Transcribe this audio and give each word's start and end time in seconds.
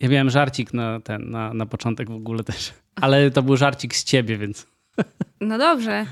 Ja 0.00 0.08
miałem 0.08 0.30
żarcik 0.30 0.74
na, 0.74 1.00
ten, 1.00 1.30
na, 1.30 1.54
na 1.54 1.66
początek 1.66 2.10
w 2.10 2.14
ogóle 2.14 2.44
też. 2.44 2.72
Ale 2.94 3.30
to 3.30 3.42
był 3.42 3.56
żarcik 3.56 3.96
z 3.96 4.04
ciebie, 4.04 4.38
więc. 4.38 4.66
No 5.40 5.58
dobrze. 5.58 6.06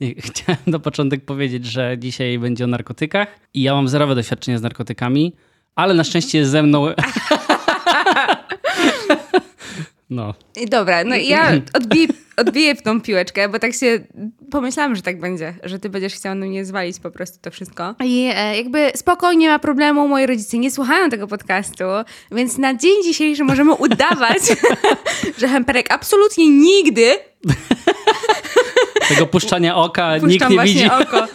Chciałem 0.18 0.62
na 0.66 0.78
początek 0.78 1.24
powiedzieć, 1.24 1.66
że 1.66 1.98
dzisiaj 1.98 2.38
będzie 2.38 2.64
o 2.64 2.66
narkotykach 2.66 3.28
i 3.54 3.62
ja 3.62 3.74
mam 3.74 3.88
zerowe 3.88 4.14
doświadczenie 4.14 4.58
z 4.58 4.62
narkotykami, 4.62 5.32
ale 5.74 5.94
na 5.94 6.04
szczęście 6.04 6.38
jest 6.38 6.50
ze 6.50 6.62
mną. 6.62 6.86
No. 10.10 10.34
I 10.56 10.66
dobra, 10.66 11.04
no 11.04 11.16
ja 11.16 11.52
odbiję, 11.78 12.08
odbiję 12.36 12.74
w 12.74 12.82
tą 12.82 13.00
piłeczkę, 13.00 13.48
bo 13.48 13.58
tak 13.58 13.74
się 13.74 14.00
pomyślałam, 14.50 14.96
że 14.96 15.02
tak 15.02 15.20
będzie, 15.20 15.54
że 15.62 15.78
ty 15.78 15.88
będziesz 15.90 16.14
chciał 16.14 16.34
na 16.34 16.46
mnie 16.46 16.64
zwalić 16.64 16.98
po 17.00 17.10
prostu 17.10 17.38
to 17.42 17.50
wszystko. 17.50 17.94
I 18.04 18.30
e, 18.34 18.56
jakby 18.56 18.90
spokojnie 18.94 19.48
ma 19.48 19.58
problemu, 19.58 20.08
moi 20.08 20.26
rodzice 20.26 20.58
nie 20.58 20.70
słuchają 20.70 21.10
tego 21.10 21.26
podcastu, 21.26 21.84
więc 22.32 22.58
na 22.58 22.74
dzień 22.74 23.02
dzisiejszy 23.04 23.44
możemy 23.44 23.72
udawać, 23.86 24.42
że 25.38 25.48
Hemperek 25.48 25.92
absolutnie 25.92 26.50
nigdy 26.50 27.10
tego 29.08 29.26
puszczania 29.26 29.76
oka 29.76 30.12
Puszczam 30.20 30.28
nikt 30.30 30.48
nie 30.50 30.58
widzi. 30.64 30.90
oko. 30.90 31.26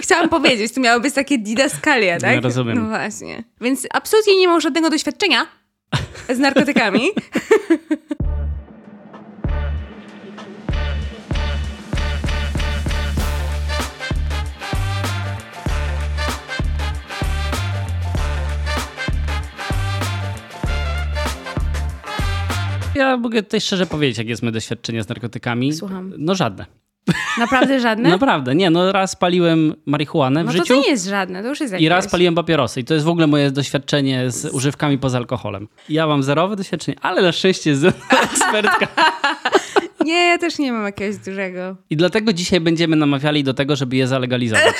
Chciałam 0.00 0.28
powiedzieć, 0.28 0.72
to 0.72 0.80
miało 0.80 1.00
być 1.00 1.14
takie 1.14 1.38
didaskalia, 1.38 2.20
tak? 2.20 2.34
Ja 2.34 2.40
rozumiem. 2.40 2.78
No 2.78 2.88
właśnie. 2.88 3.44
Więc 3.60 3.86
absolutnie 3.92 4.38
nie 4.38 4.48
mam 4.48 4.60
żadnego 4.60 4.90
doświadczenia 4.90 5.46
z 6.28 6.38
narkotykami. 6.38 7.10
Ja 22.94 23.16
mogę 23.16 23.42
tutaj 23.42 23.60
szczerze 23.60 23.86
powiedzieć, 23.86 24.18
jak 24.18 24.28
jest 24.28 24.42
moje 24.42 24.52
doświadczenie 24.52 25.02
z 25.02 25.08
narkotykami. 25.08 25.72
Słucham. 25.72 26.12
No 26.18 26.34
żadne. 26.34 26.66
Naprawdę 27.38 27.80
żadne? 27.80 28.08
Naprawdę, 28.18 28.54
nie, 28.54 28.70
no 28.70 28.92
raz 28.92 29.16
paliłem 29.16 29.74
marihuanę 29.86 30.42
w 30.42 30.46
no 30.46 30.52
to 30.52 30.58
życiu 30.58 30.74
to 30.74 30.80
nie 30.80 30.90
jest 30.90 31.06
żadne, 31.06 31.42
to 31.42 31.48
już 31.48 31.60
jest 31.60 31.74
i 31.80 31.88
raz 31.88 32.04
jakieś. 32.04 32.12
paliłem 32.12 32.34
papierosy 32.34 32.80
i 32.80 32.84
to 32.84 32.94
jest 32.94 33.06
w 33.06 33.08
ogóle 33.08 33.26
moje 33.26 33.50
doświadczenie 33.50 34.30
z 34.30 34.54
używkami 34.54 34.98
poza 34.98 35.18
alkoholem. 35.18 35.68
Ja 35.88 36.06
mam 36.06 36.22
zerowe 36.22 36.56
doświadczenie, 36.56 36.98
ale 37.02 37.22
na 37.22 37.32
szczęście 37.32 37.70
jest 37.70 37.84
ekspertka. 38.24 38.88
Nie, 40.04 40.26
ja 40.26 40.38
też 40.38 40.58
nie 40.58 40.72
mam 40.72 40.84
jakiegoś 40.84 41.16
dużego. 41.16 41.76
I 41.90 41.96
dlatego 41.96 42.32
dzisiaj 42.32 42.60
będziemy 42.60 42.96
namawiali 42.96 43.44
do 43.44 43.54
tego, 43.54 43.76
żeby 43.76 43.96
je 43.96 44.06
zalegalizować. 44.06 44.74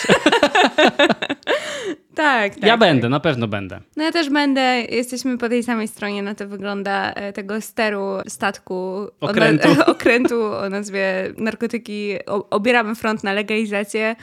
Tak, 2.14 2.54
tak. 2.54 2.62
ja 2.62 2.68
tak. 2.68 2.80
będę, 2.80 3.08
na 3.08 3.20
pewno 3.20 3.48
będę. 3.48 3.80
No 3.96 4.04
ja 4.04 4.12
też 4.12 4.30
będę, 4.30 4.82
jesteśmy 4.90 5.38
po 5.38 5.48
tej 5.48 5.62
samej 5.62 5.88
stronie, 5.88 6.22
na 6.22 6.34
to 6.34 6.48
wygląda 6.48 7.12
e, 7.12 7.32
tego 7.32 7.60
steru 7.60 8.18
statku, 8.28 9.06
Okrętu. 9.20 9.68
O, 9.70 9.74
na, 9.74 9.86
okrętu 9.94 10.42
o 10.42 10.68
nazwie 10.68 11.32
narkotyki, 11.36 12.14
o, 12.26 12.50
obieramy 12.50 12.94
front 12.94 13.24
na 13.24 13.32
legalizację 13.32 14.16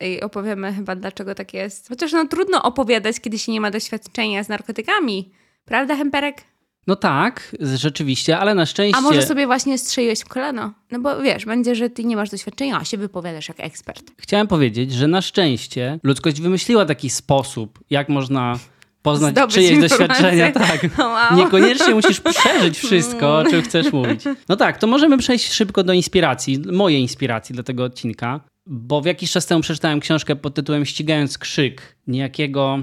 i 0.00 0.20
opowiemy 0.20 0.72
chyba 0.72 0.96
dlaczego 0.96 1.34
tak 1.34 1.54
jest. 1.54 1.88
Chociaż 1.88 2.12
no 2.12 2.26
trudno 2.26 2.62
opowiadać, 2.62 3.20
kiedy 3.20 3.38
się 3.38 3.52
nie 3.52 3.60
ma 3.60 3.70
doświadczenia 3.70 4.44
z 4.44 4.48
narkotykami. 4.48 5.32
Prawda, 5.64 5.96
Hemperek? 5.96 6.42
No 6.86 6.96
tak, 6.96 7.56
rzeczywiście, 7.60 8.38
ale 8.38 8.54
na 8.54 8.66
szczęście... 8.66 8.98
A 8.98 9.00
może 9.00 9.22
sobie 9.22 9.46
właśnie 9.46 9.78
strzeliłeś 9.78 10.20
w 10.20 10.28
kolano? 10.28 10.72
No 10.90 11.00
bo 11.00 11.22
wiesz, 11.22 11.44
będzie, 11.44 11.74
że 11.74 11.90
ty 11.90 12.04
nie 12.04 12.16
masz 12.16 12.30
doświadczenia, 12.30 12.76
a 12.76 12.84
się 12.84 12.96
wypowiadasz 12.98 13.48
jak 13.48 13.60
ekspert. 13.60 14.10
Chciałem 14.18 14.46
powiedzieć, 14.46 14.92
że 14.92 15.08
na 15.08 15.22
szczęście 15.22 15.98
ludzkość 16.02 16.40
wymyśliła 16.40 16.86
taki 16.86 17.10
sposób, 17.10 17.78
jak 17.90 18.08
można 18.08 18.58
poznać 19.02 19.34
Zdobyć 19.34 19.54
czyjeś 19.54 19.70
informacje. 19.70 20.08
doświadczenia. 20.08 20.52
Tak. 20.68 20.98
Wow. 20.98 21.36
Niekoniecznie 21.36 21.94
musisz 21.94 22.20
przeżyć 22.34 22.78
wszystko, 22.78 23.38
o 23.38 23.44
czym 23.44 23.62
chcesz 23.62 23.92
mówić. 23.92 24.20
No 24.48 24.56
tak, 24.56 24.78
to 24.78 24.86
możemy 24.86 25.18
przejść 25.18 25.52
szybko 25.52 25.84
do 25.84 25.92
inspiracji, 25.92 26.58
mojej 26.72 27.00
inspiracji 27.00 27.52
dla 27.52 27.62
tego 27.62 27.84
odcinka, 27.84 28.40
bo 28.66 29.00
w 29.00 29.06
jakiś 29.06 29.30
czas 29.30 29.46
temu 29.46 29.60
przeczytałem 29.62 30.00
książkę 30.00 30.36
pod 30.36 30.54
tytułem 30.54 30.84
Ścigając 30.84 31.38
krzyk 31.38 31.96
niejakiego 32.06 32.78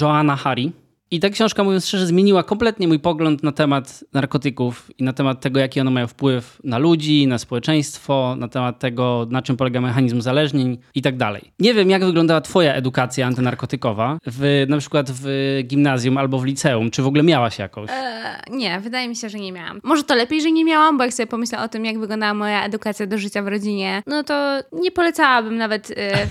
Joanna 0.00 0.36
Hari. 0.36 0.72
I 1.10 1.20
ta 1.20 1.30
książka, 1.30 1.64
mówiąc 1.64 1.86
szczerze, 1.86 2.06
zmieniła 2.06 2.42
kompletnie 2.42 2.88
mój 2.88 2.98
pogląd 2.98 3.42
na 3.42 3.52
temat 3.52 4.04
narkotyków 4.12 4.90
i 4.98 5.04
na 5.04 5.12
temat 5.12 5.40
tego, 5.40 5.60
jaki 5.60 5.80
one 5.80 5.90
mają 5.90 6.06
wpływ 6.06 6.60
na 6.64 6.78
ludzi, 6.78 7.26
na 7.26 7.38
społeczeństwo, 7.38 8.36
na 8.38 8.48
temat 8.48 8.78
tego, 8.78 9.26
na 9.30 9.42
czym 9.42 9.56
polega 9.56 9.80
mechanizm 9.80 10.18
uzależnień 10.18 10.78
i 10.94 11.02
tak 11.02 11.16
dalej. 11.16 11.42
Nie 11.58 11.74
wiem, 11.74 11.90
jak 11.90 12.04
wyglądała 12.04 12.40
twoja 12.40 12.74
edukacja 12.74 13.26
antynarkotykowa, 13.26 14.18
w, 14.26 14.66
na 14.68 14.78
przykład 14.78 15.10
w 15.10 15.26
gimnazjum 15.64 16.18
albo 16.18 16.38
w 16.38 16.44
liceum, 16.44 16.90
czy 16.90 17.02
w 17.02 17.06
ogóle 17.06 17.22
miałaś 17.22 17.58
jakąś? 17.58 17.90
E, 17.90 18.40
nie, 18.50 18.80
wydaje 18.80 19.08
mi 19.08 19.16
się, 19.16 19.28
że 19.28 19.38
nie 19.38 19.52
miałam. 19.52 19.80
Może 19.82 20.02
to 20.04 20.14
lepiej, 20.14 20.42
że 20.42 20.50
nie 20.50 20.64
miałam, 20.64 20.98
bo 20.98 21.04
jak 21.04 21.12
sobie 21.12 21.26
pomyślę 21.26 21.58
o 21.62 21.68
tym, 21.68 21.84
jak 21.84 21.98
wyglądała 21.98 22.34
moja 22.34 22.64
edukacja 22.64 23.06
do 23.06 23.18
życia 23.18 23.42
w 23.42 23.48
rodzinie, 23.48 24.02
no 24.06 24.24
to 24.24 24.58
nie 24.72 24.90
polecałabym 24.90 25.56
nawet 25.56 25.92
e, 25.96 26.26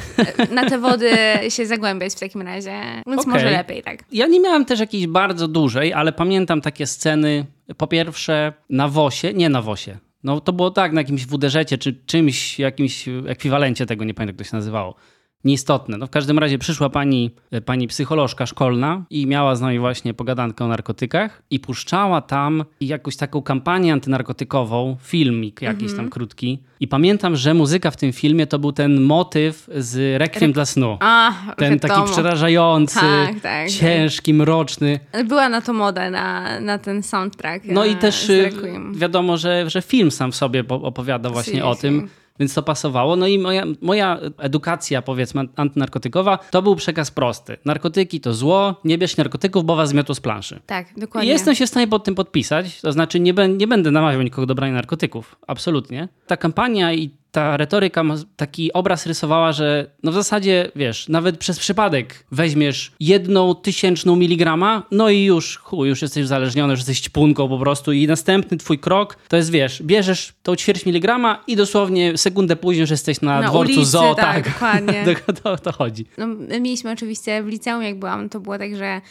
na 0.56 0.70
te 0.70 0.78
wody 0.78 1.12
się 1.50 1.66
zagłębiać 1.66 2.14
w 2.14 2.20
takim 2.20 2.42
razie. 2.42 2.82
Więc 3.08 3.22
Okej. 3.22 3.34
może 3.34 3.52
lepiej, 3.52 3.84
tak. 3.84 4.00
Ja 4.12 4.28
nie 4.28 4.40
miałem 4.40 4.67
też 4.68 4.80
jakiejś 4.80 5.08
bardzo 5.08 5.48
dużej, 5.48 5.94
ale 5.94 6.12
pamiętam 6.14 6.62
takie 6.62 6.88
sceny, 6.88 7.46
po 7.78 7.88
pierwsze 7.88 8.54
na 8.70 8.88
WOSie, 8.88 9.34
nie 9.34 9.50
na 9.50 9.62
WOSie, 9.62 9.98
no 10.24 10.42
to 10.42 10.54
było 10.54 10.72
tak, 10.72 10.94
na 10.94 11.02
jakimś 11.02 11.26
WDŻ-cie, 11.26 11.78
czy 11.78 11.94
czymś, 12.06 12.60
jakimś 12.60 13.06
ekwiwalencie 13.28 13.86
tego, 13.86 14.06
nie 14.06 14.14
pamiętam 14.14 14.34
jak 14.34 14.38
to 14.38 14.52
się 14.52 14.58
nazywało. 14.58 14.96
Nieistotne. 15.44 15.98
No 15.98 16.08
w 16.08 16.10
każdym 16.10 16.40
razie 16.40 16.58
przyszła 16.58 16.90
pani, 16.90 17.32
pani 17.66 17.88
psycholożka 17.88 18.46
szkolna 18.46 19.06
i 19.10 19.28
miała 19.28 19.56
z 19.56 19.62
nami 19.62 19.80
właśnie 19.80 20.14
pogadankę 20.14 20.66
o 20.66 20.68
narkotykach 20.68 21.42
i 21.50 21.60
puszczała 21.60 22.22
tam 22.22 22.64
jakąś 22.82 23.16
taką 23.16 23.42
kampanię 23.42 23.94
antynarkotykową, 23.94 24.98
filmik 25.02 25.62
jakiś 25.62 25.96
tam 25.96 26.10
krótki. 26.10 26.60
I 26.80 26.88
pamiętam, 26.88 27.36
że 27.36 27.54
muzyka 27.54 27.92
w 27.92 27.98
tym 27.98 28.14
filmie 28.14 28.48
to 28.48 28.60
był 28.60 28.72
ten 28.72 29.02
motyw 29.02 29.70
z 29.78 30.20
Requiem 30.22 30.52
dla 30.52 30.66
snu. 30.66 30.98
A, 31.00 31.32
Ten 31.58 31.80
taki 31.80 32.12
przerażający, 32.12 33.00
Tak, 33.00 33.40
tak, 33.42 33.70
ciężki, 33.70 34.34
mroczny. 34.34 35.00
Była 35.26 35.50
na 35.50 35.62
to 35.62 35.74
moda, 35.74 36.10
na, 36.10 36.60
na 36.60 36.78
ten 36.78 37.04
soundtrack. 37.04 37.66
No 37.66 37.86
e, 37.86 37.90
i 37.90 37.96
też 37.96 38.26
z 38.26 38.30
y, 38.30 38.44
Requiem. 38.44 38.94
wiadomo, 38.96 39.38
że, 39.38 39.70
że 39.70 39.82
film 39.82 40.12
sam 40.12 40.32
w 40.32 40.36
sobie 40.36 40.64
po- 40.64 40.82
opowiada 40.82 41.30
właśnie 41.30 41.66
o 41.66 41.76
Seriously. 41.76 41.82
tym, 41.82 42.10
więc 42.40 42.54
to 42.54 42.64
pasowało. 42.64 43.16
No 43.16 43.28
i 43.28 43.40
moja, 43.40 43.64
moja 43.82 44.20
edukacja, 44.38 45.02
powiedzmy, 45.02 45.42
antynarkotykowa, 45.56 46.40
to 46.52 46.62
był 46.62 46.76
przekaz 46.76 47.12
prosty. 47.12 47.58
Narkotyki 47.66 48.20
to 48.20 48.34
zło, 48.34 48.76
nie 48.84 48.98
bierz 48.98 49.18
narkotyków, 49.18 49.66
bo 49.66 49.76
was 49.76 49.90
zmiotło 49.90 50.16
z 50.16 50.20
planszy. 50.20 50.60
Tak, 50.66 50.98
I 50.98 51.02
dokładnie. 51.02 51.30
jestem 51.30 51.56
się 51.56 51.66
w 51.66 51.70
stanie 51.70 51.88
pod 51.88 52.04
tym 52.04 52.16
podpisać, 52.16 52.82
to 52.82 52.92
znaczy 52.92 53.20
nie, 53.20 53.34
nie 53.58 53.68
będę 53.68 53.92
namawiał 53.92 54.22
nikogo 54.22 54.46
do 54.46 54.56
brania 54.56 54.74
narkotyków, 54.74 55.36
absolutnie. 55.48 56.08
Ta 56.28 56.38
kampania 56.38 56.94
i 56.94 57.10
ta 57.32 57.58
retoryka 57.58 58.04
taki 58.36 58.74
obraz 58.74 59.06
rysowała, 59.06 59.52
że 59.52 59.92
no 60.04 60.12
w 60.12 60.16
zasadzie, 60.16 60.72
wiesz, 60.76 61.10
nawet 61.10 61.38
przez 61.38 61.60
przypadek 61.60 62.26
weźmiesz 62.32 62.92
jedną 63.00 63.56
tysięczną 63.56 64.16
miligrama, 64.16 64.84
no 64.92 65.10
i 65.10 65.24
już, 65.24 65.58
chuj, 65.58 65.90
już 65.90 66.02
jesteś 66.02 66.24
uzależniony, 66.24 66.74
już 66.74 66.80
jesteś 66.80 67.02
ćpunką 67.02 67.50
po 67.50 67.60
prostu 67.60 67.92
i 67.92 68.08
następny 68.08 68.58
twój 68.58 68.80
krok 68.80 69.18
to 69.28 69.38
jest, 69.38 69.52
wiesz, 69.52 69.84
bierzesz 69.84 70.34
tą 70.44 70.56
ćwierć 70.56 70.86
miligrama 70.86 71.44
i 71.48 71.56
dosłownie 71.56 72.18
sekundę 72.18 72.56
później 72.56 72.82
już 72.82 72.90
jesteś 72.90 73.22
na, 73.22 73.42
Na 73.42 73.50
dworcu 73.50 73.74
ulicy, 73.74 73.92
zoo, 73.92 74.16
tak, 74.16 74.26
tak. 74.26 74.54
dokładnie. 74.54 75.06
to, 75.26 75.34
to, 75.34 75.58
to 75.58 75.72
chodzi. 75.72 76.06
No, 76.18 76.28
my 76.28 76.60
mieliśmy 76.60 76.92
oczywiście 76.92 77.44
w 77.44 77.48
liceum, 77.48 77.84
jak 77.84 78.00
byłam, 78.00 78.30
to 78.30 78.40
było 78.40 78.58
tak, 78.58 78.76
że 78.76 79.02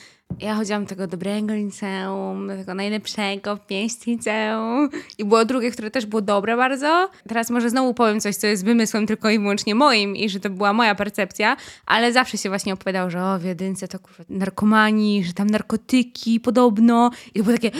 ja 0.41 0.55
chodziłam 0.55 0.83
do 0.83 0.89
tego 0.89 1.07
dobrego 1.07 1.55
liceum, 1.55 2.49
do 2.49 2.57
tego 2.57 2.75
najlepszego 2.75 3.59
mieście 3.71 4.11
liceum. 4.11 4.91
I 5.19 5.25
było 5.25 5.45
drugie, 5.45 5.71
które 5.71 5.91
też 5.91 6.07
było 6.07 6.23
dobre 6.23 6.57
bardzo. 6.57 7.11
Teraz 7.29 7.51
może 7.51 7.71
znowu 7.71 7.95
powiem 7.95 8.21
coś, 8.21 8.37
co 8.37 8.47
jest 8.47 8.65
wymysłem 8.65 9.07
tylko 9.07 9.31
i 9.31 9.39
wyłącznie 9.39 9.75
moim 9.75 10.17
i 10.17 10.29
że 10.29 10.41
to 10.41 10.51
była 10.51 10.73
moja 10.73 10.95
percepcja, 10.95 11.57
ale 11.87 12.13
zawsze 12.13 12.39
się 12.39 12.49
właśnie 12.49 12.75
opowiadało, 12.75 13.11
że 13.11 13.25
o, 13.25 13.39
w 13.39 13.45
jedynce 13.45 13.89
to 13.89 13.99
kurwa 13.99 14.25
narkomani, 14.29 15.25
że 15.25 15.33
tam 15.33 15.47
narkotyki 15.47 16.41
podobno. 16.41 17.11
I 17.35 17.39
to 17.39 17.45
było 17.45 17.57
takie, 17.57 17.71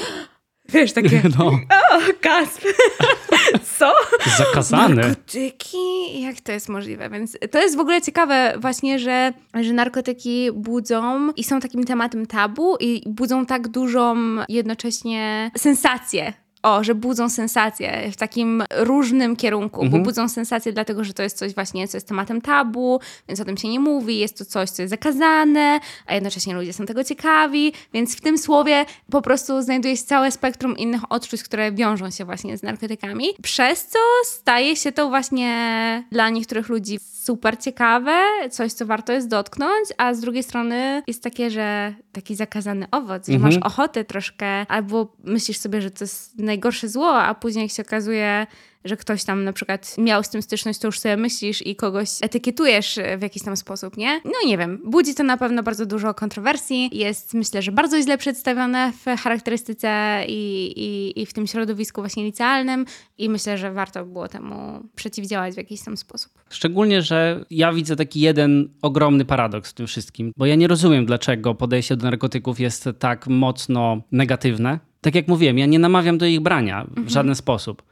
wiesz, 0.69 0.93
takie, 0.93 1.23
No, 1.39 1.47
o, 1.47 2.01
gasp. 2.23 2.63
Co? 3.79 3.93
zakazane. 4.39 4.95
Narkotyki? 4.95 5.79
Jak 6.23 6.41
to 6.41 6.53
jest 6.53 6.69
możliwe? 6.69 7.11
Więc 7.11 7.39
to 7.51 7.63
jest 7.63 7.77
w 7.77 7.81
ogóle 7.81 8.03
ciekawe 8.03 8.55
właśnie, 8.59 8.99
że, 8.99 9.33
że 9.61 9.73
narkotyki 9.73 10.49
budzą 10.55 11.33
i 11.33 11.45
są 11.45 11.61
takim 11.61 11.85
tematem 11.85 12.27
tabu 12.27 12.77
i 12.81 13.03
budzą 13.07 13.47
tak 13.47 13.69
dużą 13.69 14.17
jednocześnie 14.49 15.51
sensację 15.57 16.33
o, 16.67 16.85
że 16.85 16.95
budzą 16.95 17.29
sensację 17.29 18.11
w 18.13 18.17
takim 18.17 18.65
różnym 18.77 19.37
kierunku, 19.37 19.83
Mhm. 19.83 20.03
bo 20.03 20.05
budzą 20.09 20.29
sensację 20.29 20.73
dlatego, 20.73 21.05
że 21.05 21.15
to 21.15 21.23
jest 21.23 21.39
coś 21.39 21.55
właśnie, 21.55 21.89
co 21.89 21.97
jest 21.97 22.09
tematem 22.09 22.41
tabu, 22.41 23.01
więc 23.29 23.41
o 23.41 23.45
tym 23.45 23.57
się 23.57 23.69
nie 23.69 23.81
mówi, 23.81 24.19
jest 24.19 24.39
to 24.39 24.45
coś, 24.45 24.71
co 24.71 24.83
jest 24.83 24.91
zakazane, 24.91 25.81
a 26.07 26.15
jednocześnie 26.15 26.55
ludzie 26.55 26.73
są 26.73 26.87
tego 26.87 27.05
ciekawi, 27.05 27.73
więc 27.93 28.17
w 28.17 28.21
tym 28.21 28.39
słowie 28.39 28.85
po 29.11 29.23
prostu 29.23 29.63
znajduje 29.63 29.97
się 29.97 30.03
całe 30.03 30.31
spektrum 30.31 30.77
innych 30.77 31.13
odczuć, 31.13 31.43
które 31.43 31.73
wiążą 31.73 32.11
się 32.11 32.25
właśnie 32.25 32.59
z 32.59 32.63
narkotykami, 32.63 33.27
przez 33.43 33.87
co 33.87 33.99
staje 34.25 34.77
się 34.77 34.93
to 34.93 35.09
właśnie 35.09 36.05
dla 36.13 36.31
niektórych 36.31 36.69
ludzi 36.69 36.99
super 37.23 37.59
ciekawe, 37.59 38.19
coś, 38.51 38.73
co 38.73 38.87
warto 38.87 39.13
jest 39.13 39.29
dotknąć, 39.29 39.89
a 39.99 40.15
z 40.15 40.21
drugiej 40.21 40.43
strony 40.43 41.03
jest 41.07 41.23
takie, 41.23 41.51
że 41.51 41.95
taki 42.13 42.35
zakazany 42.35 42.87
owoc, 42.91 43.27
że 43.27 43.33
Mhm. 43.35 43.55
masz 43.55 43.63
ochotę 43.63 44.05
troszkę, 44.05 44.47
albo 44.69 45.13
myślisz 45.25 45.59
sobie, 45.59 45.83
że 45.83 45.91
to 45.91 46.05
jest 46.05 46.39
najgorsze 46.57 46.89
zło, 46.89 47.19
a 47.19 47.35
później 47.35 47.63
jak 47.63 47.73
się 47.73 47.83
okazuje, 47.83 48.47
że 48.85 48.97
ktoś 48.97 49.25
tam 49.25 49.45
na 49.45 49.53
przykład 49.53 49.97
miał 49.99 50.23
z 50.23 50.29
tym 50.29 50.43
styczność, 50.43 50.79
to 50.79 50.89
już 50.89 51.01
sobie 51.01 51.17
myślisz 51.17 51.67
i 51.67 51.77
kogoś 51.77 52.09
etykietujesz 52.21 52.99
w 53.19 53.23
jakiś 53.23 53.43
tam 53.43 53.57
sposób, 53.57 53.97
nie? 53.97 54.21
No 54.25 54.33
nie 54.47 54.59
wiem, 54.59 54.81
budzi 54.85 55.15
to 55.15 55.23
na 55.23 55.37
pewno 55.37 55.63
bardzo 55.63 55.87
dużo 55.87 56.15
kontrowersji, 56.15 56.91
jest 56.93 57.35
myślę, 57.35 57.63
że 57.63 57.73
bardzo 57.73 58.03
źle 58.03 58.19
przedstawione 58.19 58.93
w 58.93 59.21
charakterystyce 59.21 60.23
i, 60.29 60.73
i, 60.77 61.21
i 61.23 61.27
w 61.27 61.33
tym 61.33 61.47
środowisku 61.47 62.01
właśnie 62.01 62.25
licealnym 62.25 62.85
i 63.19 63.29
myślę, 63.29 63.59
że 63.59 63.73
warto 63.73 64.05
było 64.05 64.29
temu 64.29 64.89
przeciwdziałać 64.95 65.55
w 65.55 65.57
jakiś 65.59 65.83
tam 65.83 65.97
sposób. 65.97 66.33
Szczególnie, 66.51 67.03
że 67.03 67.45
ja 67.51 67.73
widzę 67.73 67.97
taki 67.97 68.21
jeden 68.21 68.69
ogromny 68.83 69.25
paradoks 69.25 69.71
w 69.71 69.75
tym 69.75 69.87
wszystkim, 69.87 70.33
bo 70.37 70.47
ja 70.47 70.55
nie 70.55 70.69
rozumiem, 70.69 71.07
dlaczego 71.07 71.55
podejście 71.55 71.97
do 71.97 72.05
narkotyków 72.05 72.61
jest 72.61 72.89
tak 72.99 73.27
mocno 73.27 74.03
negatywne. 74.13 74.79
Tak 75.07 75.15
jak 75.15 75.29
mówiłem, 75.29 75.59
ja 75.59 75.67
nie 75.67 75.79
namawiam 75.79 76.19
do 76.19 76.27
ich 76.27 76.41
brania 76.41 76.87
w 76.97 77.09
żaden 77.09 77.35
sposób. 77.35 77.83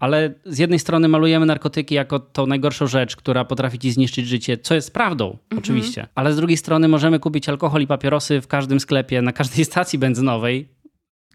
Ale 0.00 0.34
z 0.44 0.58
jednej 0.58 0.78
strony 0.78 1.08
malujemy 1.08 1.46
narkotyki 1.46 1.94
jako 1.94 2.18
tą 2.18 2.46
najgorszą 2.46 2.86
rzecz, 2.86 3.16
która 3.16 3.44
potrafi 3.44 3.78
ci 3.78 3.92
zniszczyć 3.92 4.26
życie, 4.26 4.58
co 4.58 4.74
jest 4.74 4.94
prawdą, 4.94 5.38
oczywiście. 5.58 6.06
Ale 6.14 6.32
z 6.32 6.36
drugiej 6.36 6.56
strony 6.56 6.88
możemy 6.88 7.18
kupić 7.18 7.48
alkohol 7.48 7.82
i 7.82 7.86
papierosy 7.86 8.40
w 8.40 8.46
każdym 8.46 8.80
sklepie, 8.80 9.22
na 9.22 9.32
każdej 9.32 9.64
stacji 9.70 9.98
benzynowej. 9.98 10.68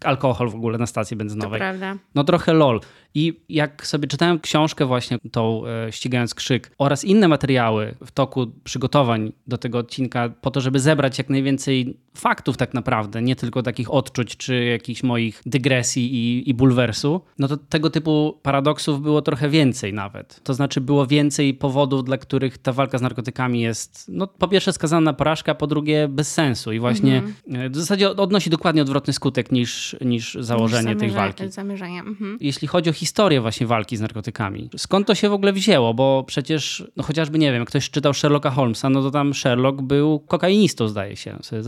Alkohol 0.04 0.48
w 0.48 0.54
ogóle 0.54 0.78
na 0.78 0.86
stacji 0.86 1.16
To 1.16 1.18
benzynowej. 1.18 1.58
prawda. 1.60 1.96
No 2.14 2.24
trochę 2.24 2.52
lol. 2.52 2.80
I 3.14 3.40
jak 3.48 3.86
sobie 3.86 4.08
czytałem 4.08 4.40
książkę 4.40 4.86
właśnie 4.86 5.18
tą 5.32 5.62
e, 5.66 5.92
Ścigając 5.92 6.34
Krzyk 6.34 6.74
oraz 6.78 7.04
inne 7.04 7.28
materiały 7.28 7.94
w 8.06 8.10
toku 8.10 8.46
przygotowań 8.64 9.32
do 9.46 9.58
tego 9.58 9.78
odcinka 9.78 10.28
po 10.28 10.50
to, 10.50 10.60
żeby 10.60 10.80
zebrać 10.80 11.18
jak 11.18 11.30
najwięcej 11.30 12.00
faktów 12.20 12.56
tak 12.56 12.74
naprawdę, 12.74 13.22
nie 13.22 13.36
tylko 13.36 13.62
takich 13.62 13.92
odczuć 13.94 14.36
czy 14.36 14.64
jakichś 14.64 15.02
moich 15.02 15.42
dygresji 15.46 16.14
i, 16.14 16.50
i 16.50 16.54
bulwersu, 16.54 17.20
no 17.38 17.48
to 17.48 17.56
tego 17.56 17.90
typu 17.90 18.38
paradoksów 18.42 19.02
było 19.02 19.22
trochę 19.22 19.48
więcej 19.48 19.92
nawet. 19.92 20.40
To 20.44 20.54
znaczy 20.54 20.80
było 20.80 21.06
więcej 21.06 21.54
powodów, 21.54 22.04
dla 22.04 22.18
których 22.18 22.58
ta 22.58 22.72
walka 22.72 22.98
z 22.98 23.02
narkotykami 23.02 23.60
jest 23.60 24.10
no 24.12 24.26
po 24.26 24.48
pierwsze 24.48 24.72
skazana 24.72 25.00
na 25.00 25.12
porażkę, 25.12 25.52
a 25.52 25.54
po 25.54 25.66
drugie 25.66 26.08
bez 26.08 26.32
sensu 26.32 26.72
i 26.72 26.78
właśnie 26.78 27.22
e, 27.52 27.70
w 27.70 27.76
zasadzie 27.76 28.10
odnosi 28.10 28.50
dokładnie 28.50 28.82
odwrotny 28.82 29.12
skutek 29.12 29.52
niż, 29.52 29.96
niż 30.00 30.34
założenie 30.40 30.96
tej 30.96 31.10
Zamierza- 31.10 31.14
walki 31.14 31.48
Zamierzenia. 31.48 32.00
Mhm. 32.00 32.38
jeśli 32.40 32.68
chodzi 32.68 32.90
o 32.90 32.92
historię 32.92 33.40
właśnie 33.40 33.66
walki 33.66 33.96
z 33.96 34.00
narkotykami. 34.00 34.70
Skąd 34.76 35.06
to 35.06 35.14
się 35.14 35.28
w 35.28 35.32
ogóle 35.32 35.52
wzięło? 35.52 35.94
Bo 35.94 36.24
przecież, 36.26 36.84
no 36.96 37.02
chociażby, 37.02 37.38
nie 37.38 37.52
wiem, 37.52 37.60
jak 37.60 37.68
ktoś 37.68 37.90
czytał 37.90 38.14
Sherlocka 38.14 38.50
Holmesa, 38.50 38.90
no 38.90 39.02
to 39.02 39.10
tam 39.10 39.34
Sherlock 39.34 39.82
był 39.82 40.18
kokainistą, 40.18 40.88
zdaje 40.88 41.16
się. 41.16 41.38
Sobie 41.42 41.62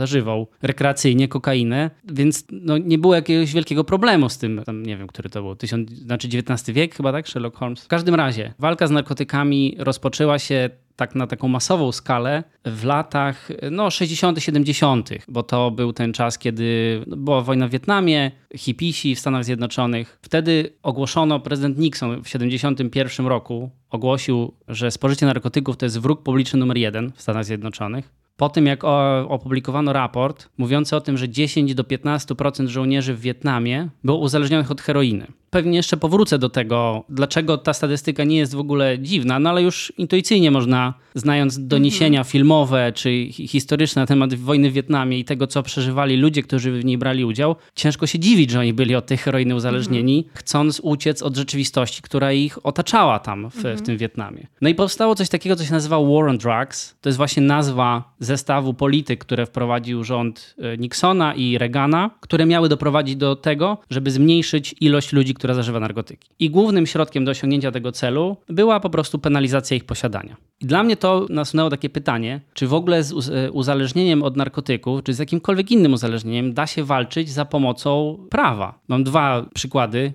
rekreacyjnie 0.63 1.29
kokainę, 1.29 1.91
więc 2.05 2.45
no, 2.53 2.79
nie 2.79 2.99
było 2.99 3.15
jakiegoś 3.15 3.53
wielkiego 3.53 3.85
problemu 3.85 4.29
z 4.29 4.39
tym. 4.39 4.63
Tam, 4.67 4.83
nie 4.83 4.97
wiem, 4.97 5.07
który 5.07 5.31
to 5.31 5.43
był, 5.43 5.57
tysiąc, 5.57 5.91
znaczy 5.91 6.29
XIX 6.29 6.77
wiek 6.77 6.95
chyba, 6.95 7.13
tak? 7.13 7.29
Sherlock 7.29 7.57
Holmes. 7.57 7.85
W 7.85 7.89
każdym 7.89 8.15
razie, 8.15 8.55
walka 8.59 8.87
z 8.87 8.91
narkotykami 8.91 9.77
rozpoczęła 9.79 10.39
się 10.39 10.71
tak 11.01 11.15
na 11.15 11.27
taką 11.27 11.49
masową 11.49 11.93
skalę 11.93 12.45
w 12.65 12.85
latach 12.85 13.49
no 13.71 13.91
60 13.91 14.43
70 14.43 15.11
bo 15.29 15.43
to 15.43 15.71
był 15.71 15.93
ten 15.93 16.13
czas, 16.13 16.39
kiedy 16.39 17.01
była 17.07 17.41
wojna 17.41 17.69
w 17.69 17.71
Wietnamie, 17.71 18.31
hipisi 18.57 19.15
w 19.15 19.21
Stanach 19.21 19.45
Zjednoczonych. 19.45 20.19
Wtedy 20.23 20.73
ogłoszono, 20.83 21.41
prezydent 21.41 21.79
Nixon 21.79 22.23
w 22.23 22.29
71 22.29 23.27
roku 23.27 23.71
ogłosił, 23.91 24.55
że 24.69 24.91
spożycie 24.91 25.27
narkotyków 25.27 25.77
to 25.77 25.87
jest 25.87 25.99
wróg 25.99 26.23
publiczny 26.23 26.59
numer 26.59 26.77
jeden 26.77 27.13
w 27.15 27.23
Stanach 27.23 27.45
Zjednoczonych. 27.45 28.20
Po 28.41 28.49
tym, 28.49 28.67
jak 28.67 28.85
opublikowano 29.29 29.93
raport 29.93 30.49
mówiący 30.59 30.97
o 30.97 31.01
tym, 31.01 31.19
że 31.19 31.29
10 31.29 31.75
do 31.75 31.83
15% 31.83 32.67
żołnierzy 32.67 33.15
w 33.15 33.21
Wietnamie 33.21 33.89
było 34.05 34.19
uzależnionych 34.19 34.71
od 34.71 34.81
heroiny. 34.81 35.27
Pewnie 35.51 35.77
jeszcze 35.77 35.97
powrócę 35.97 36.39
do 36.39 36.49
tego, 36.49 37.05
dlaczego 37.09 37.59
ta 37.59 37.73
statystyka 37.73 38.25
nie 38.25 38.37
jest 38.37 38.55
w 38.55 38.59
ogóle 38.59 38.99
dziwna, 38.99 39.39
no 39.39 39.51
ale 39.51 39.63
już 39.63 39.93
intuicyjnie 39.99 40.51
można, 40.51 40.95
znając 41.15 41.67
doniesienia 41.67 42.25
filmowe 42.25 42.93
czy 42.95 43.27
hi- 43.33 43.49
historyczne 43.49 44.03
na 44.03 44.07
temat 44.07 44.35
wojny 44.35 44.71
w 44.71 44.73
Wietnamie 44.73 45.19
i 45.19 45.25
tego, 45.25 45.47
co 45.47 45.63
przeżywali 45.63 46.17
ludzie, 46.17 46.43
którzy 46.43 46.73
w 46.73 46.85
niej 46.85 46.99
brali 46.99 47.25
udział, 47.25 47.57
ciężko 47.75 48.07
się 48.07 48.19
dziwić, 48.19 48.51
że 48.51 48.61
oni 48.61 48.73
byli 48.73 48.95
od 48.95 49.07
tej 49.07 49.19
heroiny 49.19 49.55
uzależnieni, 49.55 50.27
chcąc 50.35 50.81
uciec 50.81 51.23
od 51.23 51.37
rzeczywistości, 51.37 52.03
która 52.03 52.33
ich 52.33 52.67
otaczała 52.67 53.19
tam 53.19 53.51
w, 53.51 53.55
w 53.57 53.83
tym 53.83 53.97
Wietnamie. 53.97 54.47
No 54.61 54.69
i 54.69 54.75
powstało 54.75 55.15
coś 55.15 55.29
takiego, 55.29 55.57
co 55.57 55.65
się 55.65 55.73
nazywa 55.73 56.01
War 56.01 56.29
on 56.29 56.39
Drugs. 56.39 56.97
To 57.01 57.09
jest 57.09 57.17
właśnie 57.17 57.43
nazwa 57.43 58.15
zestawu 58.31 58.75
polityk, 58.75 59.21
które 59.21 59.47
wprowadził 59.47 60.05
rząd 60.05 60.55
e, 60.59 60.77
Nixona 60.77 61.35
i 61.35 61.59
Reagana, 61.59 62.11
które 62.21 62.47
miały 62.47 62.69
doprowadzić 62.69 63.17
do 63.17 63.37
tego, 63.37 63.79
żeby 63.91 64.11
zmniejszyć 64.11 64.75
ilość 64.81 65.13
ludzi, 65.13 65.35
która 65.35 65.55
zażywa 65.55 65.81
narkotyki. 65.81 66.29
I 66.39 66.51
głównym 66.51 66.87
środkiem 66.87 67.25
do 67.25 67.31
osiągnięcia 67.31 67.71
tego 67.71 67.93
celu 67.93 68.37
była 68.49 68.81
po 68.81 68.91
prostu 68.91 69.19
penalizacja 69.19 69.77
ich 69.77 69.85
posiadania. 69.85 70.37
I 70.61 70.67
dla 70.67 70.83
mnie 70.83 70.97
to 70.97 71.27
nasunęło 71.31 71.71
takie 71.71 71.91
pytanie, 71.91 72.41
czy 72.55 72.67
w 72.67 72.75
ogóle 72.75 73.03
z 73.03 73.29
e, 73.29 73.51
uzależnieniem 73.51 74.23
od 74.23 74.37
narkotyków, 74.37 75.03
czy 75.03 75.15
z 75.15 75.19
jakimkolwiek 75.19 75.71
innym 75.71 75.93
uzależnieniem 75.93 76.55
da 76.55 76.67
się 76.67 76.85
walczyć 76.85 77.31
za 77.31 77.45
pomocą 77.45 78.19
prawa. 78.31 78.79
Mam 78.89 79.05
dwa 79.05 79.47
przykłady. 79.55 80.13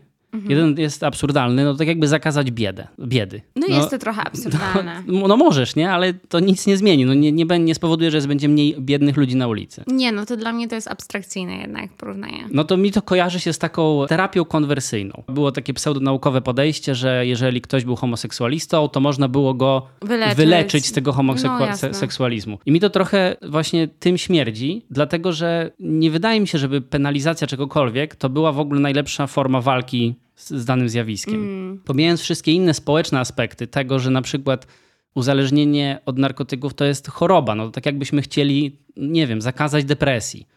Jeden 0.49 0.75
jest 0.79 1.03
absurdalny, 1.03 1.63
no 1.65 1.75
tak 1.75 1.87
jakby 1.87 2.07
zakazać 2.07 2.51
biedę, 2.51 2.87
biedy. 2.99 3.41
No, 3.55 3.67
jest 3.67 3.89
to 3.89 3.97
trochę 3.97 4.21
absurdalne. 4.29 5.03
No, 5.07 5.27
no 5.27 5.37
możesz, 5.37 5.75
nie? 5.75 5.91
Ale 5.91 6.13
to 6.13 6.39
nic 6.39 6.67
nie 6.67 6.77
zmieni. 6.77 7.05
No 7.05 7.13
nie, 7.13 7.31
nie, 7.31 7.45
nie 7.59 7.75
spowoduje, 7.75 8.11
że 8.11 8.21
będzie 8.21 8.49
mniej 8.49 8.75
biednych 8.79 9.17
ludzi 9.17 9.35
na 9.35 9.47
ulicy. 9.47 9.83
Nie, 9.87 10.11
no 10.11 10.25
to 10.25 10.37
dla 10.37 10.53
mnie 10.53 10.67
to 10.67 10.75
jest 10.75 10.87
abstrakcyjne 10.87 11.57
jednak 11.57 11.93
porównanie. 11.93 12.47
No 12.51 12.63
to 12.63 12.77
mi 12.77 12.91
to 12.91 13.01
kojarzy 13.01 13.39
się 13.39 13.53
z 13.53 13.57
taką 13.57 14.05
terapią 14.09 14.45
konwersyjną. 14.45 15.23
Było 15.27 15.51
takie 15.51 15.73
pseudonaukowe 15.73 16.41
podejście, 16.41 16.95
że 16.95 17.27
jeżeli 17.27 17.61
ktoś 17.61 17.85
był 17.85 17.95
homoseksualistą, 17.95 18.89
to 18.89 18.99
można 18.99 19.27
było 19.27 19.53
go 19.53 19.87
Wyleczyć. 20.01 20.37
wyleczyć, 20.37 20.85
z 20.85 20.91
tego 20.91 21.11
No, 21.11 21.17
homoseksualizmu. 21.17 22.59
I 22.65 22.71
mi 22.71 22.79
to 22.79 22.89
trochę 22.89 23.35
właśnie 23.49 23.87
tym 23.87 24.17
śmierdzi, 24.17 24.85
dlatego 24.89 25.31
że 25.31 25.71
nie 25.79 26.11
wydaje 26.11 26.39
mi 26.39 26.47
się, 26.47 26.57
żeby 26.57 26.81
penalizacja 26.81 27.47
czegokolwiek 27.47 28.15
to 28.15 28.29
była 28.29 28.51
w 28.51 28.59
ogóle 28.59 28.79
najlepsza 28.79 29.27
forma 29.27 29.61
walki 29.61 30.15
z, 30.35 30.53
z 30.53 30.65
danym 30.65 30.89
zjawiskiem. 30.89 31.35
Mm. 31.35 31.81
Pomijając 31.85 32.21
wszystkie 32.21 32.51
inne 32.51 32.73
społeczne 32.73 33.19
aspekty 33.19 33.67
tego, 33.67 33.99
że 33.99 34.11
na 34.11 34.21
przykład 34.21 34.67
uzależnienie 35.15 35.99
od 36.05 36.17
narkotyków 36.17 36.73
to 36.73 36.85
jest 36.85 37.07
choroba. 37.07 37.55
No 37.55 37.71
tak 37.71 37.85
jakbyśmy 37.85 38.21
chcieli, 38.21 38.77
nie 38.97 39.27
wiem, 39.27 39.41
zakazać 39.41 39.85
depresji. 39.85 40.47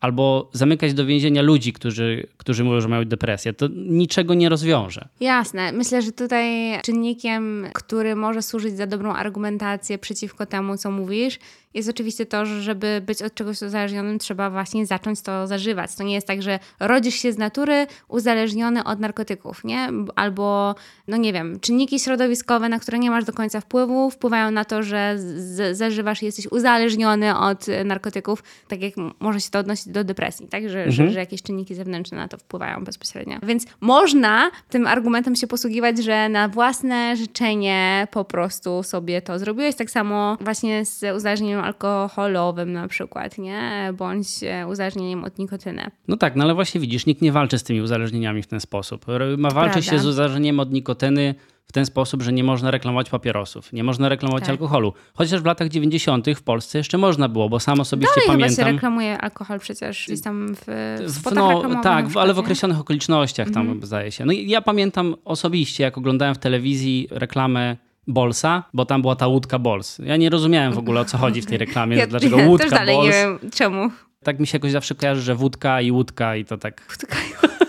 Albo 0.00 0.50
zamykać 0.52 0.94
do 0.94 1.06
więzienia 1.06 1.42
ludzi, 1.42 1.72
którzy, 1.72 2.26
którzy 2.36 2.64
mówią, 2.64 2.80
że 2.80 2.88
mają 2.88 3.04
depresję. 3.04 3.52
To 3.52 3.68
niczego 3.76 4.34
nie 4.34 4.48
rozwiąże. 4.48 5.08
Jasne. 5.20 5.72
Myślę, 5.72 6.02
że 6.02 6.12
tutaj 6.12 6.46
czynnikiem, 6.82 7.66
który 7.74 8.16
może 8.16 8.42
służyć 8.42 8.76
za 8.76 8.86
dobrą 8.86 9.12
argumentację 9.12 9.98
przeciwko 9.98 10.46
temu, 10.46 10.76
co 10.76 10.90
mówisz, 10.90 11.38
jest 11.76 11.88
oczywiście 11.88 12.26
to, 12.26 12.46
że 12.46 12.62
żeby 12.62 13.02
być 13.06 13.22
od 13.22 13.34
czegoś 13.34 13.62
uzależnionym, 13.62 14.18
trzeba 14.18 14.50
właśnie 14.50 14.86
zacząć 14.86 15.22
to 15.22 15.46
zażywać. 15.46 15.94
To 15.94 16.04
nie 16.04 16.14
jest 16.14 16.26
tak, 16.26 16.42
że 16.42 16.58
rodzisz 16.80 17.14
się 17.14 17.32
z 17.32 17.38
natury 17.38 17.86
uzależniony 18.08 18.84
od 18.84 19.00
narkotyków, 19.00 19.64
nie? 19.64 19.88
Albo, 20.16 20.74
no 21.08 21.16
nie 21.16 21.32
wiem, 21.32 21.60
czynniki 21.60 22.00
środowiskowe, 22.00 22.68
na 22.68 22.78
które 22.78 22.98
nie 22.98 23.10
masz 23.10 23.24
do 23.24 23.32
końca 23.32 23.60
wpływu, 23.60 24.10
wpływają 24.10 24.50
na 24.50 24.64
to, 24.64 24.82
że 24.82 25.16
zażywasz 25.72 26.22
i 26.22 26.26
jesteś 26.26 26.46
uzależniony 26.46 27.38
od 27.38 27.66
narkotyków, 27.84 28.42
tak 28.68 28.82
jak 28.82 28.94
może 29.20 29.40
się 29.40 29.50
to 29.50 29.58
odnosić 29.58 29.88
do 29.88 30.04
depresji, 30.04 30.48
tak? 30.48 30.68
Że, 30.68 30.92
że, 30.92 31.10
że 31.10 31.18
jakieś 31.18 31.42
czynniki 31.42 31.74
zewnętrzne 31.74 32.18
na 32.18 32.28
to 32.28 32.38
wpływają 32.38 32.84
bezpośrednio. 32.84 33.38
Więc 33.42 33.66
można 33.80 34.50
tym 34.68 34.86
argumentem 34.86 35.36
się 35.36 35.46
posługiwać, 35.46 36.04
że 36.04 36.28
na 36.28 36.48
własne 36.48 37.16
życzenie 37.16 38.08
po 38.10 38.24
prostu 38.24 38.82
sobie 38.82 39.22
to 39.22 39.38
zrobiłeś. 39.38 39.74
Tak 39.74 39.90
samo 39.90 40.36
właśnie 40.40 40.84
z 40.84 41.16
uzależnieniem 41.16 41.60
alkoholowym 41.66 42.72
na 42.72 42.88
przykład, 42.88 43.38
nie? 43.38 43.92
Bądź 43.98 44.26
e, 44.42 44.66
uzależnieniem 44.66 45.24
od 45.24 45.38
nikotyny. 45.38 45.90
No 46.08 46.16
tak, 46.16 46.36
no 46.36 46.44
ale 46.44 46.54
właśnie 46.54 46.80
widzisz, 46.80 47.06
nikt 47.06 47.22
nie 47.22 47.32
walczy 47.32 47.58
z 47.58 47.62
tymi 47.62 47.80
uzależnieniami 47.80 48.42
w 48.42 48.46
ten 48.46 48.60
sposób. 48.60 49.06
Ma 49.38 49.50
walczy 49.50 49.82
się 49.82 49.98
z 49.98 50.06
uzależnieniem 50.06 50.60
od 50.60 50.72
nikotyny 50.72 51.34
w 51.66 51.72
ten 51.72 51.86
sposób, 51.86 52.22
że 52.22 52.32
nie 52.32 52.44
można 52.44 52.70
reklamować 52.70 53.10
papierosów, 53.10 53.72
nie 53.72 53.84
można 53.84 54.08
reklamować 54.08 54.42
tak. 54.42 54.50
alkoholu. 54.50 54.92
Chociaż 55.14 55.40
w 55.40 55.44
latach 55.44 55.68
90. 55.68 56.26
w 56.36 56.42
Polsce 56.42 56.78
jeszcze 56.78 56.98
można 56.98 57.28
było, 57.28 57.48
bo 57.48 57.60
sam 57.60 57.80
osobiście 57.80 58.14
Dalej 58.14 58.26
pamiętam. 58.26 58.56
Dalej 58.56 58.72
się 58.72 58.76
reklamuje 58.76 59.18
alkohol 59.18 59.60
przecież 59.60 60.06
gdzieś 60.06 60.20
tam 60.22 60.54
w, 60.54 60.64
w 61.22 61.34
no, 61.34 61.80
Tak, 61.82 62.06
ale 62.14 62.34
w 62.34 62.38
określonych 62.38 62.80
okolicznościach 62.80 63.50
tam 63.50 63.62
mhm. 63.62 63.86
zdaje 63.86 64.12
się. 64.12 64.24
No 64.24 64.32
ja 64.32 64.62
pamiętam 64.62 65.14
osobiście, 65.24 65.84
jak 65.84 65.98
oglądałem 65.98 66.34
w 66.34 66.38
telewizji 66.38 67.08
reklamę 67.10 67.76
Bolsa, 68.06 68.62
bo 68.72 68.84
tam 68.84 69.02
była 69.02 69.16
ta 69.16 69.26
łódka 69.26 69.58
Bols. 69.58 69.98
Ja 69.98 70.16
nie 70.16 70.30
rozumiałem 70.30 70.72
w 70.72 70.78
ogóle 70.78 71.00
o 71.00 71.04
co 71.04 71.18
chodzi 71.18 71.42
w 71.42 71.46
tej 71.46 71.58
reklamie, 71.58 71.96
ja, 71.96 72.06
dlaczego 72.06 72.38
ja 72.38 72.46
łódka 72.46 72.64
też 72.68 72.78
dalej 72.78 72.96
Bols. 72.96 73.06
nie 73.06 73.12
wiem 73.12 73.38
czemu. 73.54 73.90
Tak 74.24 74.40
mi 74.40 74.46
się 74.46 74.56
jakoś 74.56 74.72
zawsze 74.72 74.94
kojarzy, 74.94 75.20
że 75.20 75.34
wódka 75.34 75.80
i 75.80 75.90
łódka 75.90 76.36
i 76.36 76.44
to 76.44 76.58
tak... 76.58 76.82
Wódka 76.90 77.16
i 77.16 77.32
łódka. 77.42 77.56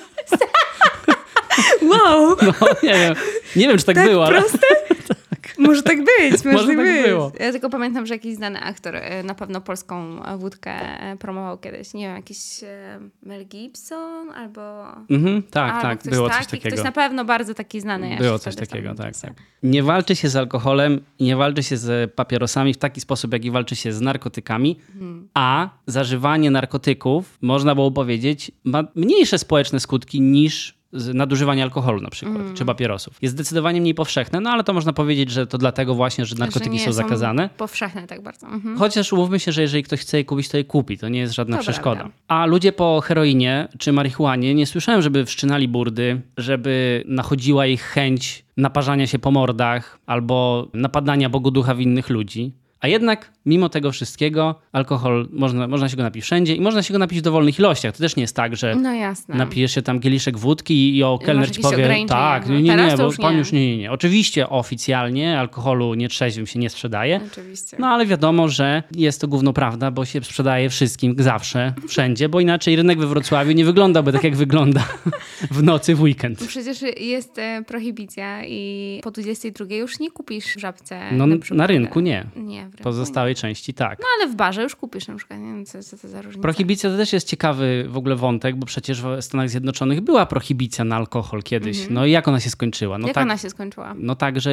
Wow! 1.81 2.35
No, 2.41 2.67
nie 2.83 2.93
wiem. 2.93 3.15
Nie 3.55 3.67
wiem, 3.67 3.77
czy 3.77 3.85
tak, 3.85 3.95
tak 3.95 4.05
było. 4.05 4.27
Proste? 4.27 4.67
Może 5.57 5.83
tak 5.83 5.97
być, 5.97 6.45
może, 6.45 6.51
może 6.51 6.67
tak, 6.67 6.77
być. 6.77 7.05
Było. 7.05 7.31
Ja 7.39 7.51
tylko 7.51 7.69
pamiętam, 7.69 8.05
że 8.05 8.13
jakiś 8.13 8.35
znany 8.35 8.59
aktor 8.59 8.95
e, 8.95 9.23
na 9.23 9.35
pewno 9.35 9.61
polską 9.61 10.21
wódkę 10.37 10.71
e, 10.71 11.17
promował 11.17 11.57
kiedyś. 11.57 11.93
Nie 11.93 12.07
wiem, 12.07 12.15
jakiś 12.15 12.63
e, 12.63 12.99
Mel 13.23 13.45
Gibson 13.45 14.31
albo... 14.31 14.85
Mhm, 15.09 15.43
tak, 15.43 15.71
albo 15.71 15.81
tak, 15.81 16.03
było 16.03 16.27
taki, 16.29 16.39
coś 16.39 16.51
takiego. 16.51 16.75
Ktoś 16.75 16.85
na 16.85 16.91
pewno 16.91 17.25
bardzo 17.25 17.53
taki 17.53 17.81
znany. 17.81 18.17
Było 18.19 18.39
coś 18.39 18.55
takiego, 18.55 18.95
tak, 18.95 19.17
tak. 19.17 19.33
Nie 19.63 19.83
walczy 19.83 20.15
się 20.15 20.29
z 20.29 20.35
alkoholem 20.35 21.01
i 21.19 21.23
nie 21.23 21.35
walczy 21.35 21.63
się 21.63 21.77
z 21.77 22.13
papierosami 22.13 22.73
w 22.73 22.77
taki 22.77 23.01
sposób, 23.01 23.33
jaki 23.33 23.51
walczy 23.51 23.75
się 23.75 23.93
z 23.93 24.01
narkotykami, 24.01 24.79
hmm. 24.93 25.29
a 25.33 25.69
zażywanie 25.87 26.51
narkotyków, 26.51 27.37
można 27.41 27.75
było 27.75 27.91
powiedzieć, 27.91 28.51
ma 28.63 28.83
mniejsze 28.95 29.39
społeczne 29.39 29.79
skutki 29.79 30.21
niż 30.21 30.76
nadużywanie 30.91 31.63
alkoholu 31.63 32.01
na 32.01 32.09
przykład, 32.09 32.37
mm. 32.37 32.55
czy 32.55 32.65
papierosów. 32.65 33.17
Jest 33.21 33.35
zdecydowanie 33.35 33.81
mniej 33.81 33.93
powszechne, 33.93 34.39
no 34.39 34.49
ale 34.49 34.63
to 34.63 34.73
można 34.73 34.93
powiedzieć, 34.93 35.31
że 35.31 35.47
to 35.47 35.57
dlatego 35.57 35.95
właśnie, 35.95 36.25
że 36.25 36.35
narkotyki 36.35 36.79
że 36.79 36.85
są 36.85 36.93
zakazane. 36.93 37.49
powszechne 37.57 38.07
tak 38.07 38.21
bardzo. 38.21 38.47
Mhm. 38.47 38.77
Chociaż 38.77 39.13
umówmy 39.13 39.39
się, 39.39 39.51
że 39.51 39.61
jeżeli 39.61 39.83
ktoś 39.83 39.99
chce 39.99 40.17
je 40.17 40.25
kupić, 40.25 40.49
to 40.49 40.57
je 40.57 40.63
kupi. 40.63 40.97
To 40.97 41.09
nie 41.09 41.19
jest 41.19 41.33
żadna 41.33 41.57
to 41.57 41.63
przeszkoda. 41.63 41.95
Prawda. 41.95 42.17
A 42.27 42.45
ludzie 42.45 42.71
po 42.71 43.01
heroinie 43.01 43.67
czy 43.77 43.93
marihuanie 43.93 44.55
nie 44.55 44.65
słyszałem, 44.65 45.01
żeby 45.01 45.25
wszczynali 45.25 45.67
burdy, 45.67 46.21
żeby 46.37 47.03
nachodziła 47.07 47.65
ich 47.65 47.81
chęć 47.81 48.45
naparzania 48.57 49.07
się 49.07 49.19
po 49.19 49.31
mordach 49.31 49.99
albo 50.05 50.67
napadania 50.73 51.29
Bogu 51.29 51.51
ducha 51.51 51.75
w 51.75 51.79
innych 51.79 52.09
ludzi. 52.09 52.53
A 52.81 52.87
jednak, 52.87 53.31
mimo 53.45 53.69
tego 53.69 53.91
wszystkiego, 53.91 54.55
alkohol, 54.71 55.27
można, 55.31 55.67
można 55.67 55.89
się 55.89 55.97
go 55.97 56.03
napić 56.03 56.23
wszędzie 56.23 56.55
i 56.55 56.61
można 56.61 56.83
się 56.83 56.93
go 56.93 56.99
napić 56.99 57.19
w 57.19 57.21
dowolnych 57.21 57.59
ilościach. 57.59 57.93
To 57.93 57.99
też 57.99 58.15
nie 58.15 58.21
jest 58.21 58.35
tak, 58.35 58.55
że 58.55 58.75
no 58.75 59.35
napijesz 59.35 59.75
się 59.75 59.81
tam 59.81 59.99
kieliszek 59.99 60.37
wódki 60.37 60.97
i 60.97 61.03
o 61.03 61.19
kelner 61.19 61.51
ci 61.51 61.61
powie, 61.61 62.05
tak, 62.07 62.49
nie, 62.49 62.61
nie, 62.61 62.75
nie, 62.75 62.97
bo 62.97 63.11
pan 63.21 63.33
nie. 63.33 63.39
już 63.39 63.51
nie, 63.51 63.69
nie, 63.69 63.77
nie. 63.77 63.91
Oczywiście 63.91 64.49
oficjalnie 64.49 65.39
alkoholu 65.39 65.93
nietrzeźwym 65.93 66.47
się 66.47 66.59
nie 66.59 66.69
sprzedaje. 66.69 67.21
Oczywiście. 67.31 67.77
No 67.79 67.87
ale 67.87 68.05
wiadomo, 68.05 68.49
że 68.49 68.83
jest 68.95 69.21
to 69.21 69.27
gówno 69.27 69.53
prawda, 69.53 69.91
bo 69.91 70.05
się 70.05 70.23
sprzedaje 70.23 70.69
wszystkim 70.69 71.15
zawsze, 71.17 71.73
wszędzie, 71.87 72.29
bo 72.29 72.39
inaczej 72.39 72.75
rynek 72.75 72.99
we 72.99 73.07
Wrocławiu 73.07 73.51
nie 73.51 73.65
wyglądałby 73.65 74.13
tak, 74.13 74.23
jak 74.23 74.35
wygląda 74.35 74.87
w 75.51 75.63
nocy 75.63 75.95
w 75.95 76.01
weekend. 76.01 76.47
Przecież 76.47 76.77
jest 76.99 77.39
e, 77.39 77.63
prohibicja 77.67 78.45
i 78.45 78.99
po 79.03 79.11
22 79.11 79.75
już 79.75 79.99
nie 79.99 80.11
kupisz 80.11 80.45
w 80.45 80.59
żabce. 80.59 80.99
No 81.11 81.27
na, 81.27 81.35
na 81.51 81.67
rynku 81.67 81.99
nie. 81.99 82.25
Nie, 82.35 82.66
w 82.71 82.81
pozostałej 82.81 83.35
części 83.35 83.73
tak. 83.73 83.99
No 83.99 84.05
ale 84.17 84.31
w 84.31 84.35
barze 84.35 84.63
już 84.63 84.75
kupisz 84.75 85.07
na 85.07 85.15
przykład, 85.15 85.39
nie 85.39 85.45
wiem 85.45 85.65
co, 85.65 85.83
co 85.83 85.97
to 85.97 86.07
za 86.07 86.21
różnica. 86.21 86.41
Prohibicja 86.41 86.89
to 86.89 86.97
też 86.97 87.13
jest 87.13 87.27
ciekawy 87.27 87.85
w 87.89 87.97
ogóle 87.97 88.15
wątek, 88.15 88.55
bo 88.55 88.65
przecież 88.65 89.01
w 89.01 89.21
Stanach 89.21 89.49
Zjednoczonych 89.49 90.01
była 90.01 90.25
prohibicja 90.25 90.85
na 90.85 90.95
alkohol 90.95 91.43
kiedyś. 91.43 91.77
Mhm. 91.77 91.93
No 91.93 92.05
i 92.05 92.11
jak 92.11 92.27
ona 92.27 92.39
się 92.39 92.49
skończyła? 92.49 92.97
No 92.97 93.07
jak 93.07 93.15
tak, 93.15 93.23
ona 93.23 93.37
się 93.37 93.49
skończyła? 93.49 93.95
No 93.97 94.15
tak, 94.15 94.41
że 94.41 94.51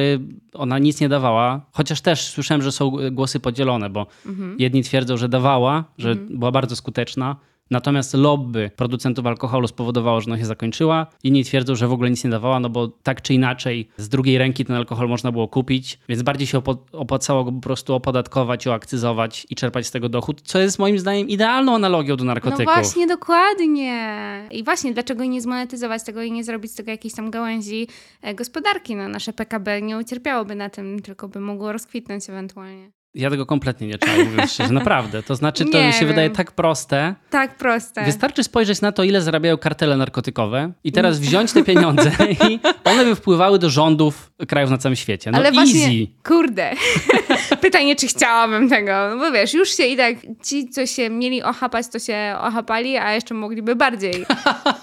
ona 0.53 0.79
nic 0.79 1.01
nie 1.01 1.09
dawała, 1.09 1.61
chociaż 1.71 2.01
też 2.01 2.27
słyszałem, 2.27 2.61
że 2.61 2.71
są 2.71 2.91
głosy 3.11 3.39
podzielone, 3.39 3.89
bo 3.89 4.07
mhm. 4.25 4.55
jedni 4.59 4.83
twierdzą, 4.83 5.17
że 5.17 5.29
dawała, 5.29 5.83
że 5.97 6.11
mhm. 6.11 6.39
była 6.39 6.51
bardzo 6.51 6.75
skuteczna, 6.75 7.35
Natomiast 7.71 8.13
lobby 8.13 8.71
producentów 8.75 9.25
alkoholu 9.25 9.67
spowodowało, 9.67 10.21
że 10.21 10.31
ona 10.31 10.39
się 10.39 10.45
zakończyła. 10.45 11.07
Inni 11.23 11.43
twierdzą, 11.43 11.75
że 11.75 11.87
w 11.87 11.91
ogóle 11.91 12.09
nic 12.09 12.23
nie 12.23 12.29
dawała, 12.29 12.59
no 12.59 12.69
bo 12.69 12.87
tak 12.87 13.21
czy 13.21 13.33
inaczej 13.33 13.89
z 13.97 14.09
drugiej 14.09 14.37
ręki 14.37 14.65
ten 14.65 14.75
alkohol 14.75 15.09
można 15.09 15.31
było 15.31 15.47
kupić, 15.47 15.99
więc 16.09 16.21
bardziej 16.21 16.47
się 16.47 16.61
opłacało 16.91 17.43
go 17.43 17.51
po 17.51 17.61
prostu 17.61 17.93
opodatkować, 17.93 18.67
oakcyzować 18.67 19.47
i 19.49 19.55
czerpać 19.55 19.87
z 19.87 19.91
tego 19.91 20.09
dochód, 20.09 20.41
co 20.41 20.59
jest 20.59 20.79
moim 20.79 20.99
zdaniem 20.99 21.29
idealną 21.29 21.75
analogią 21.75 22.15
do 22.15 22.23
narkotyków. 22.23 22.65
No 22.65 22.73
właśnie, 22.73 23.07
dokładnie. 23.07 24.47
I 24.51 24.63
właśnie, 24.63 24.93
dlaczego 24.93 25.25
nie 25.25 25.41
zmonetyzować 25.41 26.03
tego 26.03 26.21
i 26.21 26.31
nie 26.31 26.43
zrobić 26.43 26.71
z 26.71 26.75
tego 26.75 26.91
jakiejś 26.91 27.13
tam 27.13 27.31
gałęzi 27.31 27.87
e, 28.21 28.35
gospodarki? 28.35 28.95
No, 28.95 29.07
nasze 29.07 29.33
PKB 29.33 29.81
nie 29.81 29.97
ucierpiałoby 29.97 30.55
na 30.55 30.69
tym, 30.69 30.99
tylko 31.01 31.27
by 31.27 31.39
mogło 31.39 31.71
rozkwitnąć 31.71 32.29
ewentualnie. 32.29 32.91
Ja 33.15 33.29
tego 33.29 33.45
kompletnie 33.45 33.87
nie 33.87 33.97
czuję, 33.97 34.25
mówiąc 34.25 34.51
szczerze, 34.51 34.73
naprawdę. 34.73 35.23
To 35.23 35.35
znaczy, 35.35 35.65
to 35.65 35.83
mi 35.83 35.93
się 35.93 35.99
wiem. 35.99 36.07
wydaje 36.07 36.29
tak 36.29 36.51
proste. 36.51 37.15
Tak 37.29 37.57
proste. 37.57 38.05
Wystarczy 38.05 38.43
spojrzeć 38.43 38.81
na 38.81 38.91
to, 38.91 39.03
ile 39.03 39.21
zarabiają 39.21 39.57
kartele 39.57 39.97
narkotykowe 39.97 40.71
i 40.83 40.91
teraz 40.91 41.19
wziąć 41.19 41.51
te 41.51 41.63
pieniądze 41.63 42.11
i 42.49 42.59
one 42.83 43.05
by 43.05 43.15
wpływały 43.15 43.59
do 43.59 43.69
rządów 43.69 44.31
krajów 44.47 44.71
na 44.71 44.77
całym 44.77 44.95
świecie. 44.95 45.31
No 45.31 45.37
Ale 45.37 45.49
easy. 45.49 45.59
Właśnie, 45.59 46.07
kurde. 46.23 46.71
Pytanie, 47.61 47.95
czy 47.95 48.07
chciałabym 48.07 48.69
tego. 48.69 48.91
No 49.09 49.17
bo 49.17 49.31
wiesz, 49.31 49.53
już 49.53 49.77
się 49.77 49.85
i 49.85 49.97
tak 49.97 50.15
ci, 50.43 50.69
co 50.69 50.85
się 50.85 51.09
mieli 51.09 51.43
ochapać, 51.43 51.87
to 51.87 51.99
się 51.99 52.35
ochapali, 52.41 52.97
a 52.97 53.13
jeszcze 53.13 53.33
mogliby 53.33 53.75
bardziej. 53.75 54.25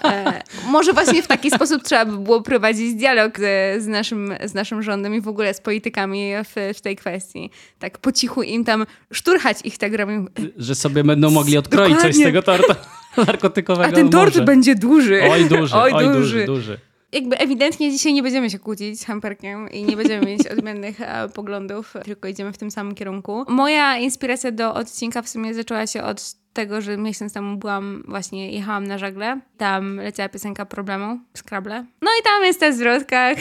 E, 0.03 0.41
może 0.67 0.93
właśnie 0.93 1.23
w 1.23 1.27
taki 1.27 1.51
sposób 1.51 1.83
trzeba 1.83 2.05
by 2.05 2.17
było 2.17 2.41
prowadzić 2.41 2.93
dialog 2.93 3.39
z, 3.39 3.83
z, 3.83 3.87
naszym, 3.87 4.33
z 4.45 4.53
naszym 4.53 4.83
rządem 4.83 5.15
i 5.15 5.21
w 5.21 5.27
ogóle 5.27 5.53
z 5.53 5.61
politykami 5.61 6.31
w, 6.43 6.77
w 6.77 6.81
tej 6.81 6.95
kwestii. 6.95 7.49
Tak 7.79 7.97
po 7.97 8.11
cichu 8.23 8.43
im 8.43 8.63
tam 8.63 8.85
szturchać 9.13 9.57
ich 9.63 9.77
tak 9.77 9.93
robią. 9.93 10.25
Że 10.57 10.75
sobie 10.75 11.03
będą 11.03 11.31
mogli 11.31 11.57
odkroić 11.57 11.93
Dokładnie. 11.93 12.13
coś 12.13 12.21
z 12.21 12.23
tego 12.23 12.41
tortu 12.41 12.73
narkotykowego. 13.27 13.89
A 13.89 13.91
ten 13.91 14.09
tort 14.09 14.33
może. 14.33 14.45
będzie 14.45 14.75
duży. 14.75 15.21
Oj, 15.31 15.45
duży, 15.45 15.75
oj, 15.83 15.91
oj 15.93 16.05
duży. 16.05 16.19
duży, 16.19 16.45
duży 16.45 16.77
jakby 17.13 17.37
ewidentnie 17.37 17.91
dzisiaj 17.91 18.13
nie 18.13 18.23
będziemy 18.23 18.49
się 18.49 18.59
kłócić 18.59 18.99
z 18.99 19.05
Hamperkiem 19.05 19.69
i 19.69 19.83
nie 19.83 19.97
będziemy 19.97 20.25
mieć 20.25 20.47
odmiennych 20.57 21.01
e, 21.01 21.29
poglądów, 21.29 21.93
tylko 22.03 22.27
idziemy 22.27 22.53
w 22.53 22.57
tym 22.57 22.71
samym 22.71 22.95
kierunku. 22.95 23.45
Moja 23.47 23.97
inspiracja 23.97 24.51
do 24.51 24.73
odcinka 24.73 25.21
w 25.21 25.29
sumie 25.29 25.53
zaczęła 25.53 25.87
się 25.87 26.03
od 26.03 26.35
tego, 26.53 26.81
że 26.81 26.97
miesiąc 26.97 27.33
temu 27.33 27.57
byłam, 27.57 28.03
właśnie 28.07 28.51
jechałam 28.51 28.87
na 28.87 28.97
żagle. 28.97 29.39
Tam 29.57 29.97
leciała 29.97 30.29
piosenka 30.29 30.65
Problemu, 30.65 31.19
Scrabble. 31.37 31.85
No 32.01 32.11
i 32.19 32.23
tam 32.23 32.43
jest 32.43 32.59
ta 32.59 32.71
zwrotka, 32.71 33.31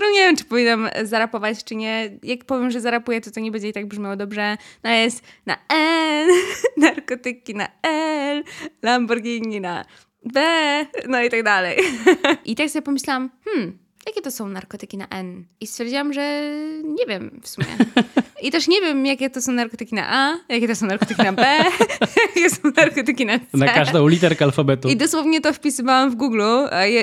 którą 0.00 0.12
nie 0.12 0.20
wiem, 0.20 0.36
czy 0.36 0.44
powinnam 0.44 0.88
zarapować, 1.02 1.64
czy 1.64 1.76
nie. 1.76 2.18
Jak 2.22 2.44
powiem, 2.44 2.70
że 2.70 2.80
zarapuję, 2.80 3.20
to 3.20 3.30
to 3.30 3.40
nie 3.40 3.50
będzie 3.50 3.68
i 3.68 3.72
tak 3.72 3.86
brzmiało 3.86 4.16
dobrze. 4.16 4.56
No 4.84 4.90
jest 4.90 5.24
na 5.46 5.56
N, 5.68 6.28
narkotyki 6.86 7.54
na 7.54 7.68
L, 7.82 8.44
Lamborghini 8.82 9.60
na 9.60 9.84
B, 10.24 10.40
no 11.08 11.22
i 11.22 11.30
tak 11.30 11.42
dalej. 11.42 11.78
I 12.44 12.54
tak 12.54 12.70
sobie 12.70 12.82
pomyślałam, 12.82 13.30
hmm, 13.44 13.78
jakie 14.06 14.22
to 14.22 14.30
są 14.30 14.48
narkotyki 14.48 14.96
na 14.96 15.06
N? 15.08 15.44
I 15.60 15.66
stwierdziłam, 15.66 16.12
że 16.12 16.52
nie 16.84 17.06
wiem 17.08 17.40
w 17.42 17.48
sumie. 17.48 17.66
I 18.42 18.50
też 18.50 18.68
nie 18.68 18.80
wiem, 18.80 19.06
jakie 19.06 19.30
to 19.30 19.42
są 19.42 19.52
narkotyki 19.52 19.94
na 19.94 20.06
A, 20.08 20.38
jakie 20.48 20.68
to 20.68 20.76
są 20.76 20.86
narkotyki 20.86 21.22
na 21.22 21.32
B, 21.32 21.46
jakie 22.26 22.50
są 22.50 22.60
narkotyki 22.76 23.26
na 23.26 23.38
C. 23.38 23.44
Na 23.52 23.68
każdą 23.68 24.08
literkę 24.08 24.44
alfabetu. 24.44 24.88
I 24.88 24.96
dosłownie 24.96 25.40
to 25.40 25.52
wpisywałam 25.52 26.10
w 26.10 26.14
Google, 26.14 26.42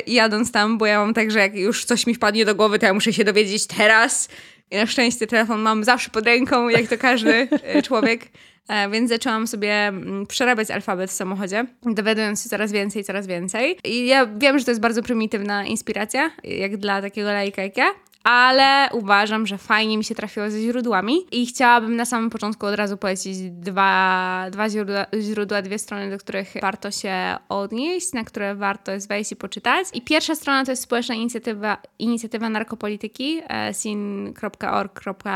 jadąc 0.08 0.52
tam, 0.52 0.78
bo 0.78 0.86
ja 0.86 1.00
mam 1.00 1.14
tak, 1.14 1.32
że 1.32 1.40
jak 1.40 1.56
już 1.56 1.86
coś 1.86 2.08
mi 2.08 2.16
wpadnie 2.16 2.46
do 2.46 2.56
głowy, 2.56 2.80
to 2.80 2.86
ja 2.86 2.94
muszę 2.94 3.14
się 3.14 3.24
dowiedzieć 3.24 3.68
teraz. 3.68 4.30
I 4.72 4.76
na 4.76 4.86
szczęście 4.86 5.28
telefon 5.28 5.62
mam 5.62 5.84
zawsze 5.84 6.10
pod 6.10 6.26
ręką, 6.26 6.70
jak 6.70 6.88
to 6.88 6.98
każdy 6.98 7.48
e, 7.52 7.82
człowiek. 7.82 8.28
E, 8.68 8.90
więc 8.90 9.10
zaczęłam 9.10 9.48
sobie 9.48 9.74
mm, 9.74 10.28
przerabiać 10.28 10.72
alfabet 10.72 11.10
w 11.10 11.14
samochodzie, 11.14 11.66
dowiadując 11.84 12.44
się 12.44 12.50
coraz 12.50 12.72
więcej, 12.72 13.04
coraz 13.04 13.28
więcej. 13.28 13.78
I 13.84 14.08
ja 14.08 14.26
wiem, 14.26 14.60
że 14.60 14.66
to 14.66 14.72
jest 14.72 14.82
bardzo 14.82 15.04
prymitywna 15.04 15.66
inspiracja, 15.66 16.32
jak 16.44 16.78
dla 16.78 17.02
takiego 17.02 17.32
lajka 17.32 17.62
jak 17.62 17.78
ja, 17.78 17.88
ale 18.28 18.90
uważam, 18.94 19.48
że 19.48 19.58
fajnie 19.58 19.98
mi 19.98 20.04
się 20.04 20.16
trafiło 20.16 20.50
ze 20.50 20.62
źródłami 20.62 21.18
i 21.32 21.46
chciałabym 21.46 21.96
na 21.96 22.06
samym 22.06 22.30
początku 22.30 22.66
od 22.66 22.76
razu 22.76 22.98
polecić 22.98 23.38
dwa, 23.52 24.46
dwa 24.52 24.70
źródła, 24.70 25.06
źródła, 25.22 25.62
dwie 25.62 25.80
strony, 25.80 26.10
do 26.10 26.18
których 26.18 26.54
warto 26.62 26.92
się 26.92 27.14
odnieść, 27.50 28.14
na 28.14 28.24
które 28.24 28.56
warto 28.56 28.92
jest 28.92 29.08
wejść 29.08 29.32
i 29.32 29.36
poczytać. 29.36 29.88
I 29.94 30.02
pierwsza 30.02 30.36
strona 30.36 30.66
to 30.66 30.72
jest 30.72 30.84
społeczna 30.84 31.16
inicjatywa, 31.16 31.78
inicjatywa 32.00 32.50
narkopolityki 32.50 33.42
e, 33.48 33.74
sin.org.pl. 33.74 35.28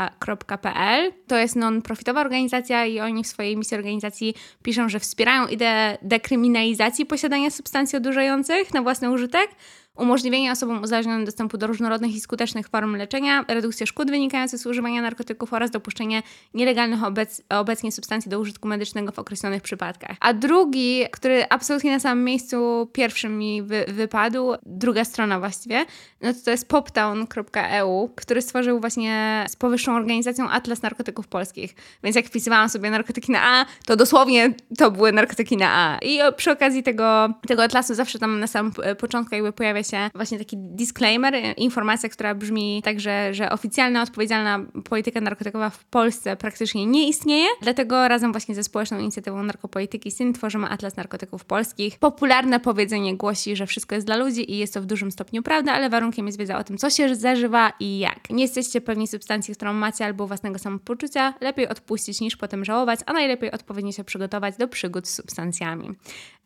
To 1.26 1.36
jest 1.36 1.56
non-profitowa 1.56 2.20
organizacja 2.20 2.86
i 2.86 3.00
oni 3.00 3.24
w 3.24 3.26
swojej 3.26 3.56
misji 3.56 3.76
organizacji 3.76 4.34
piszą, 4.62 4.88
że 4.88 5.00
wspierają 5.00 5.46
ideę 5.46 5.98
dekryminalizacji 6.02 7.06
posiadania 7.06 7.50
substancji 7.50 7.96
odurzających 7.96 8.74
na 8.74 8.82
własny 8.82 9.10
użytek, 9.10 9.50
umożliwienie 9.96 10.52
osobom 10.52 10.82
uzależnionym 10.82 11.24
dostępu 11.24 11.58
do 11.58 11.66
różnorodnych 11.66 12.14
i 12.14 12.20
skutecznych 12.20 12.68
form 12.68 12.96
leczenia, 12.96 13.44
redukcję 13.48 13.86
szkód 13.86 14.10
wynikających 14.10 14.60
z 14.60 14.66
używania 14.66 15.02
narkotyków 15.02 15.52
oraz 15.52 15.70
dopuszczenie 15.70 16.22
nielegalnych 16.54 17.04
obec 17.04 17.42
obecnie 17.48 17.92
substancji 17.92 18.30
do 18.30 18.40
użytku 18.40 18.68
medycznego 18.68 19.12
w 19.12 19.18
określonych 19.18 19.62
przypadkach. 19.62 20.16
A 20.20 20.32
drugi, 20.32 21.04
który 21.12 21.44
absolutnie 21.50 21.90
na 21.90 22.00
samym 22.00 22.24
miejscu 22.24 22.88
pierwszym 22.92 23.38
mi 23.38 23.62
wy 23.62 23.84
wypadł, 23.88 24.52
druga 24.66 25.04
strona 25.04 25.38
właściwie, 25.38 25.84
no 26.20 26.32
to 26.32 26.38
to 26.44 26.50
jest 26.50 26.68
poptown.eu, 26.68 28.10
który 28.16 28.42
stworzył 28.42 28.80
właśnie 28.80 29.44
z 29.48 29.56
powyższą 29.56 29.96
organizacją 29.96 30.50
Atlas 30.50 30.82
Narkotyków 30.82 31.28
Polskich. 31.28 31.74
Więc 32.04 32.16
jak 32.16 32.26
wpisywałam 32.26 32.68
sobie 32.68 32.90
narkotyki 32.90 33.32
na 33.32 33.42
A, 33.42 33.66
to 33.86 33.96
dosłownie 33.96 34.54
to 34.78 34.90
były 34.90 35.12
narkotyki 35.12 35.56
na 35.56 35.70
A. 35.70 35.98
I 35.98 36.18
przy 36.36 36.50
okazji 36.50 36.82
tego, 36.82 37.28
tego 37.48 37.62
atlasu 37.62 37.94
zawsze 37.94 38.18
tam 38.18 38.40
na 38.40 38.46
samym 38.46 38.72
początku 38.98 39.34
jakby 39.34 39.52
pojawia 39.52 39.81
się 39.84 40.10
właśnie 40.14 40.38
taki 40.38 40.56
disclaimer, 40.58 41.34
informacja, 41.56 42.08
która 42.08 42.34
brzmi 42.34 42.82
tak, 42.84 43.00
że, 43.00 43.34
że 43.34 43.50
oficjalna, 43.50 44.02
odpowiedzialna 44.02 44.60
polityka 44.84 45.20
narkotykowa 45.20 45.70
w 45.70 45.84
Polsce 45.84 46.36
praktycznie 46.36 46.86
nie 46.86 47.08
istnieje, 47.08 47.46
dlatego 47.62 48.08
razem 48.08 48.32
właśnie 48.32 48.54
ze 48.54 48.64
społeczną 48.64 48.98
inicjatywą 48.98 49.42
narkopolityki 49.42 50.10
SYN 50.10 50.32
tworzymy 50.32 50.68
Atlas 50.68 50.96
Narkotyków 50.96 51.44
Polskich. 51.44 51.98
Popularne 51.98 52.60
powiedzenie 52.60 53.16
głosi, 53.16 53.56
że 53.56 53.66
wszystko 53.66 53.94
jest 53.94 54.06
dla 54.06 54.16
ludzi 54.16 54.52
i 54.52 54.58
jest 54.58 54.74
to 54.74 54.82
w 54.82 54.86
dużym 54.86 55.12
stopniu 55.12 55.42
prawda, 55.42 55.72
ale 55.72 55.90
warunkiem 55.90 56.26
jest 56.26 56.38
wiedza 56.38 56.58
o 56.58 56.64
tym, 56.64 56.78
co 56.78 56.90
się 56.90 57.14
zażywa 57.14 57.72
i 57.80 57.98
jak. 57.98 58.30
Nie 58.30 58.42
jesteście 58.42 58.80
pewni 58.80 59.06
substancji, 59.08 59.54
którą 59.54 59.72
macie 59.72 60.04
albo 60.04 60.26
własnego 60.26 60.58
samopoczucia, 60.58 61.34
lepiej 61.40 61.68
odpuścić 61.68 62.20
niż 62.20 62.36
potem 62.36 62.64
żałować, 62.64 63.00
a 63.06 63.12
najlepiej 63.12 63.50
odpowiednio 63.50 63.92
się 63.92 64.04
przygotować 64.04 64.56
do 64.56 64.68
przygód 64.68 65.08
z 65.08 65.14
substancjami. 65.14 65.88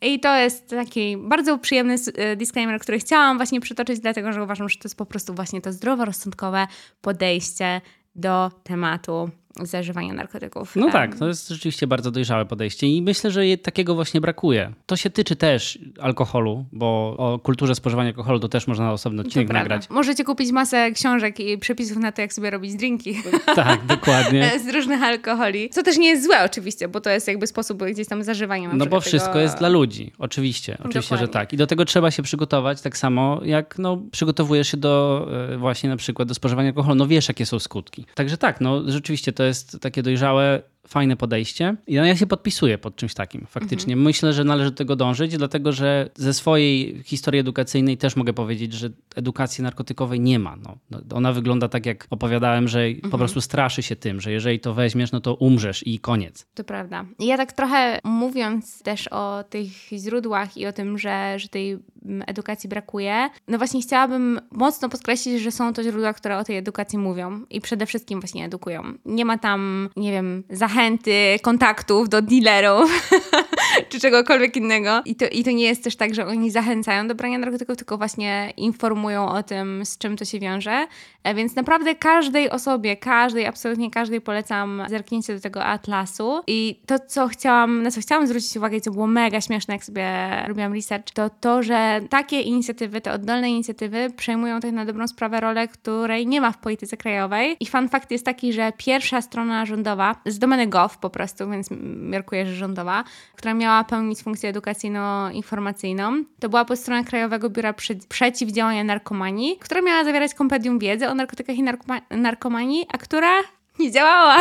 I 0.02 0.20
to 0.20 0.36
jest 0.36 0.70
taki 0.70 1.16
bardzo 1.16 1.58
przyjemny 1.58 1.96
e, 2.14 2.36
disclaimer, 2.36 2.80
który 2.80 2.98
chciałam 2.98 3.25
właśnie 3.34 3.60
przytoczyć, 3.60 4.00
dlatego 4.00 4.32
że 4.32 4.42
uważam, 4.42 4.68
że 4.68 4.76
to 4.76 4.82
jest 4.84 4.96
po 4.96 5.06
prostu 5.06 5.34
właśnie 5.34 5.60
to 5.60 5.72
zdroworozsądkowe 5.72 6.66
podejście 7.00 7.80
do 8.14 8.50
tematu 8.62 9.30
zażywania 9.62 10.12
narkotyków. 10.12 10.76
No 10.76 10.90
tak, 10.90 11.18
to 11.18 11.28
jest 11.28 11.48
rzeczywiście 11.48 11.86
bardzo 11.86 12.10
dojrzałe 12.10 12.44
podejście 12.44 12.86
i 12.86 13.02
myślę, 13.02 13.30
że 13.30 13.42
takiego 13.62 13.94
właśnie 13.94 14.20
brakuje. 14.20 14.72
To 14.86 14.96
się 14.96 15.10
tyczy 15.10 15.36
też 15.36 15.78
alkoholu, 16.00 16.64
bo 16.72 17.14
o 17.18 17.38
kulturze 17.38 17.74
spożywania 17.74 18.08
alkoholu 18.08 18.40
to 18.40 18.48
też 18.48 18.66
można 18.66 18.92
osobno 18.92 19.22
odcinek 19.22 19.48
nagrać. 19.48 19.90
Możecie 19.90 20.24
kupić 20.24 20.52
masę 20.52 20.92
książek 20.92 21.40
i 21.40 21.58
przepisów 21.58 21.96
na 21.96 22.12
to, 22.12 22.22
jak 22.22 22.32
sobie 22.32 22.50
robić 22.50 22.74
drinki. 22.74 23.16
Tak, 23.56 23.86
dokładnie. 23.86 24.50
Z 24.66 24.74
różnych 24.74 25.02
alkoholi. 25.02 25.70
Co 25.70 25.82
też 25.82 25.98
nie 25.98 26.08
jest 26.08 26.24
złe 26.24 26.44
oczywiście, 26.44 26.88
bo 26.88 27.00
to 27.00 27.10
jest 27.10 27.28
jakby 27.28 27.46
sposób 27.46 27.84
gdzieś 27.84 28.08
tam 28.08 28.22
zażywania. 28.22 28.70
No 28.72 28.86
bo 28.86 29.00
wszystko 29.00 29.32
tego... 29.32 29.40
jest 29.40 29.58
dla 29.58 29.68
ludzi, 29.68 30.12
oczywiście. 30.18 30.72
Oczywiście, 30.78 31.00
dokładnie. 31.00 31.26
że 31.26 31.32
tak. 31.32 31.52
I 31.52 31.56
do 31.56 31.66
tego 31.66 31.84
trzeba 31.84 32.10
się 32.10 32.22
przygotować 32.22 32.80
tak 32.80 32.96
samo, 32.96 33.40
jak 33.44 33.78
no, 33.78 34.02
przygotowujesz 34.10 34.68
się 34.68 34.76
do 34.76 35.26
e, 35.52 35.58
właśnie 35.58 35.90
na 35.90 35.96
przykład 35.96 36.28
do 36.28 36.34
spożywania 36.34 36.68
alkoholu. 36.68 36.94
No 36.94 37.06
wiesz, 37.06 37.28
jakie 37.28 37.46
są 37.46 37.58
skutki. 37.58 38.06
Także 38.14 38.38
tak, 38.38 38.60
no 38.60 38.82
rzeczywiście 38.86 39.32
to 39.32 39.44
jest 39.46 39.78
takie 39.80 40.02
dojrzałe 40.02 40.62
fajne 40.86 41.16
podejście. 41.16 41.76
I 41.86 41.94
ja 41.94 42.16
się 42.16 42.26
podpisuję 42.26 42.78
pod 42.78 42.96
czymś 42.96 43.14
takim, 43.14 43.46
faktycznie. 43.46 43.92
Mhm. 43.92 44.04
Myślę, 44.04 44.32
że 44.32 44.44
należy 44.44 44.70
do 44.70 44.76
tego 44.76 44.96
dążyć, 44.96 45.36
dlatego 45.36 45.72
że 45.72 46.10
ze 46.14 46.34
swojej 46.34 47.02
historii 47.04 47.40
edukacyjnej 47.40 47.96
też 47.96 48.16
mogę 48.16 48.32
powiedzieć, 48.32 48.72
że 48.72 48.90
edukacji 49.16 49.64
narkotykowej 49.64 50.20
nie 50.20 50.38
ma. 50.38 50.56
No, 50.56 50.76
no 50.90 51.00
ona 51.16 51.32
wygląda 51.32 51.68
tak, 51.68 51.86
jak 51.86 52.06
opowiadałem, 52.10 52.68
że 52.68 52.80
mhm. 52.80 53.10
po 53.10 53.18
prostu 53.18 53.40
straszy 53.40 53.82
się 53.82 53.96
tym, 53.96 54.20
że 54.20 54.32
jeżeli 54.32 54.60
to 54.60 54.74
weźmiesz, 54.74 55.12
no 55.12 55.20
to 55.20 55.34
umrzesz 55.34 55.86
i 55.86 55.98
koniec. 55.98 56.46
To 56.54 56.64
prawda. 56.64 57.04
Ja 57.18 57.36
tak 57.36 57.52
trochę 57.52 58.00
mówiąc 58.04 58.82
też 58.82 59.08
o 59.08 59.44
tych 59.50 59.68
źródłach 59.92 60.56
i 60.56 60.66
o 60.66 60.72
tym, 60.72 60.98
że, 60.98 61.38
że 61.38 61.48
tej 61.48 61.78
edukacji 62.26 62.68
brakuje, 62.68 63.30
no 63.48 63.58
właśnie 63.58 63.82
chciałabym 63.82 64.40
mocno 64.50 64.88
podkreślić, 64.88 65.42
że 65.42 65.50
są 65.50 65.72
to 65.72 65.82
źródła, 65.82 66.12
które 66.12 66.38
o 66.38 66.44
tej 66.44 66.56
edukacji 66.56 66.98
mówią 66.98 67.40
i 67.50 67.60
przede 67.60 67.86
wszystkim 67.86 68.20
właśnie 68.20 68.44
edukują. 68.44 68.82
Nie 69.04 69.24
ma 69.24 69.38
tam, 69.38 69.90
nie 69.96 70.12
wiem, 70.12 70.44
zachęt 70.50 70.76
zachęty, 70.76 71.38
kontaktów 71.42 72.08
do 72.08 72.22
dealerów 72.22 73.10
czy 73.88 74.00
czegokolwiek 74.00 74.56
innego. 74.56 75.02
I 75.04 75.16
to, 75.16 75.26
I 75.28 75.44
to 75.44 75.50
nie 75.50 75.64
jest 75.64 75.84
też 75.84 75.96
tak, 75.96 76.14
że 76.14 76.26
oni 76.26 76.50
zachęcają 76.50 77.08
do 77.08 77.14
brania 77.14 77.38
narkotyków, 77.38 77.76
tylko 77.76 77.98
właśnie 77.98 78.52
informują 78.56 79.28
o 79.28 79.42
tym, 79.42 79.86
z 79.86 79.98
czym 79.98 80.16
to 80.16 80.24
się 80.24 80.40
wiąże. 80.40 80.86
E, 81.24 81.34
więc 81.34 81.56
naprawdę 81.56 81.94
każdej 81.94 82.50
osobie, 82.50 82.96
każdej, 82.96 83.46
absolutnie 83.46 83.90
każdej 83.90 84.20
polecam 84.20 84.82
zerknięcie 84.88 85.34
do 85.34 85.40
tego 85.40 85.64
atlasu. 85.64 86.42
I 86.46 86.80
to, 86.86 86.98
co 86.98 87.28
chciałam, 87.28 87.82
na 87.82 87.90
co 87.90 88.00
chciałam 88.00 88.26
zwrócić 88.26 88.56
uwagę, 88.56 88.80
co 88.80 88.90
było 88.90 89.06
mega 89.06 89.40
śmieszne, 89.40 89.74
jak 89.74 89.84
sobie 89.84 90.06
robiłam 90.46 90.74
research, 90.74 91.10
to 91.14 91.30
to, 91.30 91.62
że 91.62 92.00
takie 92.10 92.40
inicjatywy, 92.40 93.00
te 93.00 93.12
oddolne 93.12 93.50
inicjatywy 93.50 94.10
przejmują 94.16 94.60
tak 94.60 94.72
na 94.72 94.84
dobrą 94.84 95.08
sprawę 95.08 95.40
rolę, 95.40 95.68
której 95.68 96.26
nie 96.26 96.40
ma 96.40 96.52
w 96.52 96.58
polityce 96.58 96.96
krajowej. 96.96 97.56
I 97.60 97.66
fun 97.66 97.88
fact 97.88 98.10
jest 98.10 98.24
taki, 98.24 98.52
że 98.52 98.72
pierwsza 98.76 99.20
strona 99.20 99.66
rządowa 99.66 100.16
z 100.26 100.38
domeny 100.38 100.66
gov 100.66 100.98
po 101.00 101.10
prostu, 101.10 101.50
więc 101.50 101.68
miarkuję, 102.00 102.46
że 102.46 102.54
rządowa, 102.54 103.04
która 103.46 103.54
miała 103.54 103.84
pełnić 103.84 104.22
funkcję 104.22 104.50
edukacyjno-informacyjną, 104.50 106.24
to 106.40 106.48
była 106.48 106.64
po 106.64 106.76
stronie 106.76 107.04
Krajowego 107.04 107.50
Biura 107.50 107.74
Przeciwdziałania 108.08 108.84
Narkomanii, 108.84 109.56
która 109.60 109.82
miała 109.82 110.04
zawierać 110.04 110.34
kompendium 110.34 110.78
wiedzy 110.78 111.08
o 111.08 111.14
narkotykach 111.14 111.56
i 111.56 111.62
narkoma 111.62 112.00
narkomanii, 112.10 112.86
a 112.92 112.98
która 112.98 113.30
nie 113.78 113.90
działała. 113.90 114.36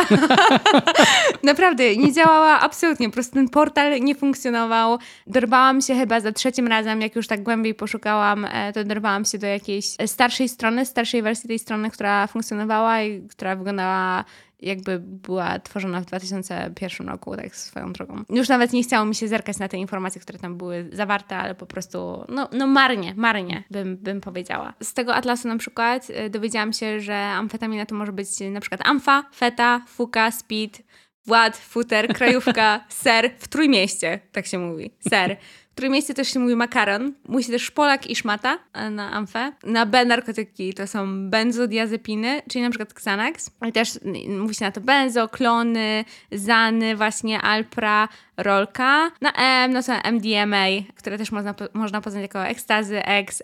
Naprawdę, 1.42 1.96
nie 1.96 2.12
działała 2.12 2.60
absolutnie. 2.60 3.08
Po 3.08 3.12
prostu 3.12 3.34
ten 3.34 3.48
portal 3.48 4.00
nie 4.00 4.14
funkcjonował. 4.14 4.98
Dorwałam 5.26 5.80
się 5.80 5.94
chyba 5.94 6.20
za 6.20 6.32
trzecim 6.32 6.66
razem, 6.66 7.00
jak 7.00 7.16
już 7.16 7.26
tak 7.26 7.42
głębiej 7.42 7.74
poszukałam, 7.74 8.44
e, 8.44 8.72
to 8.72 8.84
dorwałam 8.84 9.24
się 9.24 9.38
do 9.38 9.46
jakiejś 9.46 9.86
starszej 10.06 10.48
strony, 10.48 10.86
starszej 10.86 11.22
wersji 11.22 11.48
tej 11.48 11.58
strony, 11.58 11.90
która 11.90 12.26
funkcjonowała 12.26 13.02
i 13.02 13.22
która 13.28 13.56
wyglądała 13.56 14.24
jakby 14.60 14.98
była 14.98 15.58
tworzona 15.58 16.00
w 16.00 16.04
2001 16.04 17.08
roku, 17.08 17.36
tak 17.36 17.56
swoją 17.56 17.92
drogą. 17.92 18.24
Już 18.30 18.48
nawet 18.48 18.72
nie 18.72 18.82
chciało 18.82 19.06
mi 19.06 19.14
się 19.14 19.28
zerkać 19.28 19.58
na 19.58 19.68
te 19.68 19.76
informacje, 19.76 20.20
które 20.20 20.38
tam 20.38 20.56
były 20.56 20.88
zawarte, 20.92 21.36
ale 21.36 21.54
po 21.54 21.66
prostu, 21.66 22.24
no, 22.28 22.48
no 22.52 22.66
marnie, 22.66 23.14
marnie 23.16 23.64
bym, 23.70 23.96
bym 23.96 24.20
powiedziała. 24.20 24.74
Z 24.82 24.94
tego 24.94 25.14
atlasu 25.14 25.48
na 25.48 25.56
przykład 25.56 26.10
y, 26.10 26.30
dowiedziałam 26.30 26.72
się, 26.72 27.00
że 27.00 27.16
amfetamina 27.16 27.86
to 27.86 27.94
może 27.94 28.12
być 28.12 28.28
na 28.50 28.60
przykład 28.60 28.80
amfa, 28.84 29.24
feta, 29.34 29.84
fuka, 29.88 30.30
speed, 30.30 30.82
Wład, 31.26 31.56
futer, 31.56 32.08
krajówka, 32.14 32.84
ser 32.88 33.30
w 33.38 33.48
Trójmieście, 33.48 34.20
tak 34.32 34.46
się 34.46 34.58
mówi, 34.58 34.90
ser. 35.08 35.36
Trójmieście 35.76 36.14
też 36.14 36.28
się 36.28 36.38
mówi 36.38 36.56
makaron. 36.56 37.12
Musi 37.28 37.50
też 37.50 37.62
szpolak 37.62 38.10
i 38.10 38.16
szmata 38.16 38.58
e, 38.72 38.90
na 38.90 39.12
amfę. 39.12 39.52
Na 39.64 39.86
B 39.86 40.04
narkotyki 40.04 40.74
to 40.74 40.86
są 40.86 41.30
benzodiazepiny, 41.30 42.42
czyli 42.50 42.62
na 42.62 42.70
przykład 42.70 42.90
Xanax. 42.90 43.50
I 43.68 43.72
też 43.72 43.98
mówi 44.28 44.54
się 44.54 44.64
na 44.64 44.72
to 44.72 44.80
benzo, 44.80 45.28
klony, 45.28 46.04
zany, 46.32 46.96
właśnie 46.96 47.40
alpra, 47.40 48.08
rolka. 48.36 49.10
Na 49.20 49.32
M 49.32 49.72
no 49.72 49.82
są 49.82 49.92
MDMA, 49.92 50.66
które 50.94 51.18
też 51.18 51.32
można, 51.32 51.54
można 51.74 52.00
poznać 52.00 52.22
jako 52.22 52.46
ekstazy, 52.46 53.04
X, 53.04 53.42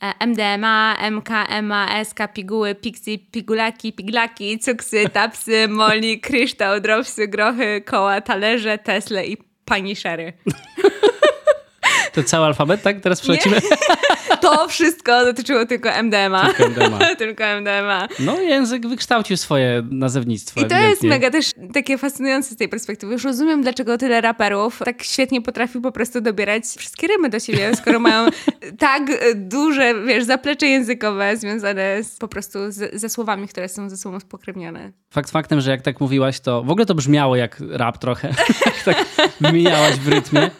E, 0.00 0.26
MDMA, 0.26 0.96
MK, 1.10 1.30
MA, 1.62 2.04
SK, 2.04 2.18
piguły, 2.34 2.74
pixi, 2.74 3.18
pigulaki, 3.18 3.92
piglaki, 3.92 4.58
cuksy, 4.58 5.08
tapsy, 5.08 5.68
moli, 5.68 6.20
kryształ, 6.20 6.80
dropsy, 6.80 7.28
grochy, 7.28 7.82
koła, 7.86 8.20
talerze, 8.20 8.78
Tesle 8.78 9.26
i 9.26 9.36
paniszery. 9.64 10.32
To 12.16 12.22
cały 12.22 12.46
alfabet, 12.46 12.82
tak? 12.82 13.00
Teraz 13.00 13.20
przelecimy? 13.20 13.60
To 14.40 14.68
wszystko 14.68 15.24
dotyczyło 15.24 15.66
tylko 15.66 15.88
MDMA. 16.02 16.52
Tylko 16.52 16.64
MDMA. 16.64 16.98
tylko 17.18 17.44
MDMA. 17.44 18.08
No 18.20 18.40
język 18.40 18.86
wykształcił 18.86 19.36
swoje 19.36 19.82
nazewnictwo. 19.90 20.60
I 20.60 20.62
to 20.62 20.66
ewidentnie. 20.66 20.90
jest 20.90 21.02
mega 21.02 21.30
też 21.30 21.50
takie 21.74 21.98
fascynujące 21.98 22.54
z 22.54 22.56
tej 22.56 22.68
perspektywy. 22.68 23.12
Już 23.12 23.24
rozumiem, 23.24 23.62
dlaczego 23.62 23.98
tyle 23.98 24.20
raperów 24.20 24.78
tak 24.84 25.02
świetnie 25.02 25.42
potrafi 25.42 25.80
po 25.80 25.92
prostu 25.92 26.20
dobierać 26.20 26.64
wszystkie 26.64 27.06
rymy 27.06 27.28
do 27.28 27.40
siebie, 27.40 27.76
skoro 27.76 28.00
mają 28.00 28.28
tak 28.78 29.02
duże, 29.34 29.94
wiesz, 30.06 30.24
zaplecze 30.24 30.66
językowe 30.66 31.36
związane 31.36 32.02
z, 32.02 32.16
po 32.16 32.28
prostu 32.28 32.58
z, 32.68 33.00
ze 33.00 33.08
słowami, 33.08 33.48
które 33.48 33.68
są 33.68 33.90
ze 33.90 33.96
sobą 33.96 34.20
spokrewnione. 34.20 34.92
Fakt 35.16 35.30
faktem, 35.30 35.60
że 35.60 35.70
jak 35.70 35.82
tak 35.82 36.00
mówiłaś, 36.00 36.40
to 36.40 36.62
w 36.62 36.70
ogóle 36.70 36.86
to 36.86 36.94
brzmiało 36.94 37.36
jak 37.36 37.62
rap 37.70 37.98
trochę. 37.98 38.34
tak 38.84 39.06
wymieniałaś 39.40 39.94
w 39.94 40.08
rytmie. 40.08 40.50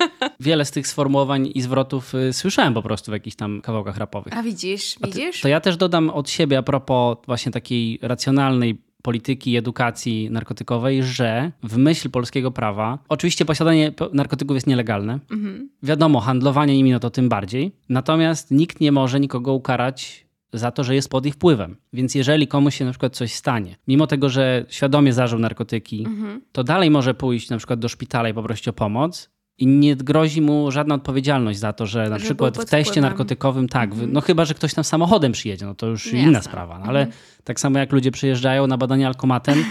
Wiele 0.41 0.65
z 0.65 0.71
tych 0.71 0.87
sformułowań 0.87 1.51
i 1.55 1.63
zwrotów 1.63 2.15
y, 2.15 2.33
słyszałem 2.33 2.75
po 2.75 2.83
prostu 2.83 3.11
w 3.11 3.15
jakichś 3.15 3.37
tam 3.37 3.61
kawałkach 3.61 3.97
rapowych. 3.97 4.37
A 4.37 4.43
widzisz, 4.43 4.97
widzisz? 5.05 5.41
to 5.41 5.49
ja 5.49 5.61
też 5.61 5.77
dodam 5.77 6.11
od 6.11 6.31
siebie 6.31 6.59
a 6.59 6.63
propos 6.63 7.17
właśnie 7.27 7.53
takiej 7.53 7.99
racjonalnej 8.03 8.83
polityki 9.03 9.53
i 9.53 9.57
edukacji 9.57 10.31
narkotykowej, 10.31 11.03
że 11.03 11.53
w 11.63 11.77
myśl 11.77 12.11
polskiego 12.11 12.51
prawa, 12.51 12.99
oczywiście 13.09 13.45
posiadanie 13.45 13.93
narkotyków 14.13 14.55
jest 14.55 14.67
nielegalne. 14.67 15.19
Mhm. 15.31 15.71
Wiadomo, 15.83 16.21
handlowanie 16.21 16.77
nimi 16.77 16.91
no 16.91 17.01
to 17.01 17.11
tym 17.11 17.29
bardziej. 17.29 17.73
Natomiast 17.89 18.51
nikt 18.51 18.81
nie 18.81 18.93
może 18.93 19.21
nikogo 19.21 19.53
ukarać 19.53 20.26
za 20.53 20.71
to, 20.71 20.85
że 20.85 20.95
jest 20.95 21.09
pod 21.09 21.27
ich 21.27 21.35
wpływem. 21.35 21.77
Więc 21.93 22.15
jeżeli 22.15 22.49
komuś 22.49 22.75
się 22.77 22.85
na 22.85 22.91
przykład 22.91 23.15
coś 23.17 23.33
stanie, 23.35 23.77
mimo 23.89 24.07
tego, 24.07 24.29
że 24.29 24.65
świadomie 24.69 25.13
zażył 25.13 25.39
narkotyki, 25.39 26.05
mhm. 26.07 26.41
to 26.53 26.65
dalej 26.65 26.91
może 26.91 27.15
pójść 27.15 27.51
na 27.51 27.59
przykład 27.59 27.81
do 27.81 27.89
szpitala 27.89 28.29
i 28.29 28.35
poprosić 28.35 28.69
o 28.69 28.73
pomoc, 28.73 29.31
i 29.59 29.67
nie 29.67 29.97
grozi 29.97 30.41
mu 30.41 30.71
żadna 30.71 30.95
odpowiedzialność 30.95 31.59
za 31.59 31.73
to, 31.73 31.87
że 31.87 32.11
na 32.11 32.19
Że 32.19 32.25
przykład 32.25 32.55
w 32.59 32.65
teście 32.65 32.83
wpływem. 32.93 33.03
narkotykowym, 33.11 33.69
tak, 33.69 33.95
wy- 33.95 34.07
no 34.07 34.21
chyba, 34.21 34.45
że 34.45 34.55
ktoś 34.55 34.75
tam 34.75 34.85
samochodem 34.85 35.33
przyjedzie, 35.33 35.67
no 35.67 35.75
to 35.75 35.87
już 35.87 36.07
Jasne. 36.07 36.19
inna 36.21 36.43
sprawa, 36.43 36.79
no, 36.79 36.85
ale 36.85 37.01
Mhm. 37.01 37.19
tak 37.45 37.61
samo 37.61 37.79
jak 37.79 37.93
ludzie 37.93 38.11
przyjeżdżają 38.11 38.67
na 38.67 38.77
badanie 38.79 39.07
alkomatem 39.07 39.65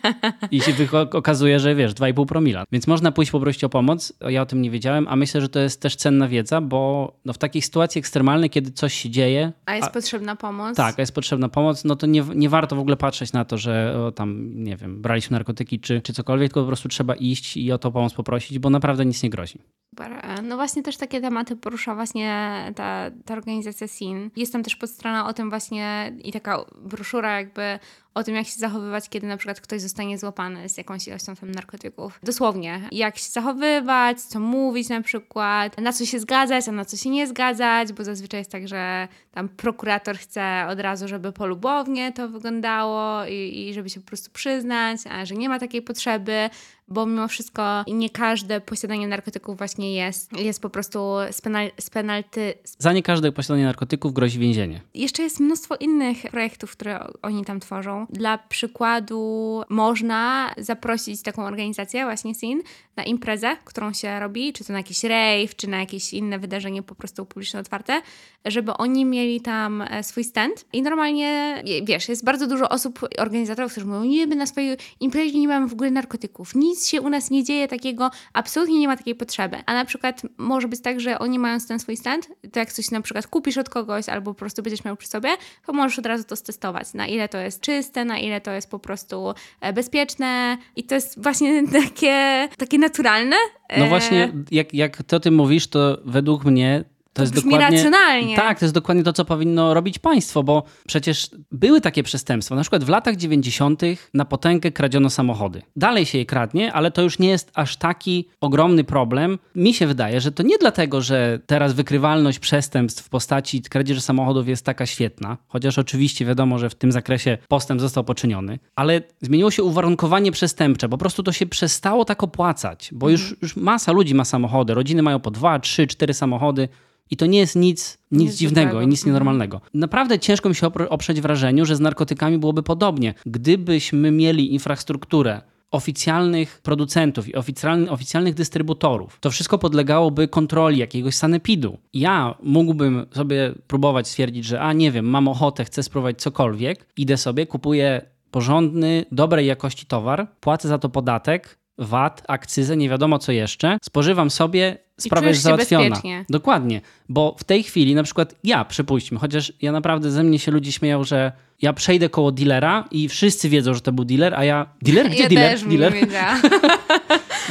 i 0.52 0.60
się 0.60 0.72
okazuje, 1.12 1.60
że 1.60 1.74
wiesz, 1.74 1.94
2,5 1.94 2.26
promila. 2.26 2.64
Więc 2.72 2.86
można 2.86 3.12
pójść 3.12 3.30
poprosić 3.32 3.64
o 3.64 3.68
pomoc, 3.68 4.12
ja 4.28 4.42
o 4.42 4.46
tym 4.46 4.62
nie 4.62 4.70
wiedziałem, 4.70 5.06
a 5.08 5.16
myślę, 5.16 5.40
że 5.40 5.48
to 5.48 5.60
jest 5.60 5.80
też 5.80 5.96
cenna 5.96 6.28
wiedza, 6.28 6.60
bo 6.60 7.12
no, 7.24 7.32
w 7.32 7.38
takiej 7.38 7.62
sytuacji 7.62 7.98
ekstremalnej, 7.98 8.50
kiedy 8.50 8.70
coś 8.70 8.94
się 8.94 9.10
dzieje, 9.10 9.52
A 9.66 9.76
jest 9.76 9.90
potrzebna 9.90 10.36
pomoc? 10.36 10.76
tak, 10.76 10.98
a 10.98 11.02
jest 11.02 11.14
potrzebna 11.14 11.48
pomoc, 11.48 11.84
no 11.84 11.96
to 11.96 12.06
nie, 12.06 12.24
nie 12.34 12.48
warto 12.48 12.76
w 12.76 12.78
ogóle 12.78 12.96
patrzeć 12.96 13.32
na 13.32 13.44
to, 13.44 13.58
że 13.58 13.94
o, 14.06 14.12
tam, 14.12 14.50
nie 14.54 14.76
wiem, 14.76 15.02
braliśmy 15.02 15.34
narkotyki 15.34 15.80
czy, 15.80 16.00
czy 16.00 16.12
cokolwiek, 16.12 16.48
tylko 16.48 16.60
po 16.60 16.66
prostu 16.66 16.88
trzeba 16.88 17.14
iść 17.14 17.56
i 17.56 17.72
o 17.72 17.78
to 17.78 17.92
pomoc 17.92 18.14
poprosić, 18.14 18.58
bo 18.58 18.70
naprawdę 18.70 19.06
nic 19.06 19.22
nie 19.22 19.30
grozi. 19.30 19.58
Super. 19.90 20.22
No 20.42 20.56
właśnie 20.56 20.82
też 20.82 20.96
takie 20.96 21.20
tematy 21.20 21.56
porusza 21.56 21.94
właśnie 21.94 22.52
ta, 22.76 23.10
ta 23.24 23.34
organizacja 23.34 23.88
SIN. 23.88 24.30
Jest 24.36 24.52
tam 24.52 24.62
też 24.62 24.76
podstrona 24.76 25.28
o 25.28 25.32
tym 25.32 25.50
właśnie 25.50 26.12
i 26.24 26.32
taka 26.32 26.64
broszura 26.82 27.38
jakby 27.38 27.78
o 28.14 28.24
tym, 28.24 28.34
jak 28.34 28.46
się 28.46 28.58
zachowywać, 28.58 29.08
kiedy 29.08 29.26
na 29.26 29.36
przykład 29.36 29.60
ktoś 29.60 29.80
zostanie 29.80 30.18
złapany 30.18 30.68
z 30.68 30.76
jakąś 30.76 31.08
ilością 31.08 31.36
tam 31.36 31.50
narkotyków. 31.50 32.18
Dosłownie. 32.22 32.88
Jak 32.92 33.18
się 33.18 33.30
zachowywać, 33.30 34.20
co 34.20 34.40
mówić 34.40 34.88
na 34.88 35.02
przykład, 35.02 35.80
na 35.80 35.92
co 35.92 36.06
się 36.06 36.20
zgadzać, 36.20 36.68
a 36.68 36.72
na 36.72 36.84
co 36.84 36.96
się 36.96 37.10
nie 37.10 37.26
zgadzać, 37.26 37.92
bo 37.92 38.04
zazwyczaj 38.04 38.40
jest 38.40 38.50
tak, 38.50 38.68
że 38.68 39.08
tam 39.32 39.48
prokurator 39.48 40.16
chce 40.16 40.66
od 40.68 40.80
razu, 40.80 41.08
żeby 41.08 41.32
polubownie 41.32 42.12
to 42.12 42.28
wyglądało 42.28 43.26
i, 43.26 43.68
i 43.68 43.74
żeby 43.74 43.90
się 43.90 44.00
po 44.00 44.06
prostu 44.06 44.30
przyznać, 44.30 45.00
a 45.10 45.24
że 45.26 45.34
nie 45.34 45.48
ma 45.48 45.58
takiej 45.58 45.82
potrzeby, 45.82 46.50
bo 46.88 47.06
mimo 47.06 47.28
wszystko 47.28 47.84
nie 47.88 48.10
każde 48.10 48.60
posiadanie 48.60 49.08
narkotyków 49.08 49.58
właśnie 49.58 49.94
jest, 49.94 50.32
jest 50.32 50.62
po 50.62 50.70
prostu 50.70 51.16
spenal, 51.30 51.70
spenalty. 51.80 52.54
Za 52.78 52.92
nie 52.92 53.02
każde 53.02 53.32
posiadanie 53.32 53.64
narkotyków 53.64 54.12
grozi 54.12 54.38
więzienie. 54.38 54.80
Jeszcze 54.94 55.22
jest 55.22 55.40
mnóstwo 55.40 55.76
innych 55.76 56.22
projektów, 56.30 56.72
które 56.72 57.06
oni 57.22 57.44
tam 57.44 57.60
tworzą. 57.60 58.06
Dla 58.10 58.38
przykładu 58.38 59.62
można 59.68 60.54
zaprosić 60.58 61.22
taką 61.22 61.44
organizację, 61.44 62.04
właśnie 62.04 62.34
SIN, 62.34 62.62
na 62.96 63.04
imprezę, 63.04 63.56
którą 63.64 63.92
się 63.92 64.20
robi, 64.20 64.52
czy 64.52 64.64
to 64.64 64.72
na 64.72 64.78
jakiś 64.78 65.04
rave, 65.04 65.56
czy 65.56 65.68
na 65.68 65.80
jakieś 65.80 66.12
inne 66.12 66.38
wydarzenie 66.38 66.82
po 66.82 66.94
prostu 66.94 67.26
publiczne, 67.26 67.60
otwarte, 67.60 68.02
żeby 68.44 68.72
oni 68.72 69.04
mieli 69.04 69.21
tam 69.40 69.82
e, 69.82 70.02
swój 70.02 70.24
stand 70.24 70.64
i 70.72 70.82
normalnie, 70.82 71.62
je- 71.64 71.84
wiesz, 71.84 72.08
jest 72.08 72.24
bardzo 72.24 72.46
dużo 72.46 72.68
osób, 72.68 73.00
organizatorów, 73.18 73.72
którzy 73.72 73.86
mówią, 73.86 74.04
nie, 74.04 74.26
my 74.26 74.36
na 74.36 74.46
swojej 74.46 74.76
imprezie 75.00 75.38
nie 75.38 75.48
mamy 75.48 75.68
w 75.68 75.72
ogóle 75.72 75.90
narkotyków, 75.90 76.54
nic 76.54 76.86
się 76.88 77.00
u 77.00 77.10
nas 77.10 77.30
nie 77.30 77.44
dzieje 77.44 77.68
takiego, 77.68 78.10
absolutnie 78.32 78.78
nie 78.78 78.88
ma 78.88 78.96
takiej 78.96 79.14
potrzeby. 79.14 79.56
A 79.66 79.74
na 79.74 79.84
przykład 79.84 80.22
może 80.38 80.68
być 80.68 80.80
tak, 80.82 81.00
że 81.00 81.18
oni 81.18 81.38
mając 81.38 81.68
ten 81.68 81.78
swój 81.78 81.96
stand, 81.96 82.28
to 82.52 82.58
jak 82.58 82.72
coś 82.72 82.90
na 82.90 83.00
przykład 83.00 83.26
kupisz 83.26 83.58
od 83.58 83.68
kogoś 83.68 84.08
albo 84.08 84.34
po 84.34 84.38
prostu 84.38 84.62
będziesz 84.62 84.84
miał 84.84 84.96
przy 84.96 85.08
sobie, 85.08 85.28
to 85.66 85.72
możesz 85.72 85.98
od 85.98 86.06
razu 86.06 86.24
to 86.24 86.36
stestować, 86.36 86.94
na 86.94 87.06
ile 87.06 87.28
to 87.28 87.38
jest 87.38 87.60
czyste, 87.60 88.04
na 88.04 88.18
ile 88.18 88.40
to 88.40 88.50
jest 88.50 88.70
po 88.70 88.78
prostu 88.78 89.34
e, 89.60 89.72
bezpieczne 89.72 90.58
i 90.76 90.84
to 90.84 90.94
jest 90.94 91.22
właśnie 91.22 91.62
takie, 91.82 92.48
takie 92.58 92.78
naturalne. 92.78 93.36
No 93.78 93.84
E, 93.84 93.88
właśnie, 93.88 94.32
jak, 94.50 94.74
jak 94.74 95.02
ty 95.02 95.16
o 95.16 95.20
tym 95.20 95.34
mówisz, 95.34 95.66
to 95.66 95.98
według 96.04 96.44
mnie 96.44 96.84
to, 97.12 97.22
jest 97.22 97.32
brzmi 97.34 97.50
dokładnie. 97.50 97.76
racjonalnie. 97.76 98.36
Tak, 98.36 98.58
to 98.58 98.64
jest 98.64 98.74
dokładnie 98.74 99.02
to, 99.02 99.12
co 99.12 99.24
powinno 99.24 99.74
robić 99.74 99.98
państwo, 99.98 100.42
bo 100.42 100.62
przecież 100.86 101.30
były 101.52 101.80
takie 101.80 102.02
przestępstwa. 102.02 102.54
Na 102.54 102.60
przykład 102.60 102.84
w 102.84 102.88
latach 102.88 103.16
90. 103.16 103.82
na 104.14 104.24
potęgę 104.24 104.72
kradziono 104.72 105.10
samochody. 105.10 105.62
Dalej 105.76 106.06
się 106.06 106.18
je 106.18 106.26
kradnie, 106.26 106.72
ale 106.72 106.90
to 106.90 107.02
już 107.02 107.18
nie 107.18 107.28
jest 107.28 107.50
aż 107.54 107.76
taki 107.76 108.28
ogromny 108.40 108.84
problem. 108.84 109.38
Mi 109.54 109.74
się 109.74 109.86
wydaje, 109.86 110.20
że 110.20 110.32
to 110.32 110.42
nie 110.42 110.58
dlatego, 110.58 111.00
że 111.00 111.38
teraz 111.46 111.72
wykrywalność 111.72 112.38
przestępstw 112.38 113.04
w 113.04 113.08
postaci 113.08 113.62
kradzieży 113.62 114.00
samochodów 114.00 114.48
jest 114.48 114.64
taka 114.64 114.86
świetna, 114.86 115.36
chociaż 115.48 115.78
oczywiście 115.78 116.24
wiadomo, 116.24 116.58
że 116.58 116.70
w 116.70 116.74
tym 116.74 116.92
zakresie 116.92 117.38
postęp 117.48 117.80
został 117.80 118.04
poczyniony, 118.04 118.58
ale 118.76 119.00
zmieniło 119.20 119.50
się 119.50 119.62
uwarunkowanie 119.62 120.32
przestępcze. 120.32 120.88
Po 120.88 120.98
prostu 120.98 121.22
to 121.22 121.32
się 121.32 121.46
przestało 121.46 122.04
tak 122.04 122.22
opłacać, 122.22 122.90
bo 122.92 123.10
już, 123.10 123.36
już 123.42 123.56
masa 123.56 123.92
ludzi 123.92 124.14
ma 124.14 124.24
samochody, 124.24 124.74
rodziny 124.74 125.02
mają 125.02 125.20
po 125.20 125.30
dwa, 125.30 125.58
trzy, 125.58 125.86
cztery 125.86 126.14
samochody. 126.14 126.68
I 127.12 127.16
to 127.16 127.26
nie 127.26 127.38
jest 127.38 127.56
nic, 127.56 127.98
nic 128.10 128.20
Nic 128.22 128.36
dziwnego 128.36 128.60
zwykłego. 128.68 128.82
i 128.86 128.88
nic 128.88 129.00
Mhm. 129.00 129.10
nienormalnego. 129.12 129.60
Naprawdę 129.74 130.18
ciężko 130.18 130.48
mi 130.48 130.54
się 130.54 130.66
opr- 130.66 130.86
oprzeć 130.90 131.20
wrażeniu, 131.20 131.64
że 131.64 131.76
z 131.76 131.80
narkotykami 131.80 132.38
byłoby 132.38 132.62
podobnie. 132.62 133.14
Gdybyśmy 133.26 134.10
mieli 134.10 134.54
infrastrukturę 134.54 135.40
oficjalnych 135.70 136.60
producentów 136.62 137.28
i 137.28 137.34
oficjalny, 137.34 137.90
oficjalnych 137.90 138.34
dystrybutorów, 138.34 139.18
to 139.20 139.30
wszystko 139.30 139.58
podlegałoby 139.58 140.28
kontroli 140.28 140.78
jakiegoś 140.78 141.14
sanepidu. 141.14 141.78
Ja 141.94 142.34
mógłbym 142.42 143.06
sobie 143.14 143.54
próbować 143.66 144.08
stwierdzić, 144.08 144.44
że 144.44 144.60
a 144.60 144.72
nie 144.72 144.90
wiem, 144.92 145.06
mam 145.06 145.28
ochotę, 145.28 145.64
chcę 145.64 145.82
spróbować 145.82 146.20
cokolwiek, 146.22 146.86
idę 146.96 147.16
sobie, 147.16 147.46
kupuję 147.46 148.00
porządny, 148.30 149.04
dobrej 149.12 149.46
jakości 149.46 149.86
towar, 149.86 150.26
płacę 150.40 150.68
za 150.68 150.78
to 150.78 150.88
podatek, 150.88 151.58
VAT, 151.78 152.22
akcyzę, 152.28 152.76
nie 152.76 152.88
wiadomo 152.88 153.18
co 153.18 153.32
jeszcze, 153.32 153.78
spożywam 153.82 154.30
sobie, 154.30 154.78
sprawa 155.00 155.28
jest 155.28 155.42
załatwiona. 155.42 155.88
bezpiecznie. 155.88 156.24
Dokładnie, 156.28 156.80
bo 157.08 157.36
w 157.38 157.44
tej 157.44 157.62
chwili 157.62 157.94
na 157.94 158.02
przykład 158.02 158.34
ja, 158.44 158.64
przypuśćmy, 158.64 159.18
chociaż 159.18 159.52
ja 159.62 159.72
naprawdę 159.72 160.10
ze 160.10 160.24
mnie 160.24 160.38
się 160.38 160.52
ludzie 160.52 160.72
śmieją, 160.72 161.04
że 161.04 161.32
ja 161.62 161.72
przejdę 161.72 162.08
koło 162.08 162.32
dealera 162.32 162.84
i 162.90 163.08
wszyscy 163.08 163.48
wiedzą, 163.48 163.74
że 163.74 163.80
to 163.80 163.92
był 163.92 164.04
dealer, 164.04 164.34
a 164.34 164.44
ja... 164.44 164.66
Dealer? 164.82 165.08
Gdzie 165.10 165.22
ja 165.22 165.28
dealer? 165.28 165.50
też 165.50 165.68
dealer? 165.68 165.94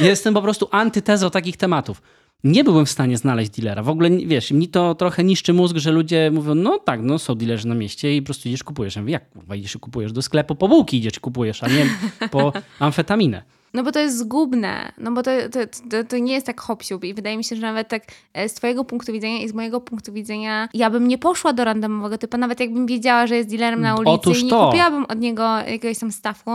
Jestem 0.00 0.34
po 0.34 0.42
prostu 0.42 0.68
antytezą 0.70 1.30
takich 1.30 1.56
tematów. 1.56 2.02
Nie 2.44 2.64
byłbym 2.64 2.86
w 2.86 2.90
stanie 2.90 3.16
znaleźć 3.16 3.50
dealera. 3.50 3.82
W 3.82 3.88
ogóle, 3.88 4.10
wiesz, 4.10 4.50
mi 4.50 4.68
to 4.68 4.94
trochę 4.94 5.24
niszczy 5.24 5.52
mózg, 5.52 5.76
że 5.76 5.90
ludzie 5.90 6.30
mówią, 6.34 6.54
no 6.54 6.78
tak, 6.78 7.00
no 7.02 7.18
są 7.18 7.34
dealerzy 7.34 7.68
na 7.68 7.74
mieście 7.74 8.16
i 8.16 8.22
po 8.22 8.26
prostu 8.26 8.48
idziesz 8.48 8.64
kupujesz. 8.64 8.96
Ja 8.96 9.02
mówię, 9.02 9.12
jak 9.12 9.30
kurwa 9.30 9.56
idziesz 9.56 9.76
kupujesz? 9.76 10.12
Do 10.12 10.22
sklepu 10.22 10.54
po 10.54 10.68
bułki 10.68 10.98
idziesz 10.98 11.20
kupujesz, 11.20 11.62
a 11.62 11.68
nie 11.68 11.86
po 12.30 12.52
amfetaminę. 12.78 13.42
No 13.74 13.82
bo 13.82 13.92
to 13.92 13.98
jest 13.98 14.18
zgubne, 14.18 14.92
no 14.98 15.12
bo 15.12 15.22
to, 15.22 15.30
to, 15.52 15.58
to, 15.90 16.04
to 16.04 16.18
nie 16.18 16.32
jest 16.32 16.46
tak 16.46 16.60
hop 16.60 16.82
i 17.02 17.14
wydaje 17.14 17.36
mi 17.36 17.44
się, 17.44 17.56
że 17.56 17.62
nawet 17.62 17.88
tak 17.88 18.02
e, 18.34 18.48
z 18.48 18.54
twojego 18.54 18.84
punktu 18.84 19.12
widzenia 19.12 19.42
i 19.42 19.48
z 19.48 19.54
mojego 19.54 19.80
punktu 19.80 20.12
widzenia 20.12 20.68
ja 20.74 20.90
bym 20.90 21.08
nie 21.08 21.18
poszła 21.18 21.52
do 21.52 21.64
randomowego 21.64 22.18
typa, 22.18 22.38
nawet 22.38 22.60
jakbym 22.60 22.86
wiedziała, 22.86 23.26
że 23.26 23.36
jest 23.36 23.48
dealerem 23.48 23.80
na 23.80 23.94
ulicy 23.94 24.10
Otóż 24.10 24.40
i 24.40 24.44
nie 24.44 24.50
to. 24.50 24.66
kupiłabym 24.66 25.04
od 25.04 25.18
niego 25.18 25.56
jakiegoś 25.58 25.98
tam 25.98 26.12
stawku, 26.12 26.50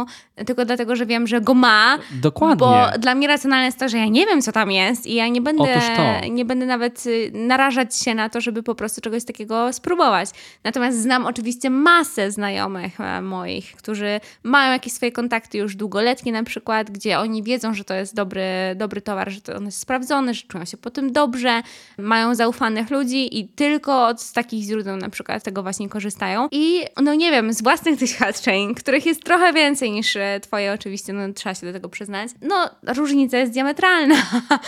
tylko 0.45 0.65
dlatego, 0.65 0.95
że 0.95 1.06
wiem, 1.06 1.27
że 1.27 1.41
go 1.41 1.53
ma, 1.53 1.97
Dokładnie. 2.21 2.56
bo 2.56 2.99
dla 2.99 3.15
mnie 3.15 3.27
racjonalne 3.27 3.65
jest 3.65 3.80
to, 3.80 3.89
że 3.89 3.97
ja 3.97 4.06
nie 4.06 4.25
wiem, 4.25 4.41
co 4.41 4.51
tam 4.51 4.71
jest 4.71 5.06
i 5.06 5.13
ja 5.13 5.27
nie 5.27 5.41
będę, 5.41 5.82
nie 6.30 6.45
będę 6.45 6.65
nawet 6.65 7.06
y, 7.06 7.32
narażać 7.34 7.95
się 7.95 8.15
na 8.15 8.30
to, 8.30 8.41
żeby 8.41 8.63
po 8.63 8.75
prostu 8.75 9.01
czegoś 9.01 9.23
takiego 9.23 9.73
spróbować. 9.73 10.30
Natomiast 10.63 11.01
znam 11.01 11.25
oczywiście 11.25 11.69
masę 11.69 12.32
znajomych 12.32 13.01
e, 13.01 13.21
moich, 13.21 13.75
którzy 13.75 14.19
mają 14.43 14.71
jakieś 14.71 14.93
swoje 14.93 15.12
kontakty 15.12 15.58
już 15.58 15.75
długoletnie 15.75 16.32
na 16.32 16.43
przykład, 16.43 16.91
gdzie 16.91 17.06
oni 17.15 17.43
wiedzą, 17.43 17.73
że 17.73 17.83
to 17.83 17.93
jest 17.93 18.15
dobry, 18.15 18.43
dobry 18.75 19.01
towar, 19.01 19.31
że 19.31 19.41
to 19.41 19.55
on 19.55 19.65
jest 19.65 19.79
sprawdzony, 19.79 20.33
że 20.33 20.41
czują 20.47 20.65
się 20.65 20.77
po 20.77 20.89
tym 20.89 21.11
dobrze, 21.11 21.61
mają 21.97 22.35
zaufanych 22.35 22.89
ludzi 22.89 23.39
i 23.39 23.47
tylko 23.47 24.07
od 24.07 24.31
takich 24.31 24.63
źródeł 24.63 24.97
na 24.97 25.09
przykład 25.09 25.41
z 25.41 25.45
tego 25.45 25.63
właśnie 25.63 25.89
korzystają. 25.89 26.47
I 26.51 26.85
no 27.01 27.13
nie 27.13 27.31
wiem, 27.31 27.53
z 27.53 27.61
własnych 27.61 27.99
doświadczeń, 28.07 28.75
których 28.75 29.05
jest 29.05 29.23
trochę 29.23 29.53
więcej 29.53 29.91
niż 29.91 30.15
e, 30.15 30.39
twoje 30.39 30.73
oczywiście, 30.73 31.13
no 31.13 31.33
trzeba 31.33 31.55
się 31.55 31.67
do 31.67 31.73
tego 31.73 31.89
przyznać, 31.89 32.29
no 32.41 32.69
różnica 32.83 33.37
jest 33.37 33.51
diametralna 33.53 34.15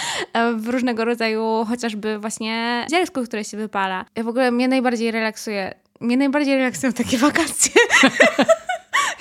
w 0.64 0.68
różnego 0.68 1.06
rodzaju 1.06 1.66
chociażby 1.68 2.20
właśnie 2.20 2.86
zielsku, 2.92 3.24
które 3.24 3.44
się 3.44 3.58
wypala. 3.58 4.06
Ja 4.16 4.24
w 4.24 4.28
ogóle 4.28 4.52
mnie 4.52 4.68
najbardziej 4.68 5.12
relaksuje, 5.12 5.74
mnie 6.00 6.18
najbardziej 6.18 6.58
relaksują 6.58 6.94
takie 6.94 7.18
wakacje. 7.28 7.72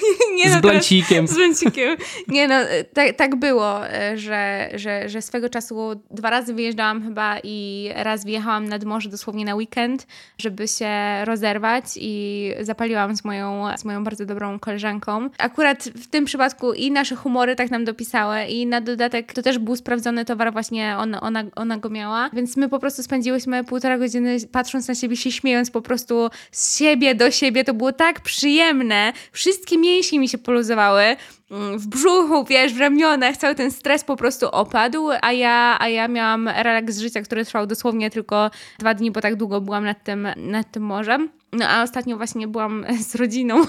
Nie 0.37 0.45
Z 0.45 0.55
no, 0.55 0.61
teraz- 0.61 0.63
blancikiem. 0.63 1.29
z 1.29 1.37
Luncikiem. 1.37 1.97
Nie 2.29 2.49
no, 2.49 2.55
tak, 2.95 3.17
tak 3.17 3.37
było, 3.37 3.89
e, 3.89 4.19
że, 4.19 4.69
że, 4.75 5.09
że 5.09 5.23
swego 5.23 5.49
czasu 5.49 6.01
dwa 6.11 6.31
razy 6.31 6.55
wyjeżdżałam 6.55 7.03
chyba 7.03 7.37
i 7.43 7.89
raz 7.95 8.25
wyjechałam 8.25 8.69
nad 8.69 8.85
morze 8.85 9.09
dosłownie 9.09 9.45
na 9.45 9.55
weekend, 9.55 10.07
żeby 10.39 10.69
się 10.69 10.91
rozerwać 11.25 11.85
i 11.97 12.51
zapaliłam 12.61 13.17
z 13.17 13.25
moją, 13.25 13.67
z 13.79 13.85
moją 13.85 14.05
bardzo 14.05 14.27
dobrą 14.27 14.59
koleżanką. 14.59 15.31
Akurat 15.39 15.85
w 15.85 16.07
tym 16.07 16.25
przypadku 16.25 16.73
i 16.73 16.91
nasze 16.91 17.17
humory 17.17 17.57
tak 17.57 17.71
nam 17.71 17.85
dopisały 17.85 18.45
i 18.45 18.67
na 18.67 18.81
dodatek 18.81 19.33
to 19.33 19.43
też 19.43 19.59
był 19.59 19.77
sprawdzony 19.77 20.25
towar, 20.25 20.53
właśnie 20.53 20.97
ona, 20.99 21.21
ona, 21.21 21.45
ona 21.57 21.77
go 21.79 21.91
miała, 21.91 22.31
więc 22.33 22.57
my 22.57 22.69
po 22.69 22.79
prostu 22.79 23.03
spędziłyśmy 23.03 23.65
półtora 23.65 23.99
godziny 23.99 24.37
patrząc 24.53 24.89
na 24.89 24.95
siebie, 24.95 25.17
się 25.17 25.33
śmiejąc 25.33 25.71
po 25.71 25.83
prostu 25.83 26.31
z 26.53 26.79
siebie 26.79 27.15
do 27.15 27.31
siebie. 27.31 27.65
To 27.65 27.75
było 27.75 27.93
tak 27.93 28.21
przyjemne. 28.21 29.13
Wszystkie 29.33 29.79
mięśnie 29.94 30.18
mi 30.18 30.29
się 30.29 30.38
poluzowały. 30.38 31.03
Mm, 31.51 31.79
W 31.79 31.87
brzuchu, 31.87 32.44
wiesz, 32.44 32.74
w 32.74 32.81
ramionach, 32.81 33.37
cały 33.37 33.55
ten 33.55 33.70
stres 33.70 34.05
po 34.05 34.16
prostu 34.16 34.48
opadł, 34.48 35.09
a 35.22 35.33
ja, 35.33 35.77
a 35.81 35.88
ja 35.88 36.09
miałam 36.09 36.48
relaks 36.48 36.98
życia, 36.98 37.22
który 37.22 37.44
trwał 37.44 37.66
dosłownie 37.66 38.11
tylko 38.11 38.51
dwa 38.79 38.94
dni, 38.94 39.11
bo 39.11 39.20
tak 39.20 39.37
długo 39.37 39.61
byłam 39.61 39.85
nad 39.85 40.05
tym, 40.05 40.29
nad 40.37 40.70
tym 40.72 40.83
morzem. 40.83 41.29
No 41.53 41.68
a 41.68 41.83
ostatnio 41.83 42.16
właśnie 42.16 42.48
byłam 42.48 42.85
z 43.09 43.14
rodziną. 43.14 43.64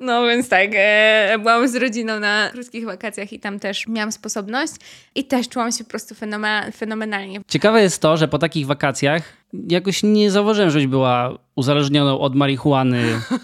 No 0.00 0.26
więc 0.26 0.48
tak, 0.48 0.70
e, 0.74 1.36
byłam 1.38 1.68
z 1.68 1.76
rodziną 1.76 2.20
na 2.20 2.50
krótkich 2.52 2.84
wakacjach 2.84 3.32
i 3.32 3.40
tam 3.40 3.58
też 3.60 3.86
miałam 3.88 4.12
sposobność 4.12 4.72
i 5.14 5.24
też 5.24 5.48
czułam 5.48 5.72
się 5.72 5.84
po 5.84 5.90
prostu 5.90 6.14
fenomen 6.14 6.72
fenomenalnie. 6.72 7.40
Ciekawe 7.48 7.82
jest 7.82 8.02
to, 8.02 8.16
że 8.16 8.28
po 8.28 8.38
takich 8.38 8.66
wakacjach 8.66 9.22
jakoś 9.52 10.02
nie 10.02 10.30
zauważyłem, 10.30 10.70
żebyś 10.70 10.86
była 10.86 11.38
uzależnioną 11.56 12.18
od 12.18 12.34
marihuany, 12.34 13.02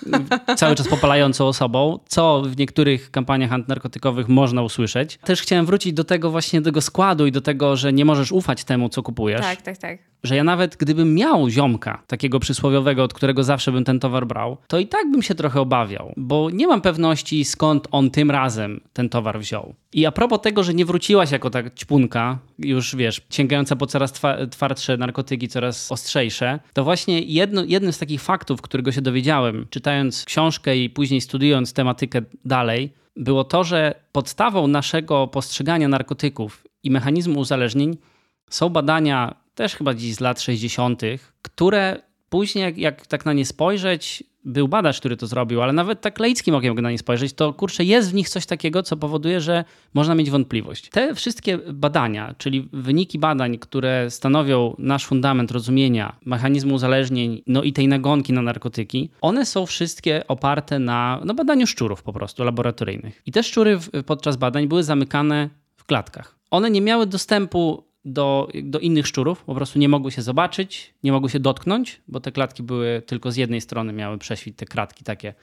cały 0.57 0.75
czas 0.75 0.88
popalającą 0.88 1.47
osobą, 1.47 1.99
co 2.07 2.43
w 2.47 2.57
niektórych 2.57 3.11
kampaniach 3.11 3.53
antynarkotykowych 3.53 4.29
można 4.29 4.62
usłyszeć. 4.62 5.19
Też 5.25 5.43
chciałem 5.43 5.67
wrócić 5.67 5.93
do 5.93 6.05
tego 6.05 6.31
właśnie 6.31 6.61
do 6.61 6.65
tego 6.65 6.81
składu 6.81 7.27
i 7.27 7.33
do 7.33 7.41
tego, 7.41 7.77
że 7.77 7.93
nie 7.93 8.05
możesz 8.05 8.33
ufać 8.33 8.65
temu, 8.65 8.88
co 8.88 9.03
kupujesz. 9.03 9.41
Tak, 9.41 9.62
tak, 9.62 9.79
tak. 9.79 9.99
Że 10.23 10.37
ja 10.37 10.45
nawet 10.45 10.77
gdybym 10.77 11.15
miał 11.15 11.49
ziomka, 11.49 12.03
takiego 12.07 12.41
przysłowiowego, 12.41 13.05
od 13.05 13.15
którego 13.15 13.45
zawsze 13.45 13.73
bym 13.73 13.85
ten 13.85 14.01
towar 14.01 14.27
brał, 14.27 14.57
to 14.67 14.79
i 14.79 14.87
tak 14.87 15.11
bym 15.11 15.23
się 15.23 15.35
trochę 15.35 15.61
obawiał, 15.61 16.12
bo 16.17 16.51
nie 16.51 16.67
mam 16.67 16.81
pewności 16.81 17.45
skąd 17.45 17.88
on 17.91 18.11
tym 18.11 18.31
razem 18.31 18.81
ten 18.93 19.09
towar 19.09 19.41
wziął. 19.41 19.75
I 19.93 20.07
a 20.07 20.12
propos 20.12 20.41
tego, 20.41 20.62
że 20.62 20.75
nie 20.75 20.85
wróciłaś 20.85 21.31
jako 21.31 21.51
ta 21.51 21.71
ćpunka, 21.71 22.38
już 22.59 22.97
wiesz, 22.97 23.21
sięgająca 23.31 23.77
po 23.77 23.87
coraz 23.87 24.12
twardsze 24.51 24.97
narkotyki, 24.97 25.49
coraz 25.49 25.93
ostrzejsze, 26.03 26.61
to 26.73 26.85
właśnie 26.85 27.21
jedno, 27.21 27.65
jednym 27.65 27.93
z 27.93 27.99
takich 27.99 28.23
faktów, 28.23 28.62
którego 28.62 28.93
się 28.93 29.03
dowiedziałem, 29.03 29.67
czytając 29.71 30.25
książkę 30.25 30.77
i 30.77 30.91
później 30.91 31.21
studiując 31.21 31.73
tematykę 31.73 32.23
dalej, 32.45 32.93
było 33.17 33.45
to, 33.45 33.65
że 33.65 33.95
podstawą 34.12 34.67
naszego 34.67 35.27
postrzegania 35.27 35.88
narkotyków 35.88 36.67
i 36.83 36.91
mechanizmu 36.91 37.41
uzależnień 37.41 37.97
są 38.51 38.69
badania, 38.69 39.35
też 39.55 39.77
chyba 39.77 39.95
gdzieś 39.95 40.15
z 40.15 40.21
lat 40.21 40.41
60., 40.41 41.03
które 41.43 42.03
później, 42.33 42.62
jak, 42.62 42.79
jak 42.79 43.07
tak 43.07 43.27
na 43.27 43.33
nie 43.33 43.47
spojrzeć, 43.47 44.25
był 44.45 44.68
badacz, 44.68 44.99
który 44.99 45.16
to 45.16 45.27
zrobił, 45.27 45.62
ale 45.62 45.73
nawet 45.73 46.01
tak 46.01 46.18
laickim 46.18 46.55
okiem 46.55 46.81
na 46.81 46.90
nie 46.90 46.99
spojrzeć, 46.99 47.33
to 47.33 47.53
kurczę, 47.53 47.85
jest 47.85 48.11
w 48.11 48.14
nich 48.14 48.29
coś 48.29 48.47
takiego, 48.47 48.83
co 48.83 48.97
powoduje, 48.97 49.40
że 49.40 49.64
można 49.95 50.14
mieć 50.14 50.31
wątpliwość. 50.31 50.90
Te 50.90 51.14
wszystkie 51.14 51.59
badania, 51.59 52.35
czyli 52.38 52.68
wyniki 52.73 53.18
badań, 53.18 53.59
które 53.59 54.11
stanowią 54.11 54.75
nasz 54.79 55.07
fundament 55.07 55.51
rozumienia 55.51 56.16
mechanizmu 56.25 56.75
uzależnień, 56.75 57.42
no 57.47 57.62
i 57.62 57.73
tej 57.73 57.88
nagonki 57.88 58.33
na 58.33 58.42
narkotyki, 58.42 59.11
one 59.21 59.47
są 59.47 59.66
wszystkie 59.66 60.27
oparte 60.29 60.79
na 60.79 61.21
no, 61.25 61.35
badaniu 61.35 61.66
szczurów 61.66 62.03
po 62.03 62.12
prostu, 62.12 62.45
laboratoryjnych. 62.45 63.23
I 63.27 63.33
te 63.33 63.42
szczury 63.42 63.79
podczas 64.07 64.37
badań 64.37 64.68
były 64.68 64.83
zamykane 64.83 65.51
w 65.77 65.85
klatkach. 65.85 66.38
One 66.51 66.71
nie 66.71 66.81
miały 66.81 67.07
dostępu 67.07 67.91
do, 68.05 68.49
do 68.62 68.79
innych 68.79 69.07
szczurów, 69.07 69.45
po 69.45 69.55
prostu 69.55 69.79
nie 69.79 69.88
mogły 69.88 70.12
się 70.12 70.23
zobaczyć, 70.23 70.95
nie 71.03 71.12
mogły 71.12 71.31
się 71.31 71.41
dotknąć, 71.41 72.01
bo 72.09 72.21
te 72.21 72.33
klatki 72.33 72.62
były 72.62 73.03
tylko 73.07 73.33
z 73.33 73.37
jednej 73.37 73.61
strony, 73.61 73.93
miały 73.93 74.19
prześwit 74.19 74.57
te 74.57 74.67
kratki 74.67 75.05
takie 75.05 75.35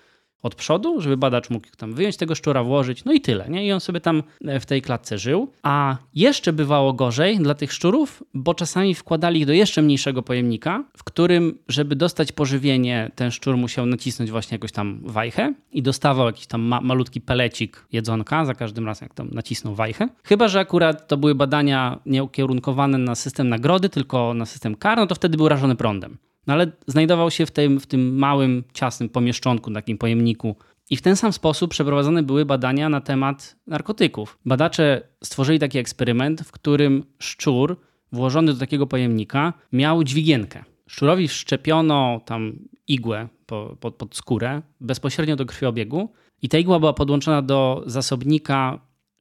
od 0.43 0.55
przodu, 0.55 1.01
żeby 1.01 1.17
badacz 1.17 1.49
mógł 1.49 1.67
tam 1.77 1.93
wyjąć 1.93 2.17
tego 2.17 2.35
szczura, 2.35 2.63
włożyć, 2.63 3.05
no 3.05 3.13
i 3.13 3.21
tyle. 3.21 3.49
Nie? 3.49 3.67
I 3.67 3.71
on 3.71 3.79
sobie 3.79 4.01
tam 4.01 4.23
e, 4.45 4.59
w 4.59 4.65
tej 4.65 4.81
klatce 4.81 5.17
żył. 5.17 5.51
A 5.63 5.97
jeszcze 6.15 6.53
bywało 6.53 6.93
gorzej 6.93 7.37
dla 7.37 7.53
tych 7.53 7.73
szczurów, 7.73 8.23
bo 8.33 8.53
czasami 8.53 8.95
wkładali 8.95 9.39
ich 9.39 9.45
do 9.45 9.53
jeszcze 9.53 9.81
mniejszego 9.81 10.21
pojemnika, 10.21 10.83
w 10.97 11.03
którym, 11.03 11.57
żeby 11.67 11.95
dostać 11.95 12.31
pożywienie, 12.31 13.11
ten 13.15 13.31
szczur 13.31 13.57
musiał 13.57 13.85
nacisnąć 13.85 14.31
właśnie 14.31 14.55
jakąś 14.55 14.71
tam 14.71 14.99
wajchę 15.03 15.53
i 15.71 15.81
dostawał 15.81 16.25
jakiś 16.27 16.47
tam 16.47 16.61
ma 16.61 16.81
malutki 16.81 17.21
pelecik 17.21 17.85
jedzonka 17.91 18.45
za 18.45 18.53
każdym 18.53 18.85
razem, 18.85 19.05
jak 19.05 19.13
tam 19.13 19.29
nacisnął 19.31 19.75
wajchę. 19.75 20.09
Chyba, 20.23 20.47
że 20.47 20.59
akurat 20.59 21.07
to 21.07 21.17
były 21.17 21.35
badania 21.35 21.99
nie 22.05 22.23
ukierunkowane 22.23 22.97
na 22.97 23.15
system 23.15 23.49
nagrody, 23.49 23.89
tylko 23.89 24.33
na 24.33 24.45
system 24.45 24.75
kar, 24.75 24.97
no 24.97 25.07
to 25.07 25.15
wtedy 25.15 25.37
był 25.37 25.49
rażony 25.49 25.75
prądem. 25.75 26.17
No 26.47 26.53
ale 26.53 26.71
znajdował 26.87 27.31
się 27.31 27.45
w 27.45 27.51
tym, 27.51 27.79
w 27.79 27.87
tym 27.87 28.17
małym, 28.17 28.63
ciasnym 28.73 29.09
pomieszczonku, 29.09 29.71
takim 29.71 29.97
pojemniku. 29.97 30.55
I 30.89 30.95
w 30.95 31.01
ten 31.01 31.15
sam 31.15 31.33
sposób 31.33 31.71
przeprowadzone 31.71 32.23
były 32.23 32.45
badania 32.45 32.89
na 32.89 33.01
temat 33.01 33.55
narkotyków. 33.67 34.37
Badacze 34.45 35.01
stworzyli 35.23 35.59
taki 35.59 35.77
eksperyment, 35.77 36.41
w 36.41 36.51
którym 36.51 37.03
szczur 37.19 37.77
włożony 38.11 38.53
do 38.53 38.59
takiego 38.59 38.87
pojemnika 38.87 39.53
miał 39.71 40.03
dźwigienkę. 40.03 40.63
Szczurowi 40.87 41.27
wszczepiono 41.27 42.21
tam 42.25 42.59
igłę 42.87 43.27
po, 43.45 43.77
pod, 43.79 43.95
pod 43.95 44.15
skórę 44.15 44.61
bezpośrednio 44.81 45.35
do 45.35 45.45
krwiobiegu 45.45 46.09
i 46.41 46.49
ta 46.49 46.57
igła 46.57 46.79
była 46.79 46.93
podłączona 46.93 47.41
do 47.41 47.83
zasobnika 47.85 48.79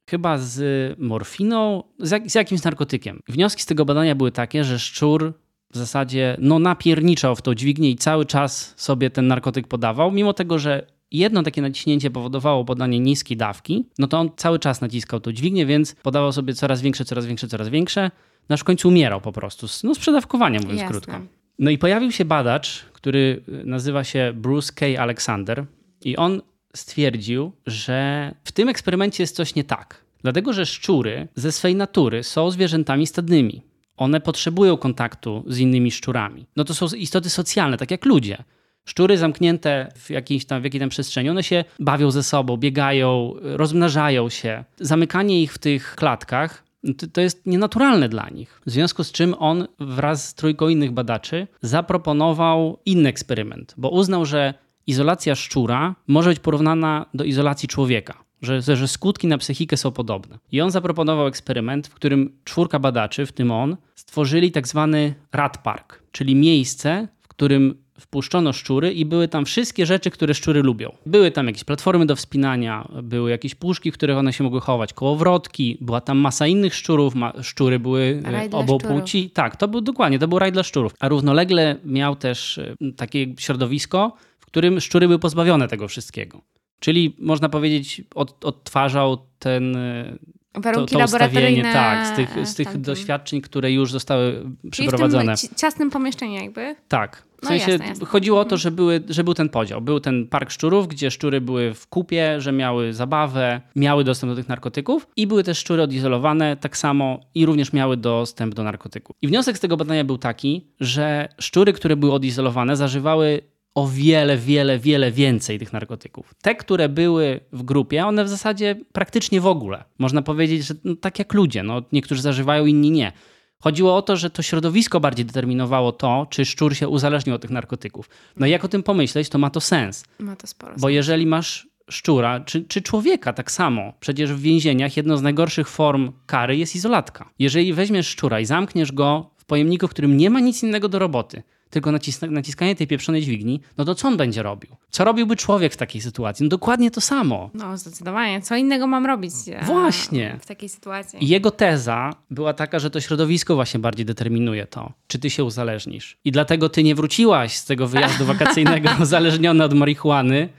chyba 0.09 0.37
z 0.37 0.59
morfiną, 0.99 1.83
z, 1.99 2.11
jak, 2.11 2.29
z 2.29 2.35
jakimś 2.35 2.63
narkotykiem. 2.63 3.19
Wnioski 3.27 3.61
z 3.61 3.65
tego 3.65 3.85
badania 3.85 4.15
były 4.15 4.31
takie, 4.31 4.63
że 4.63 4.79
szczur 4.79 5.33
w 5.71 5.77
zasadzie 5.77 6.37
no, 6.39 6.59
napierniczał 6.59 7.35
w 7.35 7.41
tą 7.41 7.55
dźwignię 7.55 7.91
i 7.91 7.95
cały 7.95 8.25
czas 8.25 8.73
sobie 8.77 9.09
ten 9.09 9.27
narkotyk 9.27 9.67
podawał, 9.67 10.11
mimo 10.11 10.33
tego, 10.33 10.59
że 10.59 10.87
jedno 11.11 11.43
takie 11.43 11.61
naciśnięcie 11.61 12.11
powodowało 12.11 12.65
podanie 12.65 12.99
niskiej 12.99 13.37
dawki, 13.37 13.85
no 13.99 14.07
to 14.07 14.19
on 14.19 14.29
cały 14.35 14.59
czas 14.59 14.81
naciskał 14.81 15.19
tą 15.19 15.31
dźwignię, 15.31 15.65
więc 15.65 15.95
podawał 15.95 16.31
sobie 16.31 16.53
coraz 16.53 16.81
większe, 16.81 17.05
coraz 17.05 17.25
większe, 17.25 17.47
coraz 17.47 17.69
większe, 17.69 18.11
no 18.49 18.53
aż 18.53 18.59
w 18.59 18.63
końcu 18.63 18.87
umierał 18.87 19.21
po 19.21 19.31
prostu, 19.31 19.67
no 19.83 19.95
z 19.95 19.99
przedawkowania 19.99 20.59
mówiąc 20.59 20.81
Jasne. 20.81 20.91
krótko. 20.91 21.21
No 21.59 21.71
i 21.71 21.77
pojawił 21.77 22.11
się 22.11 22.25
badacz, 22.25 22.85
który 22.93 23.43
nazywa 23.65 24.03
się 24.03 24.33
Bruce 24.35 24.73
K. 24.73 24.85
Alexander 25.01 25.65
i 26.05 26.17
on 26.17 26.41
stwierdził, 26.75 27.51
że 27.65 28.31
w 28.43 28.51
tym 28.51 28.69
eksperymencie 28.69 29.23
jest 29.23 29.35
coś 29.35 29.55
nie 29.55 29.63
tak. 29.63 30.05
Dlatego, 30.21 30.53
że 30.53 30.65
szczury 30.65 31.27
ze 31.35 31.51
swej 31.51 31.75
natury 31.75 32.23
są 32.23 32.51
zwierzętami 32.51 33.07
stadnymi 33.07 33.61
one 33.99 34.21
potrzebują 34.21 34.77
kontaktu 34.77 35.43
z 35.47 35.59
innymi 35.59 35.91
szczurami. 35.91 36.45
No 36.55 36.63
to 36.63 36.73
są 36.73 36.85
istoty 36.97 37.29
socjalne, 37.29 37.77
tak 37.77 37.91
jak 37.91 38.05
ludzie. 38.05 38.43
Szczury 38.85 39.17
zamknięte 39.17 39.91
w 39.95 40.09
jakiejś 40.09 40.45
tam, 40.45 40.61
w 40.61 40.63
jakiej 40.63 40.79
tam 40.79 40.89
przestrzeni, 40.89 41.29
one 41.29 41.43
się 41.43 41.63
bawią 41.79 42.11
ze 42.11 42.23
sobą, 42.23 42.57
biegają, 42.57 43.33
rozmnażają 43.41 44.29
się. 44.29 44.63
Zamykanie 44.79 45.41
ich 45.41 45.53
w 45.53 45.57
tych 45.57 45.95
klatkach 45.95 46.63
to, 46.97 47.07
to 47.07 47.21
jest 47.21 47.45
nienaturalne 47.45 48.09
dla 48.09 48.29
nich. 48.29 48.61
W 48.65 48.71
związku 48.71 49.03
z 49.03 49.11
czym 49.11 49.35
on 49.39 49.67
wraz 49.79 50.27
z 50.27 50.33
trójką 50.33 50.67
innych 50.67 50.91
badaczy 50.91 51.47
zaproponował 51.61 52.79
inny 52.85 53.09
eksperyment, 53.09 53.73
bo 53.77 53.89
uznał, 53.89 54.25
że 54.25 54.53
izolacja 54.87 55.35
szczura 55.35 55.95
może 56.07 56.29
być 56.29 56.39
porównana 56.39 57.05
do 57.13 57.23
izolacji 57.23 57.67
człowieka 57.67 58.28
że, 58.41 58.61
że 58.61 58.87
skutki 58.87 59.27
na 59.27 59.37
psychikę 59.37 59.77
są 59.77 59.91
podobne. 59.91 60.39
I 60.51 60.61
on 60.61 60.71
zaproponował 60.71 61.27
eksperyment, 61.27 61.87
w 61.87 61.93
którym 61.93 62.37
czwórka 62.43 62.79
badaczy, 62.79 63.25
w 63.25 63.31
tym 63.31 63.51
on, 63.51 63.77
stworzyli 63.95 64.51
tak 64.51 64.67
zwany 64.67 65.13
rat 65.31 65.63
park, 65.63 66.03
czyli 66.11 66.35
miejsce, 66.35 67.07
w 67.21 67.27
którym 67.27 67.75
wpuszczono 67.99 68.53
szczury 68.53 68.93
i 68.93 69.05
były 69.05 69.27
tam 69.27 69.45
wszystkie 69.45 69.85
rzeczy, 69.85 70.11
które 70.11 70.33
szczury 70.33 70.61
lubią. 70.63 70.95
Były 71.05 71.31
tam 71.31 71.47
jakieś 71.47 71.63
platformy 71.63 72.05
do 72.05 72.15
wspinania, 72.15 72.87
były 73.03 73.29
jakieś 73.29 73.55
puszki, 73.55 73.91
w 73.91 73.93
których 73.93 74.17
one 74.17 74.33
się 74.33 74.43
mogły 74.43 74.61
chować, 74.61 74.93
kołowrotki, 74.93 75.77
była 75.81 76.01
tam 76.01 76.17
masa 76.17 76.47
innych 76.47 76.75
szczurów, 76.75 77.15
ma, 77.15 77.33
szczury 77.41 77.79
były 77.79 78.21
e, 78.25 78.49
obą 78.51 78.77
płci. 78.77 79.29
Tak, 79.29 79.55
to 79.55 79.67
był 79.67 79.81
dokładnie, 79.81 80.19
to 80.19 80.27
był 80.27 80.39
raj 80.39 80.51
dla 80.51 80.63
szczurów. 80.63 80.93
A 80.99 81.07
równolegle 81.07 81.75
miał 81.85 82.15
też 82.15 82.57
e, 82.57 82.75
takie 82.97 83.35
środowisko, 83.39 84.13
w 84.39 84.45
którym 84.45 84.79
szczury 84.79 85.07
były 85.07 85.19
pozbawione 85.19 85.67
tego 85.67 85.87
wszystkiego. 85.87 86.41
Czyli 86.79 87.15
można 87.19 87.49
powiedzieć, 87.49 88.01
od, 88.15 88.45
odtwarzał 88.45 89.17
ten. 89.39 89.75
E, 89.75 90.17
Warunki 90.55 90.93
to, 90.93 90.99
to 90.99 91.05
laboratoryjne. 91.05 91.73
Tak, 91.73 92.07
z 92.07 92.15
tych, 92.15 92.47
z 92.47 92.55
tych 92.55 92.81
doświadczeń, 92.81 93.41
które 93.41 93.71
już 93.71 93.91
zostały 93.91 94.45
przeprowadzone. 94.71 95.37
w 95.37 95.41
tym 95.41 95.49
ciasnym 95.55 95.89
pomieszczeniu 95.89 96.33
jakby? 96.33 96.75
Tak. 96.87 97.29
W 97.39 97.43
no 97.43 97.49
sensie 97.49 97.71
jasne, 97.71 97.87
jasne. 97.87 98.05
chodziło 98.05 98.39
o 98.39 98.43
to, 98.43 98.55
mhm. 98.55 98.59
że, 98.59 98.71
były, 98.71 99.03
że 99.09 99.23
był 99.23 99.33
ten 99.33 99.49
podział. 99.49 99.81
Był 99.81 99.99
ten 99.99 100.27
park 100.27 100.51
szczurów, 100.51 100.87
gdzie 100.87 101.11
szczury 101.11 101.41
były 101.41 101.73
w 101.73 101.87
kupie, 101.87 102.41
że 102.41 102.51
miały 102.51 102.93
zabawę, 102.93 103.61
miały 103.75 104.03
dostęp 104.03 104.31
do 104.31 104.35
tych 104.35 104.49
narkotyków 104.49 105.07
i 105.15 105.27
były 105.27 105.43
też 105.43 105.57
szczury 105.57 105.81
odizolowane 105.81 106.57
tak 106.57 106.77
samo 106.77 107.19
i 107.35 107.45
również 107.45 107.73
miały 107.73 107.97
dostęp 107.97 108.55
do 108.55 108.63
narkotyków. 108.63 109.15
I 109.21 109.27
wniosek 109.27 109.57
z 109.57 109.59
tego 109.59 109.77
badania 109.77 110.03
był 110.03 110.17
taki, 110.17 110.67
że 110.79 111.29
szczury, 111.39 111.73
które 111.73 111.95
były 111.95 112.13
odizolowane, 112.13 112.75
zażywały 112.75 113.41
o 113.79 113.87
wiele, 113.87 114.37
wiele, 114.37 114.79
wiele 114.79 115.11
więcej 115.11 115.59
tych 115.59 115.73
narkotyków. 115.73 116.33
Te, 116.41 116.55
które 116.55 116.89
były 116.89 117.39
w 117.51 117.63
grupie, 117.63 118.05
one 118.05 118.23
w 118.23 118.29
zasadzie 118.29 118.75
praktycznie 118.91 119.41
w 119.41 119.47
ogóle. 119.47 119.83
Można 119.97 120.21
powiedzieć, 120.21 120.65
że 120.65 120.73
no, 120.83 120.95
tak 120.95 121.19
jak 121.19 121.33
ludzie, 121.33 121.63
no, 121.63 121.81
niektórzy 121.91 122.21
zażywają, 122.21 122.65
inni 122.65 122.91
nie. 122.91 123.11
Chodziło 123.59 123.95
o 123.95 124.01
to, 124.01 124.17
że 124.17 124.29
to 124.29 124.41
środowisko 124.41 124.99
bardziej 124.99 125.25
determinowało 125.25 125.91
to, 125.91 126.27
czy 126.29 126.45
szczur 126.45 126.75
się 126.75 126.87
uzależnił 126.87 127.35
od 127.35 127.41
tych 127.41 127.51
narkotyków. 127.51 128.09
No 128.37 128.47
i 128.47 128.51
jak 128.51 128.65
o 128.65 128.67
tym 128.67 128.83
pomyśleć, 128.83 129.29
to 129.29 129.37
ma 129.37 129.49
to 129.49 129.61
sens. 129.61 130.03
Ma 130.19 130.35
to 130.35 130.47
sporo 130.47 130.75
Bo 130.77 130.89
jeżeli 130.89 131.25
masz 131.25 131.67
szczura, 131.89 132.39
czy, 132.39 132.63
czy 132.63 132.81
człowieka 132.81 133.33
tak 133.33 133.51
samo, 133.51 133.93
przecież 133.99 134.33
w 134.33 134.41
więzieniach 134.41 134.97
jedną 134.97 135.17
z 135.17 135.21
najgorszych 135.21 135.69
form 135.69 136.11
kary 136.25 136.57
jest 136.57 136.75
izolatka. 136.75 137.29
Jeżeli 137.39 137.73
weźmiesz 137.73 138.07
szczura 138.07 138.39
i 138.39 138.45
zamkniesz 138.45 138.91
go 138.91 139.29
w 139.37 139.45
pojemniku, 139.45 139.87
w 139.87 139.91
którym 139.91 140.17
nie 140.17 140.29
ma 140.29 140.39
nic 140.39 140.63
innego 140.63 140.89
do 140.89 140.99
roboty, 140.99 141.43
tylko 141.69 141.91
naciskanie 142.31 142.75
tej 142.75 142.87
pieprzonej 142.87 143.21
dźwigni, 143.21 143.61
no 143.77 143.85
to 143.85 143.95
co 143.95 144.07
on 144.07 144.17
będzie 144.17 144.43
robił? 144.43 144.75
Co 144.89 145.03
robiłby 145.03 145.35
człowiek 145.35 145.73
w 145.73 145.77
takiej 145.77 146.01
sytuacji? 146.01 146.43
No 146.43 146.49
dokładnie 146.49 146.91
to 146.91 147.01
samo. 147.01 147.49
No 147.53 147.77
zdecydowanie. 147.77 148.41
Co 148.41 148.55
innego 148.55 148.87
mam 148.87 149.05
robić 149.05 149.33
e, 149.47 149.65
właśnie. 149.65 150.37
w 150.41 150.45
takiej 150.45 150.69
sytuacji? 150.69 151.23
I 151.23 151.27
jego 151.27 151.51
teza 151.51 152.13
była 152.31 152.53
taka, 152.53 152.79
że 152.79 152.89
to 152.89 153.01
środowisko 153.01 153.55
właśnie 153.55 153.79
bardziej 153.79 154.05
determinuje 154.05 154.67
to, 154.67 154.93
czy 155.07 155.19
ty 155.19 155.29
się 155.29 155.43
uzależnisz. 155.43 156.17
I 156.25 156.31
dlatego 156.31 156.69
ty 156.69 156.83
nie 156.83 156.95
wróciłaś 156.95 157.57
z 157.57 157.65
tego 157.65 157.87
wyjazdu 157.87 158.25
wakacyjnego 158.33 158.89
uzależniona 159.01 159.65
od 159.65 159.73
marihuany, 159.73 160.49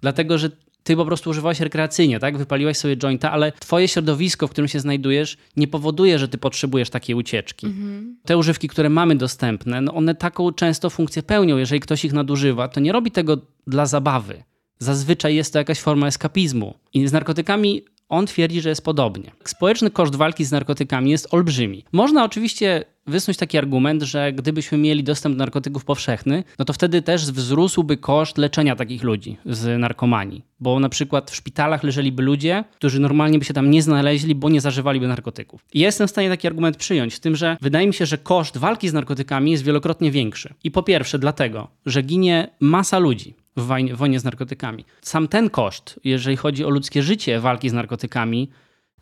Dlatego, 0.00 0.38
że 0.38 0.50
ty 0.82 0.96
po 0.96 1.04
prostu 1.04 1.30
używałeś 1.30 1.60
rekreacyjnie, 1.60 2.18
tak? 2.18 2.38
Wypaliłeś 2.38 2.76
sobie 2.76 2.96
jointa, 2.96 3.32
ale 3.32 3.52
twoje 3.52 3.88
środowisko, 3.88 4.46
w 4.46 4.50
którym 4.50 4.68
się 4.68 4.80
znajdujesz, 4.80 5.36
nie 5.56 5.68
powoduje, 5.68 6.18
że 6.18 6.28
ty 6.28 6.38
potrzebujesz 6.38 6.90
takiej 6.90 7.16
ucieczki. 7.16 7.66
Mhm. 7.66 8.16
Te 8.24 8.38
używki, 8.38 8.68
które 8.68 8.88
mamy 8.88 9.16
dostępne, 9.16 9.80
no 9.80 9.94
one 9.94 10.14
taką 10.14 10.52
często 10.52 10.90
funkcję 10.90 11.22
pełnią. 11.22 11.56
Jeżeli 11.56 11.80
ktoś 11.80 12.04
ich 12.04 12.12
nadużywa, 12.12 12.68
to 12.68 12.80
nie 12.80 12.92
robi 12.92 13.10
tego 13.10 13.38
dla 13.66 13.86
zabawy. 13.86 14.42
Zazwyczaj 14.78 15.34
jest 15.34 15.52
to 15.52 15.58
jakaś 15.58 15.80
forma 15.80 16.06
eskapizmu. 16.06 16.74
I 16.94 17.08
z 17.08 17.12
narkotykami 17.12 17.82
on 18.08 18.26
twierdzi, 18.26 18.60
że 18.60 18.68
jest 18.68 18.84
podobnie. 18.84 19.30
Społeczny 19.44 19.90
koszt 19.90 20.16
walki 20.16 20.44
z 20.44 20.52
narkotykami 20.52 21.10
jest 21.10 21.34
olbrzymi. 21.34 21.84
Można 21.92 22.24
oczywiście 22.24 22.84
wysnuć 23.10 23.36
taki 23.36 23.58
argument, 23.58 24.02
że 24.02 24.32
gdybyśmy 24.32 24.78
mieli 24.78 25.04
dostęp 25.04 25.34
do 25.34 25.38
narkotyków 25.38 25.84
powszechny, 25.84 26.44
no 26.58 26.64
to 26.64 26.72
wtedy 26.72 27.02
też 27.02 27.32
wzrósłby 27.32 27.96
koszt 27.96 28.38
leczenia 28.38 28.76
takich 28.76 29.02
ludzi 29.02 29.36
z 29.46 29.80
narkomanii. 29.80 30.44
Bo 30.60 30.80
na 30.80 30.88
przykład 30.88 31.30
w 31.30 31.34
szpitalach 31.34 31.82
leżeliby 31.82 32.22
ludzie, 32.22 32.64
którzy 32.74 33.00
normalnie 33.00 33.38
by 33.38 33.44
się 33.44 33.54
tam 33.54 33.70
nie 33.70 33.82
znaleźli, 33.82 34.34
bo 34.34 34.48
nie 34.48 34.60
zażywaliby 34.60 35.08
narkotyków. 35.08 35.64
I 35.74 35.80
jestem 35.80 36.08
w 36.08 36.10
stanie 36.10 36.28
taki 36.28 36.46
argument 36.46 36.76
przyjąć, 36.76 37.14
z 37.14 37.20
tym, 37.20 37.36
że 37.36 37.56
wydaje 37.60 37.86
mi 37.86 37.94
się, 37.94 38.06
że 38.06 38.18
koszt 38.18 38.56
walki 38.56 38.88
z 38.88 38.92
narkotykami 38.92 39.50
jest 39.50 39.64
wielokrotnie 39.64 40.10
większy. 40.10 40.54
I 40.64 40.70
po 40.70 40.82
pierwsze 40.82 41.18
dlatego, 41.18 41.68
że 41.86 42.02
ginie 42.02 42.48
masa 42.60 42.98
ludzi 42.98 43.34
w 43.56 43.62
w 43.62 43.96
wojnie 43.96 44.20
z 44.20 44.24
narkotykami. 44.24 44.84
Sam 45.02 45.28
ten 45.28 45.50
koszt, 45.50 46.00
jeżeli 46.04 46.36
chodzi 46.36 46.64
o 46.64 46.70
ludzkie 46.70 47.02
życie 47.02 47.40
walki 47.40 47.70
z 47.70 47.72
narkotykami, 47.72 48.50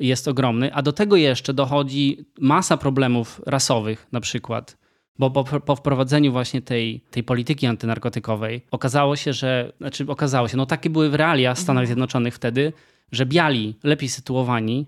jest 0.01 0.29
ogromny, 0.29 0.75
a 0.75 0.83
do 0.83 0.93
tego 0.93 1.17
jeszcze 1.17 1.55
dochodzi 1.55 2.25
masa 2.41 2.77
problemów 2.77 3.41
rasowych, 3.47 4.07
na 4.13 4.21
przykład. 4.21 4.79
Bo 5.19 5.31
po, 5.31 5.45
po, 5.45 5.77
wprowadzeniu 5.77 6.33
właśnie 6.33 6.63
tej, 6.63 7.01
tej 7.11 7.23
polityki 7.23 7.67
antynarkotykowej 7.67 8.63
okazało 8.71 9.17
się, 9.17 9.33
że, 9.33 9.73
znaczy 9.79 10.05
okazało 10.09 10.49
się, 10.49 10.57
no 10.57 10.67
takie 10.67 10.91
były 10.91 11.17
realia 11.17 11.55
Stanów 11.55 11.69
mhm. 11.69 11.87
Zjednoczonych 11.87 12.35
wtedy, 12.35 12.73
że 13.13 13.27
biali, 13.27 13.75
lepiej 13.83 14.09
sytuowani, 14.09 14.87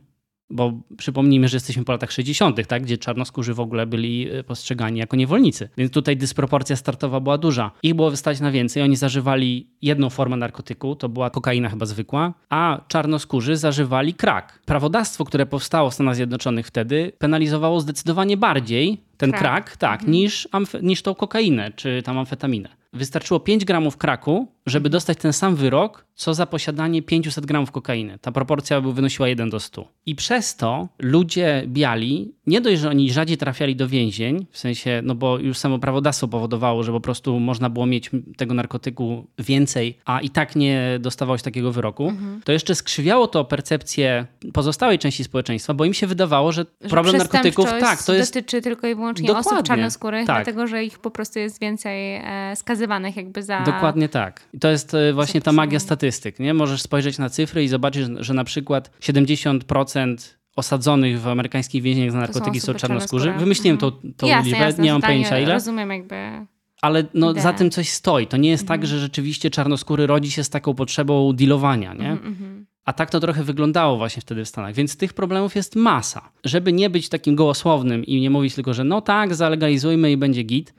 bo 0.51 0.73
przypomnijmy, 0.97 1.49
że 1.49 1.57
jesteśmy 1.57 1.85
po 1.85 1.93
latach 1.93 2.13
60., 2.13 2.67
tak, 2.67 2.83
gdzie 2.83 2.99
czarnoskórzy 2.99 3.55
w 3.55 3.61
ogóle 3.61 3.87
byli 3.87 4.31
e, 4.31 4.45
postrzegani 4.45 4.99
jako 4.99 5.17
niewolnicy. 5.17 5.69
Więc 5.79 5.93
tutaj 5.93 6.17
dysproporcja 6.17 6.77
startowa 6.77 7.21
była 7.21 7.39
duża. 7.39 7.71
Ich 7.83 7.95
było 7.95 8.11
wystać 8.11 8.41
na 8.41 8.51
więcej. 8.51 8.83
Oni 8.83 8.97
zażywali 8.97 9.67
jedną 9.83 10.11
formę 10.11 10.37
narkotyku, 10.37 10.97
to 10.97 11.09
była 11.09 11.31
kokaina 11.31 11.69
chyba 11.69 11.87
zwykła, 11.87 12.35
a 12.49 12.81
czarnoskórzy 12.89 13.57
zażywali 13.57 14.15
krak. 14.15 14.61
Prawodawstwo, 14.65 15.25
które 15.25 15.47
powstało 15.47 15.91
w 15.91 15.95
Stanach 15.95 16.17
Zjednoczonych 16.17 16.67
wtedy, 16.67 17.13
penalizowało 17.19 17.81
zdecydowanie 17.81 18.37
bardziej 18.37 19.01
ten 19.17 19.31
krak, 19.31 19.43
krak 19.43 19.77
tak, 19.77 20.01
mhm. 20.01 20.13
niż, 20.13 20.49
niż 20.83 21.03
tą 21.03 21.15
kokainę 21.15 21.73
czy 21.77 22.03
tam 22.03 22.19
amfetaminę. 22.19 22.69
Wystarczyło 22.93 23.41
5 23.41 23.65
gramów 23.65 23.97
kraku, 23.97 24.49
żeby 24.67 24.91
dostać 24.91 25.19
ten 25.19 25.33
sam 25.33 25.57
wyrok, 25.57 26.07
co 26.21 26.35
za 26.35 26.47
posiadanie 26.47 27.03
500 27.03 27.47
gramów 27.47 27.71
kokainy. 27.71 28.19
Ta 28.21 28.33
proporcja 28.33 28.81
by 28.81 28.93
wynosiła 28.93 29.29
1 29.29 29.51
do 29.51 29.61
100. 29.61 29.89
I 30.07 30.15
przez 30.15 30.57
to 30.57 30.89
ludzie 30.99 31.63
biali, 31.67 32.35
nie 32.47 32.61
dość, 32.61 32.81
że 32.81 32.91
oni 32.91 33.13
rzadziej 33.13 33.37
trafiali 33.37 33.77
do 33.77 33.89
więzień, 33.89 34.47
w 34.51 34.59
sensie, 34.59 35.01
no 35.05 35.15
bo 35.15 35.39
już 35.39 35.59
samo 35.59 35.79
prawodawstwo 35.79 36.29
powodowało, 36.29 36.83
że 36.83 36.93
po 36.93 37.01
prostu 37.01 37.41
można 37.41 37.71
było 37.71 37.87
mieć 37.87 38.11
tego 38.37 38.55
narkotyku 38.55 39.27
więcej, 39.39 39.99
a 40.05 40.21
i 40.21 40.31
tak 40.31 40.57
nie 40.57 40.99
dostawało 41.01 41.39
się 41.39 41.45
takiego 41.45 41.73
wyroku, 41.73 42.09
mhm. 42.09 42.41
to 42.45 42.53
jeszcze 42.53 42.75
skrzywiało 42.75 43.27
to 43.27 43.45
percepcję 43.45 44.27
pozostałej 44.53 44.99
części 44.99 45.25
społeczeństwa, 45.25 45.75
bo 45.75 45.85
im 45.85 45.95
się 45.95 46.07
wydawało, 46.07 46.53
że, 46.53 46.67
że 46.81 46.89
problem 46.89 47.17
narkotyków 47.17 47.71
tak, 47.81 48.03
to 48.03 48.15
jest... 48.15 48.35
dotyczy 48.35 48.63
tylko 48.63 48.87
i 48.87 48.95
wyłącznie 48.95 49.27
Dokładnie. 49.27 49.53
osób 49.53 49.67
czarnoskórych, 49.67 50.27
tak. 50.27 50.37
dlatego 50.37 50.67
że 50.67 50.85
ich 50.85 50.99
po 50.99 51.11
prostu 51.11 51.39
jest 51.39 51.61
więcej 51.61 52.17
e, 52.25 52.57
skazywanych 52.57 53.17
jakby 53.17 53.43
za... 53.43 53.61
Dokładnie 53.61 54.09
tak. 54.09 54.43
I 54.53 54.59
to 54.59 54.69
jest 54.69 54.95
e, 54.95 55.13
właśnie 55.13 55.41
ta 55.41 55.53
magia 55.53 55.81
statystyk. 56.13 56.39
Nie? 56.39 56.55
Możesz 56.55 56.83
spojrzeć 56.83 57.19
na 57.19 57.31
cyfry 57.31 57.65
i 57.65 57.69
zobaczyć, 57.69 58.07
że 58.19 58.35
na 58.35 58.45
przykład 58.45 58.91
70% 59.01 60.17
osadzonych 60.57 61.21
w 61.21 61.29
amerykańskich 61.29 61.83
więzieniach 61.83 62.13
za 62.13 62.19
narkotyki 62.19 62.61
są, 62.61 62.67
są 62.67 62.75
czarnoskórzy. 62.75 63.33
Wymyśliłem 63.33 63.79
tą, 63.79 63.91
tą 63.91 64.27
jasne, 64.27 64.51
liczbę, 64.51 64.65
jasne, 64.65 64.85
nie 64.85 64.93
mam 64.93 65.03
pojęcia 65.03 65.39
ile. 65.39 65.53
Rozumiem 65.53 65.91
jakby 65.91 66.47
ale 66.83 67.05
no, 67.15 67.35
za 67.35 67.53
tym 67.53 67.71
coś 67.71 67.89
stoi. 67.89 68.27
To 68.27 68.37
nie 68.37 68.51
jest 68.51 68.69
tak, 68.69 68.81
mhm. 68.81 68.91
że 68.91 68.99
rzeczywiście 68.99 69.51
czarnoskóry 69.51 70.07
rodzi 70.07 70.31
się 70.31 70.45
z 70.45 70.51
taką 70.51 70.75
potrzebą 70.75 71.33
dealowania, 71.33 71.95
nie? 71.95 72.11
Mhm, 72.11 72.33
mhm. 72.33 72.67
A 72.85 72.93
tak 72.93 73.11
to 73.11 73.21
trochę 73.21 73.45
wyglądało 73.45 73.97
właśnie 73.97 74.23
wtedy 74.23 74.45
w 74.45 74.49
Stanach. 74.49 74.75
Więc 74.75 74.97
tych 74.97 75.13
problemów 75.13 75.57
jest 75.57 75.77
masa. 75.77 76.31
Żeby 76.45 76.73
nie 76.73 76.91
być 76.91 77.09
takim 77.09 77.37
gołosłownym 77.37 78.05
i 78.05 78.21
nie 78.21 78.31
mówić 78.31 78.55
tylko, 78.55 78.75
że 78.75 78.85
no 78.85 79.01
tak, 79.01 79.35
zalegalizujmy 79.35 80.13
i 80.13 80.17
będzie 80.17 80.43
git, 80.43 80.75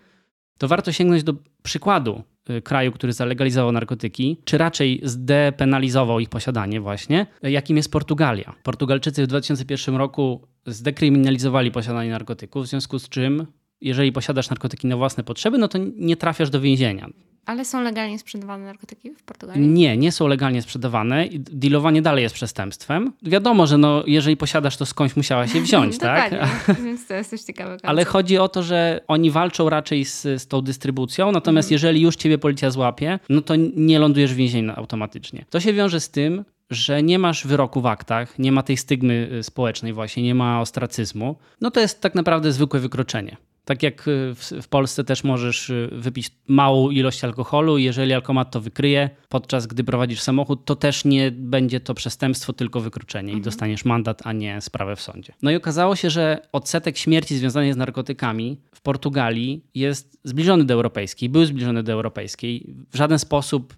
to 0.57 0.67
warto 0.67 0.91
sięgnąć 0.91 1.23
do 1.23 1.33
przykładu 1.63 2.23
kraju, 2.63 2.91
który 2.91 3.13
zalegalizował 3.13 3.71
narkotyki, 3.71 4.37
czy 4.45 4.57
raczej 4.57 5.01
zdepenalizował 5.03 6.19
ich 6.19 6.29
posiadanie 6.29 6.81
właśnie, 6.81 7.25
jakim 7.43 7.77
jest 7.77 7.91
Portugalia. 7.91 8.55
Portugalczycy 8.63 9.23
w 9.23 9.27
2001 9.27 9.95
roku 9.95 10.47
zdekryminalizowali 10.65 11.71
posiadanie 11.71 12.11
narkotyków, 12.11 12.65
w 12.65 12.67
związku 12.67 12.99
z 12.99 13.09
czym 13.09 13.47
jeżeli 13.81 14.11
posiadasz 14.11 14.49
narkotyki 14.49 14.87
na 14.87 14.97
własne 14.97 15.23
potrzeby, 15.23 15.57
no 15.57 15.67
to 15.67 15.77
nie 15.95 16.17
trafiasz 16.17 16.49
do 16.49 16.61
więzienia. 16.61 17.09
Ale 17.45 17.65
są 17.65 17.81
legalnie 17.81 18.19
sprzedawane 18.19 18.65
narkotyki 18.65 19.09
w 19.09 19.23
Portugalii? 19.23 19.67
Nie, 19.67 19.97
nie 19.97 20.11
są 20.11 20.27
legalnie 20.27 20.61
sprzedawane. 20.61 21.25
Dealowanie 21.33 22.01
dalej 22.01 22.23
jest 22.23 22.35
przestępstwem. 22.35 23.13
Wiadomo, 23.23 23.67
że 23.67 23.77
no, 23.77 24.03
jeżeli 24.07 24.37
posiadasz, 24.37 24.77
to 24.77 24.85
skądś 24.85 25.15
musiałaś 25.15 25.55
je 25.55 25.61
wziąć, 25.61 25.97
tak? 26.09 26.31
Więc 26.85 27.07
to 27.07 27.13
jest 27.13 27.29
coś 27.29 27.41
ciekawego. 27.41 27.87
Ale 27.87 28.05
chodzi 28.05 28.37
o 28.37 28.49
to, 28.49 28.63
że 28.63 29.01
oni 29.07 29.31
walczą 29.31 29.69
raczej 29.69 30.05
z, 30.05 30.21
z 30.21 30.47
tą 30.47 30.61
dystrybucją, 30.61 31.31
natomiast 31.31 31.67
mhm. 31.67 31.73
jeżeli 31.73 32.01
już 32.01 32.15
ciebie 32.15 32.37
policja 32.37 32.71
złapie, 32.71 33.19
no 33.29 33.41
to 33.41 33.55
nie 33.75 33.99
lądujesz 33.99 34.33
w 34.33 34.37
więzieniu 34.37 34.73
automatycznie. 34.75 35.45
To 35.49 35.59
się 35.59 35.73
wiąże 35.73 35.99
z 35.99 36.09
tym, 36.09 36.45
że 36.69 37.03
nie 37.03 37.19
masz 37.19 37.47
wyroku 37.47 37.81
w 37.81 37.85
aktach, 37.85 38.39
nie 38.39 38.51
ma 38.51 38.63
tej 38.63 38.77
stygmy 38.77 39.29
y, 39.33 39.43
społecznej 39.43 39.93
właśnie, 39.93 40.23
nie 40.23 40.35
ma 40.35 40.61
ostracyzmu, 40.61 41.35
no 41.61 41.71
to 41.71 41.79
jest 41.79 42.01
tak 42.01 42.15
naprawdę 42.15 42.51
zwykłe 42.51 42.79
wykroczenie. 42.79 43.37
Tak 43.65 43.83
jak 43.83 44.07
y, 44.07 44.35
w, 44.61 44.67
Polsce 44.67 45.03
też 45.03 45.23
możesz 45.23 45.69
y, 45.69 45.89
wypić 45.91 46.31
małą 46.47 46.89
ilość 46.89 47.23
alkoholu, 47.23 47.77
jeżeli 47.77 48.13
alkomat 48.13 48.51
to 48.51 48.61
wykryje, 48.61 49.09
podczas 49.29 49.67
gdy 49.67 49.83
prowadzisz 49.83 50.21
samochód, 50.21 50.65
to 50.65 50.75
też 50.75 51.05
nie 51.05 51.31
będzie 51.31 51.79
to 51.79 51.93
przestępstwo, 51.93 52.53
tylko 52.53 52.79
wykroczenie 52.79 53.29
mhm. 53.29 53.39
i 53.39 53.43
dostaniesz 53.43 53.85
mandat, 53.85 54.21
a 54.25 54.33
nie 54.33 54.61
sprawę 54.61 54.95
w 54.95 55.01
sądzie. 55.01 55.33
No 55.41 55.51
i 55.51 55.55
okazało 55.55 55.95
się, 55.95 56.09
że 56.09 56.47
odsetek 56.51 56.97
śmierci 56.97 57.37
związanych 57.37 57.73
z 57.73 57.77
narkotykami 57.77 58.57
w 58.81 58.83
Portugalii 58.83 59.63
jest 59.75 60.19
zbliżony 60.23 60.63
do 60.63 60.73
europejskiej, 60.73 61.29
był 61.29 61.45
zbliżony 61.45 61.83
do 61.83 61.91
europejskiej. 61.91 62.75
W 62.91 62.97
żaden 62.97 63.19
sposób 63.19 63.73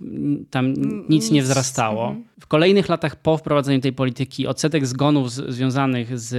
tam 0.49 0.73
nic 1.09 1.31
nie 1.31 1.43
wzrastało. 1.43 2.07
Mhm. 2.07 2.25
W 2.39 2.47
kolejnych 2.47 2.89
latach 2.89 3.15
po 3.15 3.37
wprowadzeniu 3.37 3.81
tej 3.81 3.93
polityki 3.93 4.47
odsetek 4.47 4.85
zgonów 4.85 5.31
z, 5.31 5.53
związanych 5.53 6.19
z, 6.19 6.29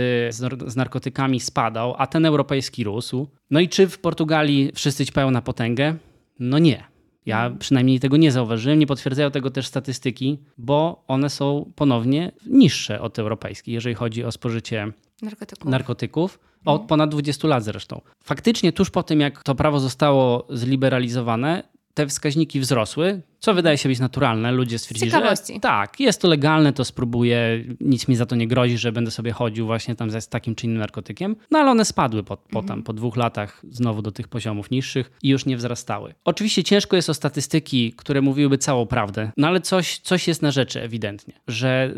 z 0.66 0.76
narkotykami 0.76 1.40
spadał, 1.40 1.94
a 1.98 2.06
ten 2.06 2.26
europejski 2.26 2.84
rósł. 2.84 3.26
No 3.50 3.60
i 3.60 3.68
czy 3.68 3.88
w 3.88 3.98
Portugalii 3.98 4.72
wszyscy 4.74 5.06
ćpają 5.06 5.30
na 5.30 5.42
potęgę? 5.42 5.96
No 6.38 6.58
nie. 6.58 6.84
Ja 7.26 7.36
mhm. 7.36 7.58
przynajmniej 7.58 8.00
tego 8.00 8.16
nie 8.16 8.32
zauważyłem. 8.32 8.78
Nie 8.78 8.86
potwierdzają 8.86 9.30
tego 9.30 9.50
też 9.50 9.66
statystyki, 9.66 10.38
bo 10.58 11.04
one 11.08 11.30
są 11.30 11.72
ponownie 11.76 12.32
niższe 12.46 13.00
od 13.00 13.18
europejskich, 13.18 13.74
jeżeli 13.74 13.94
chodzi 13.94 14.24
o 14.24 14.32
spożycie 14.32 14.92
narkotyków. 15.22 15.70
narkotyków. 15.70 16.38
Od 16.64 16.80
mhm. 16.80 16.88
ponad 16.88 17.10
20 17.10 17.48
lat 17.48 17.64
zresztą. 17.64 18.00
Faktycznie, 18.24 18.72
tuż 18.72 18.90
po 18.90 19.02
tym, 19.02 19.20
jak 19.20 19.42
to 19.42 19.54
prawo 19.54 19.80
zostało 19.80 20.46
zliberalizowane, 20.50 21.62
te 21.94 22.06
wskaźniki 22.06 22.60
wzrosły, 22.60 23.22
co 23.38 23.54
wydaje 23.54 23.78
się 23.78 23.88
być 23.88 23.98
naturalne. 23.98 24.52
Ludzie 24.52 24.78
stwierdzili, 24.78 25.10
że 25.10 25.36
tak, 25.60 26.00
jest 26.00 26.20
to 26.20 26.28
legalne, 26.28 26.72
to 26.72 26.84
spróbuję, 26.84 27.64
nic 27.80 28.08
mi 28.08 28.16
za 28.16 28.26
to 28.26 28.36
nie 28.36 28.48
grozi, 28.48 28.78
że 28.78 28.92
będę 28.92 29.10
sobie 29.10 29.32
chodził 29.32 29.66
właśnie 29.66 29.94
tam 29.94 30.20
z 30.20 30.28
takim 30.28 30.54
czy 30.54 30.66
innym 30.66 30.78
narkotykiem. 30.78 31.36
No 31.50 31.58
ale 31.58 31.70
one 31.70 31.84
spadły 31.84 32.22
po, 32.22 32.36
po, 32.36 32.52
tam, 32.52 32.62
mhm. 32.62 32.82
po 32.82 32.92
dwóch 32.92 33.16
latach 33.16 33.62
znowu 33.70 34.02
do 34.02 34.12
tych 34.12 34.28
poziomów 34.28 34.70
niższych 34.70 35.12
i 35.22 35.28
już 35.28 35.46
nie 35.46 35.56
wzrastały. 35.56 36.14
Oczywiście 36.24 36.64
ciężko 36.64 36.96
jest 36.96 37.10
o 37.10 37.14
statystyki, 37.14 37.92
które 37.92 38.22
mówiłyby 38.22 38.58
całą 38.58 38.86
prawdę, 38.86 39.32
no 39.36 39.48
ale 39.48 39.60
coś, 39.60 39.98
coś 39.98 40.28
jest 40.28 40.42
na 40.42 40.50
rzeczy 40.50 40.82
ewidentnie, 40.82 41.34
że 41.48 41.94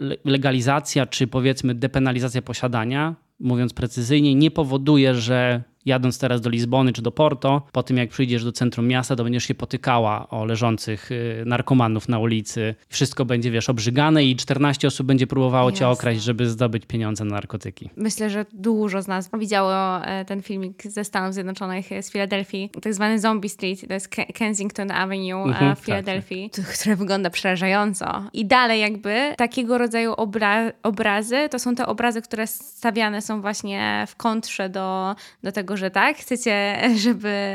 y, 0.00 0.18
legalizacja 0.24 1.06
czy 1.06 1.26
powiedzmy 1.26 1.74
depenalizacja 1.74 2.42
posiadania 2.42 3.14
mówiąc 3.42 3.72
precyzyjnie, 3.72 4.34
nie 4.34 4.50
powoduje, 4.50 5.14
że 5.14 5.62
jadąc 5.86 6.18
teraz 6.18 6.40
do 6.40 6.50
Lizbony 6.50 6.92
czy 6.92 7.02
do 7.02 7.12
Porto, 7.12 7.62
po 7.72 7.82
tym 7.82 7.96
jak 7.96 8.10
przyjdziesz 8.10 8.44
do 8.44 8.52
centrum 8.52 8.88
miasta, 8.88 9.16
to 9.16 9.24
będziesz 9.24 9.44
się 9.44 9.54
potykała 9.54 10.28
o 10.28 10.44
leżących 10.44 11.12
y, 11.12 11.42
narkomanów 11.46 12.08
na 12.08 12.18
ulicy. 12.18 12.74
Wszystko 12.88 13.24
będzie, 13.24 13.50
wiesz, 13.50 13.68
obrzygane 13.68 14.24
i 14.24 14.36
14 14.36 14.88
osób 14.88 15.06
będzie 15.06 15.26
próbowało 15.26 15.70
Jasne. 15.70 15.78
cię 15.78 15.88
okraść, 15.88 16.22
żeby 16.22 16.46
zdobyć 16.46 16.86
pieniądze 16.86 17.24
na 17.24 17.34
narkotyki. 17.34 17.90
Myślę, 17.96 18.30
że 18.30 18.46
dużo 18.52 19.02
z 19.02 19.08
nas 19.08 19.30
widziało 19.38 20.04
e, 20.04 20.24
ten 20.24 20.42
filmik 20.42 20.82
ze 20.82 21.04
Stanów 21.04 21.34
Zjednoczonych, 21.34 21.92
e, 21.92 22.02
z 22.02 22.10
Filadelfii, 22.10 22.70
tak 22.82 22.94
zwany 22.94 23.18
Zombie 23.18 23.48
Street, 23.48 23.88
to 23.88 23.94
jest 23.94 24.08
Kensington 24.34 24.90
Avenue 24.90 25.38
e, 25.38 25.48
mhm, 25.48 25.76
w 25.76 25.78
Filadelfii, 25.78 26.50
tak, 26.50 26.64
tak. 26.64 26.74
które 26.74 26.96
wygląda 26.96 27.30
przerażająco. 27.30 28.24
I 28.32 28.46
dalej 28.46 28.80
jakby 28.80 29.34
takiego 29.36 29.78
rodzaju 29.78 30.12
obra 30.12 30.72
obrazy, 30.82 31.48
to 31.50 31.58
są 31.58 31.74
te 31.74 31.86
obrazy, 31.86 32.22
które 32.22 32.46
stawiane 32.46 33.22
są 33.22 33.40
właśnie 33.40 34.04
w 34.08 34.16
kontrze 34.16 34.68
do, 34.68 35.16
do 35.42 35.52
tego 35.52 35.71
tego, 35.72 35.76
że 35.76 35.90
tak, 35.90 36.16
chcecie, 36.16 36.76
żeby, 37.04 37.54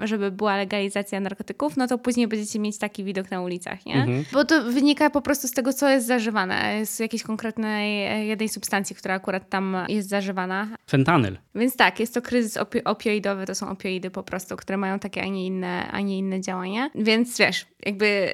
żeby 0.00 0.30
była 0.30 0.56
legalizacja 0.56 1.20
narkotyków, 1.20 1.76
no 1.76 1.86
to 1.86 1.98
później 1.98 2.28
będziecie 2.28 2.58
mieć 2.58 2.78
taki 2.78 3.04
widok 3.04 3.30
na 3.30 3.42
ulicach, 3.42 3.86
nie? 3.86 3.94
Mhm. 3.94 4.24
Bo 4.32 4.44
to 4.44 4.62
wynika 4.62 5.10
po 5.10 5.22
prostu 5.22 5.48
z 5.48 5.52
tego, 5.52 5.72
co 5.72 5.88
jest 5.88 6.06
zażywane, 6.06 6.86
z 6.86 6.98
jakiejś 6.98 7.22
konkretnej 7.22 8.06
e, 8.06 8.24
jednej 8.24 8.48
substancji, 8.48 8.96
która 8.96 9.14
akurat 9.14 9.48
tam 9.48 9.76
jest 9.88 10.08
zażywana. 10.08 10.68
Fentanyl. 10.90 11.38
Więc 11.54 11.76
tak, 11.76 12.00
jest 12.00 12.14
to 12.14 12.22
kryzys 12.22 12.56
opi 12.56 12.84
opioidowy, 12.84 13.46
to 13.46 13.54
są 13.54 13.68
opioidy 13.68 14.10
po 14.10 14.22
prostu, 14.22 14.56
które 14.56 14.78
mają 14.78 14.98
takie, 14.98 15.22
a 15.22 15.26
nie 15.26 15.46
inne, 15.46 15.88
a 15.90 16.00
nie 16.00 16.18
inne 16.18 16.40
działania. 16.40 16.90
Więc 16.94 17.38
wiesz, 17.38 17.66
jakby 17.86 18.32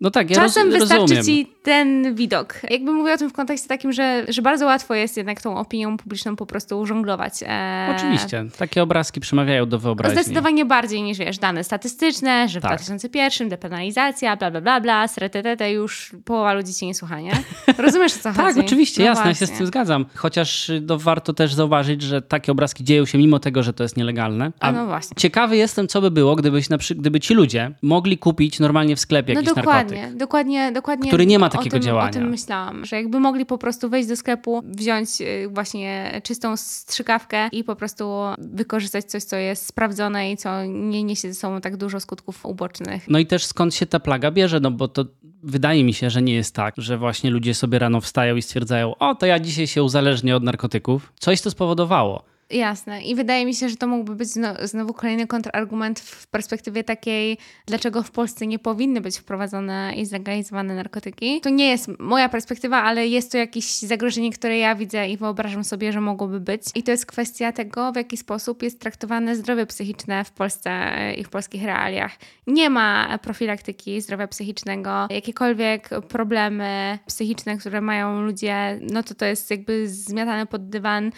no 0.00 0.10
tak, 0.10 0.30
ja 0.30 0.36
Czasem 0.36 0.70
roz, 0.70 0.78
wystarczy 0.78 1.00
rozumiem. 1.00 1.24
ci 1.24 1.52
ten 1.62 2.14
widok. 2.14 2.60
Jakby 2.70 2.92
mówię 2.92 3.12
o 3.12 3.16
tym 3.16 3.30
w 3.30 3.32
kontekście 3.32 3.68
takim, 3.68 3.92
że, 3.92 4.24
że 4.28 4.42
bardzo 4.42 4.66
łatwo 4.66 4.94
jest 4.94 5.16
jednak 5.16 5.42
tą 5.42 5.58
opinią 5.58 5.96
publiczną 5.96 6.36
po 6.36 6.46
prostu 6.46 6.86
żonglować. 6.86 7.32
Eee... 7.46 7.96
Oczywiście. 7.96 8.44
Takie 8.58 8.82
obrazki 8.82 9.20
przemawiają 9.20 9.66
do 9.66 9.78
wyobraźni. 9.78 10.22
Zdecydowanie 10.22 10.64
bardziej 10.64 11.02
niż, 11.02 11.18
wiesz, 11.18 11.38
dane 11.38 11.64
statystyczne, 11.64 12.48
że 12.48 12.60
w 12.60 12.62
tak. 12.62 12.76
2001 12.76 13.48
depenalizacja, 13.48 14.36
bla, 14.36 14.50
bla, 14.50 14.60
bla, 14.60 14.80
bla, 14.80 15.08
sretetete, 15.08 15.72
już 15.72 16.12
połowa 16.24 16.52
ludzi 16.52 16.74
ci 16.74 16.86
nie 16.86 16.94
słucha, 16.94 17.20
nie? 17.20 17.32
Rozumiesz, 17.78 18.12
co 18.12 18.22
tak, 18.22 18.36
chodzi? 18.36 18.54
Tak, 18.56 18.64
oczywiście, 18.64 19.02
no 19.02 19.06
jasne, 19.06 19.28
ja 19.28 19.34
się 19.34 19.46
z 19.46 19.50
tym 19.50 19.66
zgadzam. 19.66 20.06
Chociaż 20.14 20.70
no, 20.82 20.98
warto 20.98 21.32
też 21.32 21.54
zauważyć, 21.54 22.02
że 22.02 22.22
takie 22.22 22.52
obrazki 22.52 22.84
dzieją 22.84 23.06
się 23.06 23.18
mimo 23.18 23.38
tego, 23.38 23.62
że 23.62 23.72
to 23.72 23.82
jest 23.82 23.96
nielegalne. 23.96 24.52
A 24.60 24.72
no 24.72 24.86
właśnie. 24.86 25.14
Ciekawy 25.16 25.56
jestem, 25.56 25.88
co 25.88 26.00
by 26.00 26.10
było, 26.10 26.36
gdybyś 26.36 26.68
na 26.68 26.78
przy... 26.78 26.94
gdyby 26.94 27.20
ci 27.20 27.34
ludzie 27.34 27.72
mogli 27.82 28.18
kupić 28.18 28.60
normalnie 28.60 28.96
w 28.96 29.00
sklepie 29.00 29.34
no 29.34 29.40
jakiś 29.40 29.54
dokładnie, 29.54 29.74
narkotyk. 29.74 29.93
Dokładnie, 30.14 30.72
dokładnie. 30.72 31.08
Który 31.08 31.26
nie 31.26 31.38
ma 31.38 31.48
takiego 31.48 31.76
o 31.76 31.80
tym, 31.80 31.82
działania. 31.82 32.10
O 32.10 32.12
tym 32.12 32.28
myślałam, 32.28 32.84
że 32.84 32.96
jakby 32.96 33.20
mogli 33.20 33.46
po 33.46 33.58
prostu 33.58 33.88
wejść 33.88 34.08
do 34.08 34.16
sklepu, 34.16 34.62
wziąć 34.64 35.08
y, 35.20 35.48
właśnie 35.48 36.20
czystą 36.24 36.56
strzykawkę 36.56 37.48
i 37.52 37.64
po 37.64 37.76
prostu 37.76 38.10
wykorzystać 38.38 39.04
coś, 39.04 39.24
co 39.24 39.36
jest 39.36 39.66
sprawdzone 39.66 40.32
i 40.32 40.36
co 40.36 40.64
nie 40.64 41.04
niesie 41.04 41.28
ze 41.28 41.34
sobą 41.34 41.60
tak 41.60 41.76
dużo 41.76 42.00
skutków 42.00 42.46
ubocznych. 42.46 43.08
No 43.08 43.18
i 43.18 43.26
też 43.26 43.46
skąd 43.46 43.74
się 43.74 43.86
ta 43.86 44.00
plaga 44.00 44.30
bierze, 44.30 44.60
no 44.60 44.70
bo 44.70 44.88
to 44.88 45.04
wydaje 45.42 45.84
mi 45.84 45.94
się, 45.94 46.10
że 46.10 46.22
nie 46.22 46.34
jest 46.34 46.54
tak, 46.54 46.74
że 46.78 46.98
właśnie 46.98 47.30
ludzie 47.30 47.54
sobie 47.54 47.78
rano 47.78 48.00
wstają 48.00 48.36
i 48.36 48.42
stwierdzają, 48.42 48.94
o 48.98 49.14
to 49.14 49.26
ja 49.26 49.40
dzisiaj 49.40 49.66
się 49.66 49.82
uzależnię 49.82 50.36
od 50.36 50.42
narkotyków. 50.42 51.12
Coś 51.18 51.40
to 51.40 51.50
spowodowało. 51.50 52.33
Jasne. 52.50 53.02
I 53.02 53.14
wydaje 53.14 53.46
mi 53.46 53.54
się, 53.54 53.68
że 53.68 53.76
to 53.76 53.86
mógłby 53.86 54.14
być 54.14 54.28
znowu 54.62 54.94
kolejny 54.94 55.26
kontrargument 55.26 56.00
w 56.00 56.26
perspektywie 56.26 56.84
takiej, 56.84 57.38
dlaczego 57.66 58.02
w 58.02 58.10
Polsce 58.10 58.46
nie 58.46 58.58
powinny 58.58 59.00
być 59.00 59.18
wprowadzone 59.18 59.92
i 59.96 60.06
zlegalizowane 60.06 60.74
narkotyki. 60.74 61.40
To 61.40 61.50
nie 61.50 61.68
jest 61.68 61.88
moja 61.98 62.28
perspektywa, 62.28 62.82
ale 62.82 63.06
jest 63.06 63.32
to 63.32 63.38
jakieś 63.38 63.78
zagrożenie, 63.78 64.32
które 64.32 64.58
ja 64.58 64.74
widzę 64.74 65.08
i 65.08 65.16
wyobrażam 65.16 65.64
sobie, 65.64 65.92
że 65.92 66.00
mogłoby 66.00 66.40
być. 66.40 66.62
I 66.74 66.82
to 66.82 66.90
jest 66.90 67.06
kwestia 67.06 67.52
tego, 67.52 67.92
w 67.92 67.96
jaki 67.96 68.16
sposób 68.16 68.62
jest 68.62 68.80
traktowane 68.80 69.36
zdrowie 69.36 69.66
psychiczne 69.66 70.24
w 70.24 70.30
Polsce 70.30 70.90
i 71.16 71.24
w 71.24 71.28
polskich 71.28 71.64
realiach. 71.64 72.12
Nie 72.46 72.70
ma 72.70 73.18
profilaktyki 73.18 74.00
zdrowia 74.00 74.28
psychicznego. 74.28 75.06
Jakiekolwiek 75.10 75.88
problemy 76.08 76.98
psychiczne, 77.06 77.56
które 77.56 77.80
mają 77.80 78.20
ludzie, 78.22 78.78
no 78.90 79.02
to 79.02 79.14
to 79.14 79.24
jest 79.24 79.50
jakby 79.50 79.88
zmiatane 79.88 80.46
pod 80.46 80.68
dywan. 80.68 81.12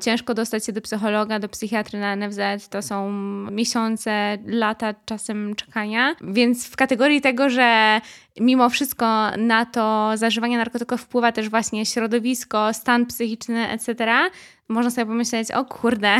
Ciężko 0.00 0.34
dostać 0.34 0.61
do 0.70 0.80
psychologa, 0.80 1.38
do 1.38 1.48
psychiatry 1.48 1.98
na 1.98 2.16
NFZ 2.16 2.68
to 2.68 2.82
są 2.82 3.12
miesiące, 3.50 4.38
lata 4.46 4.94
czasem 5.04 5.54
czekania. 5.54 6.16
Więc 6.20 6.68
w 6.68 6.76
kategorii 6.76 7.20
tego, 7.20 7.50
że 7.50 8.00
mimo 8.40 8.68
wszystko 8.68 9.06
na 9.36 9.66
to 9.66 10.12
zażywanie 10.14 10.56
narkotyków 10.56 11.00
wpływa 11.00 11.32
też 11.32 11.48
właśnie 11.48 11.86
środowisko, 11.86 12.72
stan 12.72 13.06
psychiczny, 13.06 13.68
etc., 13.68 14.06
można 14.68 14.90
sobie 14.90 15.06
pomyśleć, 15.06 15.52
o 15.52 15.64
kurde, 15.64 16.16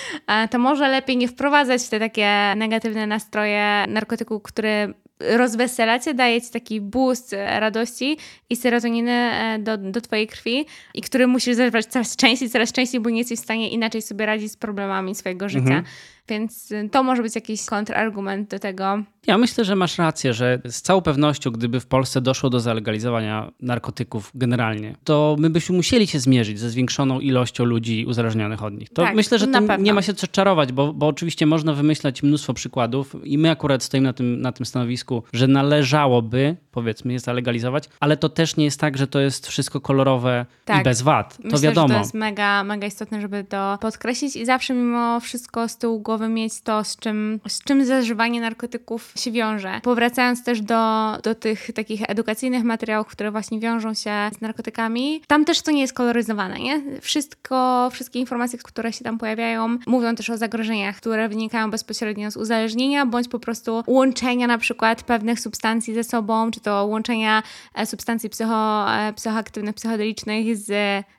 to 0.50 0.58
może 0.58 0.88
lepiej 0.88 1.16
nie 1.16 1.28
wprowadzać 1.28 1.82
w 1.82 1.88
te 1.88 1.98
takie 1.98 2.54
negatywne 2.56 3.06
nastroje 3.06 3.84
narkotyku, 3.88 4.40
który 4.40 4.94
rozwesela 5.20 5.98
cię, 5.98 6.14
daje 6.14 6.42
ci 6.42 6.50
taki 6.50 6.80
boost 6.80 7.34
radości 7.46 8.16
i 8.50 8.56
serotoniny 8.56 9.12
e, 9.12 9.58
do, 9.58 9.78
do 9.78 10.00
twojej 10.00 10.26
krwi 10.26 10.66
i 10.94 11.02
który 11.02 11.26
musisz 11.26 11.56
zażywać 11.56 11.86
coraz 11.86 12.16
częściej, 12.16 12.50
coraz 12.50 12.72
częściej, 12.72 13.00
bo 13.00 13.10
nie 13.10 13.18
jesteś 13.18 13.38
w 13.38 13.42
stanie 13.42 13.70
inaczej 13.70 14.02
sobie 14.02 14.26
radzić 14.26 14.52
z 14.52 14.56
problemami 14.56 15.14
swojego 15.14 15.48
życia. 15.48 15.64
Mhm. 15.64 15.84
Więc 16.28 16.72
y, 16.72 16.88
to 16.92 17.02
może 17.02 17.22
być 17.22 17.34
jakiś 17.34 17.66
kontrargument 17.66 18.50
do 18.50 18.58
tego. 18.58 19.02
Ja 19.26 19.38
myślę, 19.38 19.64
że 19.64 19.76
masz 19.76 19.98
rację, 19.98 20.34
że 20.34 20.60
z 20.64 20.82
całą 20.82 21.00
pewnością, 21.00 21.50
gdyby 21.50 21.80
w 21.80 21.86
Polsce 21.86 22.20
doszło 22.20 22.50
do 22.50 22.60
zalegalizowania 22.60 23.52
narkotyków 23.60 24.30
generalnie, 24.34 24.96
to 25.04 25.36
my 25.38 25.50
byśmy 25.50 25.76
musieli 25.76 26.06
się 26.06 26.18
zmierzyć 26.18 26.58
ze 26.58 26.70
zwiększoną 26.70 27.20
ilością 27.20 27.64
ludzi 27.64 28.04
uzależnionych 28.08 28.62
od 28.62 28.74
nich. 28.74 28.88
To 28.88 29.02
tak, 29.02 29.14
myślę, 29.14 29.38
że 29.38 29.46
tym 29.46 29.68
nie 29.78 29.94
ma 29.94 30.02
się 30.02 30.14
co 30.14 30.26
czarować, 30.26 30.72
bo, 30.72 30.92
bo 30.92 31.06
oczywiście 31.06 31.46
można 31.46 31.72
wymyślać 31.72 32.22
mnóstwo 32.22 32.54
przykładów 32.54 33.16
i 33.24 33.38
my 33.38 33.50
akurat 33.50 33.82
stoimy 33.82 34.06
na 34.06 34.12
tym, 34.12 34.40
na 34.40 34.52
tym 34.52 34.66
stanowisku, 34.66 35.22
że 35.32 35.48
należałoby, 35.48 36.56
powiedzmy, 36.70 37.12
je 37.12 37.18
zalegalizować, 37.18 37.88
ale 38.00 38.16
to 38.16 38.28
też 38.28 38.56
nie 38.56 38.64
jest 38.64 38.80
tak, 38.80 38.98
że 38.98 39.06
to 39.06 39.20
jest 39.20 39.46
wszystko 39.46 39.80
kolorowe 39.80 40.46
tak. 40.64 40.80
i 40.80 40.84
bez 40.84 41.02
wad. 41.02 41.36
To 41.36 41.42
myślę, 41.44 41.60
wiadomo. 41.60 41.88
Że 41.88 41.94
to 41.94 42.00
jest 42.00 42.14
mega, 42.14 42.64
mega 42.64 42.86
istotne, 42.86 43.20
żeby 43.20 43.44
to 43.44 43.78
podkreślić 43.80 44.36
i 44.36 44.46
zawsze 44.46 44.74
mimo 44.74 45.20
wszystko 45.20 45.68
z 45.68 45.78
tyłu 45.78 46.00
głowy 46.00 46.13
mieć 46.18 46.60
to, 46.60 46.84
z 46.84 46.96
czym, 46.96 47.40
z 47.48 47.64
czym 47.64 47.84
zażywanie 47.84 48.40
narkotyków 48.40 49.12
się 49.16 49.32
wiąże. 49.32 49.80
Powracając 49.82 50.44
też 50.44 50.60
do, 50.60 51.12
do 51.22 51.34
tych 51.34 51.72
takich 51.74 52.10
edukacyjnych 52.10 52.64
materiałów, 52.64 53.06
które 53.06 53.30
właśnie 53.30 53.60
wiążą 53.60 53.94
się 53.94 54.10
z 54.38 54.40
narkotykami, 54.40 55.22
tam 55.26 55.44
też 55.44 55.62
to 55.62 55.70
nie 55.70 55.80
jest 55.80 55.92
koloryzowane, 55.92 56.58
nie? 56.58 56.82
Wszystko, 57.00 57.88
wszystkie 57.92 58.20
informacje, 58.20 58.58
które 58.58 58.92
się 58.92 59.04
tam 59.04 59.18
pojawiają, 59.18 59.78
mówią 59.86 60.14
też 60.14 60.30
o 60.30 60.36
zagrożeniach, 60.36 60.96
które 60.96 61.28
wynikają 61.28 61.70
bezpośrednio 61.70 62.30
z 62.30 62.36
uzależnienia, 62.36 63.06
bądź 63.06 63.28
po 63.28 63.38
prostu 63.38 63.82
łączenia 63.86 64.46
na 64.46 64.58
przykład 64.58 65.02
pewnych 65.02 65.40
substancji 65.40 65.94
ze 65.94 66.04
sobą, 66.04 66.50
czy 66.50 66.60
to 66.60 66.86
łączenia 66.86 67.42
e, 67.74 67.86
substancji 67.86 68.30
psycho, 68.30 68.86
e, 68.92 69.12
psychoaktywnych, 69.12 69.74
psychodelicznych 69.74 70.56
z 70.56 70.72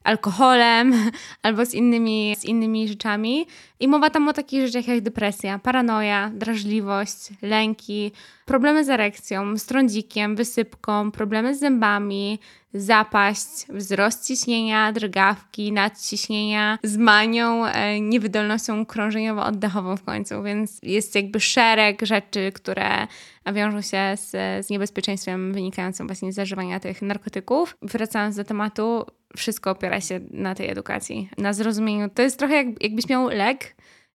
alkoholem 0.03 0.93
albo 1.43 1.65
z 1.65 1.73
innymi, 1.73 2.35
z 2.39 2.45
innymi 2.45 2.87
rzeczami. 2.87 3.45
I 3.79 3.87
mowa 3.87 4.09
tam 4.09 4.27
o 4.27 4.33
takich 4.33 4.67
rzeczach 4.67 4.84
jak 4.87 5.01
depresja, 5.01 5.59
paranoja, 5.59 6.31
drażliwość, 6.33 7.29
lęki, 7.41 8.11
problemy 8.45 8.85
z 8.85 8.89
erekcją, 8.89 9.57
z 9.57 9.65
trądzikiem, 9.65 10.35
wysypką, 10.35 11.11
problemy 11.11 11.55
z 11.55 11.59
zębami, 11.59 12.39
zapaść, 12.73 13.65
wzrost 13.69 14.27
ciśnienia, 14.27 14.91
drgawki, 14.91 15.71
nadciśnienia, 15.71 16.79
z 16.83 16.97
manią, 16.97 17.65
e, 17.65 17.99
niewydolnością 18.01 18.85
krążeniowo-oddechową 18.85 19.97
w 19.97 20.03
końcu, 20.03 20.43
więc 20.43 20.79
jest 20.83 21.15
jakby 21.15 21.39
szereg 21.39 22.01
rzeczy, 22.05 22.51
które 22.51 23.07
wiążą 23.53 23.81
się 23.81 24.13
z, 24.15 24.31
z 24.65 24.69
niebezpieczeństwem 24.69 25.53
wynikającym 25.53 26.07
właśnie 26.07 26.31
z 26.31 26.35
zażywania 26.35 26.79
tych 26.79 27.01
narkotyków. 27.01 27.77
Wracając 27.81 28.35
do 28.35 28.43
tematu, 28.43 29.05
wszystko 29.37 29.71
opiera 29.71 30.01
się 30.01 30.19
na 30.31 30.55
tej 30.55 30.69
edukacji, 30.69 31.29
na 31.37 31.53
zrozumieniu. 31.53 32.09
To 32.09 32.21
jest 32.21 32.39
trochę 32.39 32.55
jak, 32.55 32.83
jakbyś 32.83 33.09
miał 33.09 33.29
lek, 33.29 33.74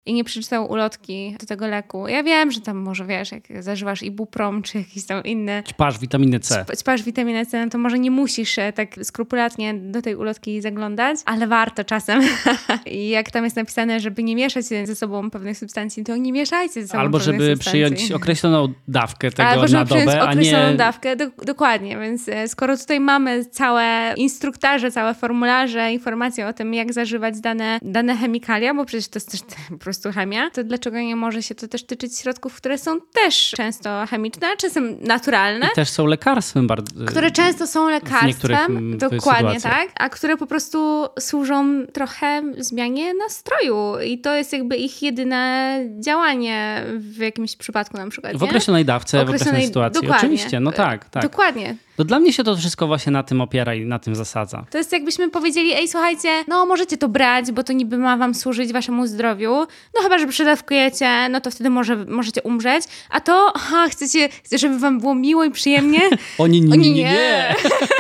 i 0.09 0.15
nie 0.15 0.25
przeczytał 0.25 0.71
ulotki 0.71 1.37
do 1.41 1.47
tego 1.47 1.67
leku. 1.67 2.09
Ja 2.09 2.23
wiem, 2.23 2.51
że 2.51 2.61
tam 2.61 2.77
może 2.77 3.05
wiesz, 3.07 3.33
jak 3.33 3.43
zażywasz 3.63 4.03
ibuprom 4.03 4.63
czy 4.63 4.79
jakiś 4.79 5.07
tam 5.07 5.25
inny. 5.25 5.63
Ćpasz 5.69 5.99
witaminę 5.99 6.41
C. 6.41 6.65
Ćpasz 6.79 7.03
witaminę 7.03 7.47
C, 7.47 7.65
no 7.65 7.71
to 7.71 7.79
może 7.79 7.99
nie 7.99 8.11
musisz 8.11 8.59
e, 8.59 8.73
tak 8.73 8.95
skrupulatnie 9.03 9.75
do 9.75 10.03
tej 10.03 10.17
ulotki 10.17 10.61
zaglądać, 10.61 11.19
ale 11.25 11.47
warto 11.47 11.85
czasem. 11.85 12.23
I 12.87 13.09
jak 13.09 13.31
tam 13.31 13.45
jest 13.45 13.57
napisane, 13.57 14.01
żeby 14.01 14.23
nie 14.23 14.37
mieszać 14.37 14.65
ze 14.65 14.95
sobą 14.95 15.31
pewnych 15.31 15.59
substancji, 15.59 16.05
to 16.05 16.17
nie 16.17 16.33
mieszajcie 16.33 16.83
ze 16.83 16.89
sobą 16.89 17.01
Albo 17.01 17.19
żeby 17.19 17.39
substancji. 17.39 17.71
przyjąć 17.71 18.13
określoną 18.13 18.73
dawkę 18.89 19.31
tego 19.31 19.49
Albo 19.49 19.69
żeby 19.69 19.79
na 19.79 19.85
przyjąć 19.85 20.07
dobę, 20.07 20.23
określoną 20.23 20.65
a 20.65 20.71
nie... 20.71 20.77
dawkę, 20.77 21.17
do, 21.17 21.27
dokładnie. 21.45 21.99
Więc 21.99 22.29
e, 22.29 22.49
skoro 22.49 22.77
tutaj 22.77 23.01
mamy 23.01 23.45
całe 23.45 24.15
instruktarze, 24.17 24.91
całe 24.91 25.15
formularze, 25.15 25.93
informacje 25.93 26.47
o 26.47 26.53
tym, 26.53 26.75
jak 26.75 26.93
zażywać 26.93 27.41
dane, 27.41 27.79
dane 27.83 28.17
chemikalia, 28.17 28.75
bo 28.75 28.85
przecież 28.85 29.09
to 29.09 29.17
jest 29.17 29.31
też 29.31 29.41
po 29.71 29.79
prostu 29.79 29.98
prostu 30.03 30.21
chemia, 30.21 30.51
to 30.51 30.65
dlaczego 30.65 30.99
nie 30.99 31.17
może 31.17 31.43
się 31.43 31.55
to 31.55 31.69
też 31.69 31.85
tyczyć 31.85 32.19
środków, 32.19 32.55
które 32.55 32.79
są 32.79 33.01
też 33.01 33.51
często 33.57 34.07
chemiczne, 34.11 34.47
a 34.53 34.57
czasem 34.57 34.97
naturalne. 35.01 35.67
I 35.73 35.75
też 35.75 35.89
są 35.89 36.07
lekarstwem 36.07 36.67
bardzo. 36.67 37.05
Które 37.07 37.31
często 37.31 37.67
są 37.67 37.89
lekarstwem, 37.91 38.77
mm, 38.77 38.99
dokładnie 38.99 39.61
tak, 39.61 39.89
a 39.99 40.09
które 40.09 40.37
po 40.37 40.47
prostu 40.47 41.07
służą 41.19 41.87
trochę 41.93 42.43
zmianie 42.59 43.15
nastroju 43.15 44.01
i 44.05 44.19
to 44.19 44.35
jest 44.35 44.53
jakby 44.53 44.77
ich 44.77 45.03
jedyne 45.03 45.81
działanie 46.01 46.85
w 46.97 47.17
jakimś 47.17 47.57
przypadku 47.57 47.97
na 47.97 48.09
przykład. 48.09 48.37
W 48.37 48.43
określonej 48.43 48.85
dawce, 48.85 49.19
w 49.19 49.21
określonej, 49.21 49.39
w 49.39 49.43
określonej 49.43 49.67
sytuacji. 49.67 50.03
Dokładnie. 50.03 50.29
Oczywiście, 50.29 50.61
no 50.61 50.73
tak, 50.73 51.09
tak. 51.09 51.23
Dokładnie. 51.23 51.88
No 51.99 52.05
dla 52.05 52.21
mnie 52.21 52.33
się 52.33 52.45
to 52.45 52.57
wszystko 52.57 52.87
właśnie 52.87 53.13
na 53.13 53.23
tym 53.23 53.41
opiera 53.41 53.75
i 53.75 53.87
na 53.87 53.99
tym 53.99 54.15
zasadza. 54.15 54.67
To 54.71 54.79
jest 54.79 54.93
jakbyśmy 54.93 55.31
powiedzieli, 55.31 55.73
ej, 55.73 55.89
słuchajcie, 55.89 56.29
no 56.49 56.67
możecie 56.67 56.97
to 56.97 57.09
brać, 57.09 57.53
bo 57.53 57.65
to 57.65 57.73
niby 57.73 57.99
ma 57.99 58.17
wam 58.17 58.35
służyć 58.35 58.73
waszemu 58.73 59.07
zdrowiu, 59.07 59.51
no 59.95 60.03
chyba, 60.03 60.19
że 60.19 60.27
przedawkujecie, 60.27 61.29
no 61.31 61.41
to 61.41 61.51
wtedy 61.51 61.71
może, 61.71 61.97
możecie 61.97 62.43
umrzeć, 62.43 62.85
a 63.11 63.21
to, 63.21 63.53
ha, 63.57 63.89
chcecie, 63.89 64.29
żeby 64.53 64.79
wam 64.79 65.01
było 65.01 65.15
miło 65.15 65.45
i 65.45 65.51
przyjemnie? 65.51 66.01
Oni 66.39 66.61
nie, 66.63 66.73
Oni 66.73 66.93
nie, 66.93 67.03
nie. 67.03 67.55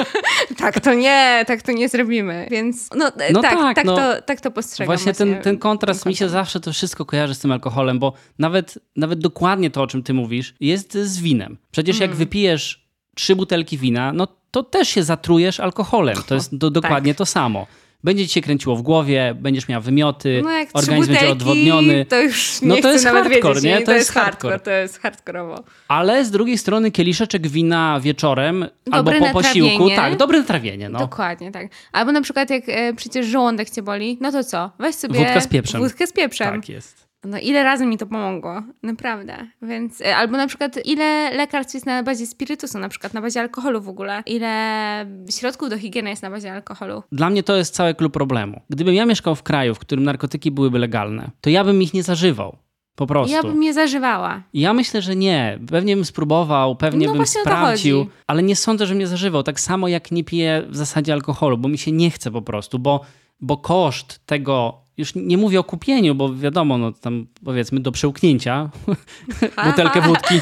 tak 0.58 0.80
to 0.80 0.94
nie, 0.94 1.44
tak 1.46 1.62
to 1.62 1.72
nie 1.72 1.88
zrobimy, 1.88 2.46
więc 2.50 2.88
no, 2.96 3.10
No 3.32 3.42
tak, 3.42 3.58
tak, 3.58 3.76
tak, 3.76 3.84
no. 3.84 3.96
to, 3.96 4.22
tak 4.22 4.40
to 4.40 4.50
postrzegam. 4.50 4.86
Właśnie 4.86 5.12
ten, 5.14 5.42
ten 5.42 5.58
kontrast 5.58 6.06
mi 6.06 6.16
się 6.16 6.28
zawsze 6.28 6.60
to 6.60 6.72
wszystko 6.72 7.04
kojarzy 7.04 7.34
z 7.34 7.38
tym 7.38 7.52
alkoholem, 7.52 7.98
bo 7.98 8.12
nawet, 8.38 8.78
nawet 8.96 9.18
dokładnie 9.18 9.70
to, 9.70 9.82
o 9.82 9.86
czym 9.86 10.02
ty 10.02 10.14
mówisz, 10.14 10.54
jest 10.60 10.92
z 10.92 11.20
winem. 11.20 11.58
Przecież 11.70 11.96
Mm. 11.96 12.10
jak 12.10 12.18
wypijesz 12.18 12.87
trzy 13.18 13.36
butelki 13.36 13.78
wina, 13.78 14.12
no 14.12 14.28
to 14.50 14.62
też 14.62 14.88
się 14.88 15.02
zatrujesz 15.02 15.60
alkoholem. 15.60 16.16
To 16.26 16.34
jest 16.34 16.56
do, 16.56 16.70
dokładnie 16.80 17.14
to 17.14 17.26
samo. 17.26 17.66
Będzie 18.04 18.28
ci 18.28 18.34
się 18.34 18.40
kręciło 18.40 18.76
w 18.76 18.82
głowie, 18.82 19.36
będziesz 19.40 19.68
miała 19.68 19.80
wymioty, 19.80 20.40
no 20.44 20.50
jak 20.50 20.68
organizm 20.72 21.12
będzie 21.12 21.12
butelki, 21.12 21.32
odwodniony. 21.32 22.06
To 22.06 22.20
już 22.20 22.62
nie 22.62 22.68
No 22.68 22.76
to 22.76 22.92
jest 22.92 23.04
hardcore, 23.04 23.54
wiedzieć, 23.54 23.62
nie? 23.62 23.78
To, 23.80 23.86
To 23.86 23.92
jest 23.92 24.12
hardcore. 24.12 24.50
hardcore, 24.52 24.60
to 24.60 24.70
jest 24.70 25.00
hardkorowo. 25.00 25.64
Ale 25.88 26.24
z 26.24 26.30
drugiej 26.30 26.58
strony 26.58 26.90
kieliszeczek 26.90 27.48
wina 27.48 28.00
wieczorem 28.00 28.66
albo 28.90 29.10
Dobre 29.10 29.32
po 29.32 29.42
posiłku. 29.42 29.90
Tak, 29.90 30.16
dobre 30.16 30.38
natrawienie. 30.38 30.88
No. 30.88 30.98
Dokładnie, 30.98 31.52
tak. 31.52 31.66
Albo 31.92 32.12
na 32.12 32.20
przykład 32.20 32.50
jak 32.50 32.62
e, 32.66 32.94
przecież 32.94 33.26
żołądek 33.26 33.70
cię 33.70 33.82
boli, 33.82 34.18
no 34.20 34.32
to 34.32 34.44
co? 34.44 34.70
Weź 34.78 34.94
sobie 34.94 35.18
Wódka 35.18 35.40
z 35.40 35.48
pieprzem. 35.48 35.80
Wódkę 35.80 36.06
z 36.06 36.12
pieprzem. 36.12 36.52
Tak 36.60 36.68
jest. 36.68 37.07
No 37.24 37.38
ile 37.38 37.62
razy 37.62 37.86
mi 37.86 37.98
to 37.98 38.06
pomogło, 38.06 38.62
naprawdę. 38.82 39.36
Więc, 39.62 40.00
e, 40.00 40.16
albo 40.16 40.36
na 40.36 40.46
przykład 40.46 40.86
ile 40.86 41.30
lekarstw 41.34 41.74
jest 41.74 41.86
na 41.86 42.02
bazie 42.02 42.26
spirytusu, 42.26 42.78
na 42.78 42.88
przykład 42.88 43.14
na 43.14 43.20
bazie 43.20 43.40
alkoholu 43.40 43.80
w 43.80 43.88
ogóle. 43.88 44.22
Ile 44.26 45.06
środków 45.30 45.70
do 45.70 45.78
higieny 45.78 46.10
jest 46.10 46.22
na 46.22 46.30
bazie 46.30 46.52
alkoholu. 46.52 47.02
Dla 47.12 47.30
mnie 47.30 47.42
to 47.42 47.56
jest 47.56 47.74
cały 47.74 47.94
klucz 47.94 48.12
problemu. 48.12 48.60
Gdybym 48.70 48.94
ja 48.94 49.06
mieszkał 49.06 49.34
w 49.34 49.42
kraju, 49.42 49.74
w 49.74 49.78
którym 49.78 50.04
narkotyki 50.04 50.50
byłyby 50.50 50.78
legalne, 50.78 51.30
to 51.40 51.50
ja 51.50 51.64
bym 51.64 51.82
ich 51.82 51.94
nie 51.94 52.02
zażywał. 52.02 52.56
Po 52.94 53.06
prostu. 53.06 53.36
Ja 53.36 53.42
bym 53.42 53.62
je 53.62 53.74
zażywała. 53.74 54.42
Ja 54.54 54.74
myślę, 54.74 55.02
że 55.02 55.16
nie. 55.16 55.58
Pewnie 55.70 55.96
bym 55.96 56.04
spróbował, 56.04 56.76
pewnie 56.76 57.06
No 57.06 57.12
bym 57.12 57.26
sprawdził, 57.26 58.06
ale 58.26 58.42
nie 58.42 58.56
sądzę, 58.56 58.86
że 58.86 58.94
mnie 58.94 59.06
zażywał. 59.06 59.42
Tak 59.42 59.60
samo 59.60 59.88
jak 59.88 60.10
nie 60.10 60.24
piję 60.24 60.62
w 60.68 60.76
zasadzie 60.76 61.12
alkoholu, 61.12 61.58
bo 61.58 61.68
mi 61.68 61.78
się 61.78 61.92
nie 61.92 62.10
chce 62.10 62.30
po 62.30 62.42
prostu, 62.42 62.78
bo, 62.78 63.00
bo 63.40 63.56
koszt 63.56 64.26
tego, 64.26 64.80
już 64.98 65.14
nie 65.14 65.38
mówię 65.38 65.60
o 65.60 65.64
kupieniu, 65.64 66.14
bo 66.14 66.34
wiadomo, 66.34 66.78
no 66.78 66.92
tam 66.92 67.26
powiedzmy 67.44 67.80
do 67.80 67.92
przełknięcia 67.92 68.70
butelkę 69.66 70.00
wódki, 70.00 70.34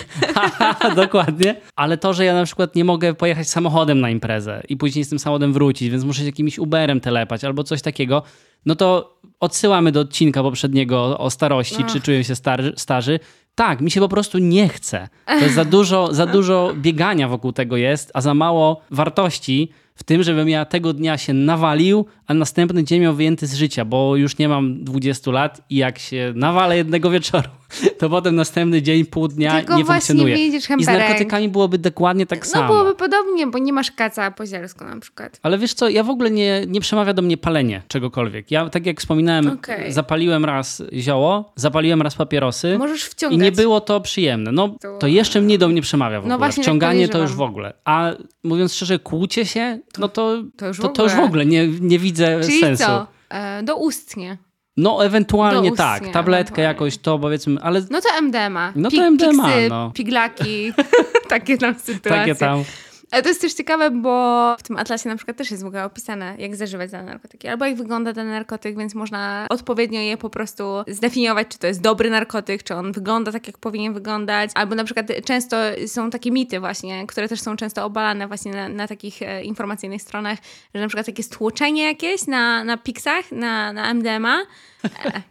dokładnie, 0.97 1.57
ale 1.77 1.99
to, 1.99 2.15
że 2.15 2.25
ja 2.25 2.35
na 2.35 2.45
przykład 2.45 2.75
nie 2.75 2.85
mogę 2.85 3.15
pojechać 3.15 3.49
samochodem 3.49 4.01
na 4.01 4.11
imprezę 4.11 4.63
i 4.69 4.77
później 4.77 5.05
z 5.05 5.09
tym 5.09 5.19
samochodem 5.19 5.53
wrócić, 5.53 5.91
więc 5.91 6.05
muszę 6.05 6.21
się 6.21 6.27
jakimś 6.27 6.59
Uberem 6.59 7.01
telepać 7.01 7.45
albo 7.45 7.65
coś 7.65 7.83
takiego, 7.83 8.23
no 8.67 8.75
to 8.75 9.17
odsyłamy 9.41 9.93
do 9.93 10.01
odcinka 10.01 10.43
poprzedniego 10.43 11.19
o 11.19 11.31
starości, 11.31 11.85
czy 11.85 12.01
czuję 12.01 12.25
się 12.25 12.35
starzy, 12.35 12.73
starzy. 12.77 13.21
Tak, 13.55 13.81
mi 13.81 13.91
się 13.91 14.01
po 14.01 14.09
prostu 14.09 14.39
nie 14.39 14.69
chce. 14.69 15.09
To 15.27 15.35
jest 15.35 15.55
za 15.55 15.65
dużo, 15.65 16.15
za 16.15 16.27
dużo 16.27 16.75
biegania 16.77 17.29
wokół 17.29 17.53
tego 17.53 17.77
jest, 17.77 18.11
a 18.15 18.21
za 18.21 18.35
mało 18.35 18.81
wartości 18.91 19.71
w 19.97 20.05
tym, 20.05 20.23
żebym 20.23 20.49
ja 20.49 20.65
tego 20.65 20.93
dnia 20.93 21.19
się 21.19 21.33
nawalił, 21.33 22.07
a 22.27 22.35
następny 22.35 22.85
dzień 22.85 23.01
miał 23.01 23.15
wyjęty 23.15 23.47
z 23.47 23.55
życia, 23.55 23.85
bo 23.85 24.17
już 24.17 24.39
nie 24.39 24.49
mam 24.49 24.85
20 24.85 25.31
lat 25.31 25.61
i 25.71 25.77
jak 25.77 25.99
się 25.99 26.33
nawalę 26.37 26.77
jednego 26.77 27.11
wieczoru, 27.11 27.49
to 27.99 28.11
potem 28.11 28.37
następny 28.37 28.83
dzień, 28.83 29.05
pół 29.05 29.29
dnia 29.29 29.57
Tylko 29.59 29.77
nie 29.79 29.85
funkcjonuje. 29.85 30.47
I 30.47 30.61
z 30.61 30.87
narkotykami 30.87 31.49
byłoby 31.49 31.79
dokładnie 31.79 32.27
tak 32.27 32.39
No 32.41 32.45
samo. 32.47 32.67
byłoby 32.69 32.95
podobnie, 32.95 33.47
bo 33.47 33.59
nie 33.59 33.73
masz 33.73 33.91
kaca 33.91 34.31
po 34.31 34.47
zielsku 34.47 34.85
na 34.85 35.01
przykład. 35.01 35.41
Ale 35.43 35.59
wiesz 35.59 35.75
co, 35.75 35.89
ja 35.89 36.03
w 36.03 36.11
ogóle 36.11 36.31
nie, 36.31 36.65
nie 36.69 36.81
przemawia 36.81 37.13
do 37.15 37.23
mnie 37.23 37.37
palenie 37.37 37.83
czegokolwiek. 37.89 38.51
Ja, 38.51 38.69
tak 38.71 38.87
jak 38.87 39.01
wspominałem, 39.01 39.49
Okej. 39.49 39.93
zapaliłem 39.93 40.45
raz 40.45 40.83
zioło, 40.93 41.53
zapaliłem 41.57 42.03
raz 42.03 42.15
papierosy 42.15 42.79
Możesz 42.79 43.07
i 43.07 43.11
wciągać. 43.11 43.41
nie 43.41 43.53
było 43.53 43.81
to 43.81 44.01
przyjemne. 44.01 44.53
No, 44.53 44.69
To- 44.81 44.99
to 44.99 45.07
jeszcze 45.07 45.41
mniej 45.41 45.59
do 45.59 45.69
mnie 45.69 45.83
przemawia 45.83 46.21
w 46.21 46.23
No 46.23 46.35
ogóle. 46.35 46.39
właśnie 46.39 46.57
tak 46.57 46.65
Wciąganie 46.65 47.09
to 47.09 47.19
już 47.19 47.33
w 47.33 47.41
ogóle. 47.43 47.73
A 47.85 48.11
mówiąc 48.45 48.75
szczerze, 48.75 48.99
kłócie 48.99 49.47
się, 49.47 49.79
no 49.99 50.09
to, 50.09 50.43
To 50.57 50.67
już 50.67 50.79
w 50.79 50.81
to, 50.83 50.89
to 50.89 51.03
już 51.03 51.13
w 51.15 51.19
ogóle. 51.21 51.47
nie, 51.47 51.69
nie 51.69 51.99
widzę 51.99 52.41
Czyli 52.41 52.61
sensu. 52.61 52.85
co? 52.85 53.07
E, 53.31 53.63
doustnie. 53.63 54.39
No 54.77 55.05
ewentualnie 55.05 55.71
Do 55.71 55.77
tak, 55.77 56.09
tabletkę 56.09 56.41
ewentualnie. 56.41 56.63
jakoś 56.63 56.99
to 56.99 57.19
powiedzmy, 57.19 57.61
ale 57.63 57.83
No 57.91 58.01
to 58.01 58.09
MDMA. 58.23 58.73
No 58.77 58.91
to 58.91 59.11
MDMA, 59.11 59.45
Piksy, 59.47 59.69
no. 59.69 59.91
piglaki, 59.95 60.73
takie 61.29 61.59
tam 61.59 61.75
sytuacje. 61.75 62.11
takie 62.21 62.35
tam. 62.35 62.65
Ale 63.11 63.23
to 63.23 63.29
jest 63.29 63.41
też 63.41 63.55
ciekawe, 63.55 63.91
bo 63.91 64.57
w 64.59 64.63
tym 64.63 64.77
atlasie 64.77 65.09
na 65.09 65.17
przykład 65.17 65.37
też 65.37 65.51
jest 65.51 65.63
w 65.63 65.67
ogóle 65.67 65.85
opisane, 65.85 66.35
jak 66.39 66.57
zażywać 66.57 66.91
dane 66.91 67.05
narkotyki, 67.05 67.49
albo 67.49 67.65
jak 67.65 67.77
wygląda 67.77 68.13
ten 68.13 68.29
narkotyk, 68.29 68.79
więc 68.79 68.95
można 68.95 69.47
odpowiednio 69.51 70.01
je 70.01 70.17
po 70.17 70.31
prostu 70.31 70.65
zdefiniować, 70.89 71.49
czy 71.49 71.59
to 71.59 71.67
jest 71.67 71.81
dobry 71.81 72.11
narkotyk, 72.11 72.63
czy 72.63 72.75
on 72.75 72.93
wygląda 72.93 73.33
tak, 73.33 73.47
jak 73.47 73.59
powinien 73.59 73.95
wyglądać, 73.95 74.51
albo 74.55 74.75
na 74.75 74.85
przykład 74.85 75.07
często 75.25 75.57
są 75.87 76.11
takie 76.11 76.31
mity 76.31 76.61
właśnie, 76.61 77.07
które 77.07 77.29
też 77.29 77.41
są 77.41 77.57
często 77.57 77.85
obalane 77.85 78.29
właśnie 78.29 78.53
na, 78.53 78.69
na 78.69 78.89
takich 78.89 79.23
e, 79.23 79.43
informacyjnych 79.43 80.03
stronach, 80.03 80.39
że 80.75 80.81
na 80.81 80.89
przykład 80.89 81.07
takie 81.07 81.23
stłoczenie 81.23 81.85
jakieś 81.85 82.27
na, 82.27 82.65
na 82.65 82.77
piksach, 82.77 83.33
na, 83.33 83.73
na 83.73 83.95
MDMA, 83.95 84.43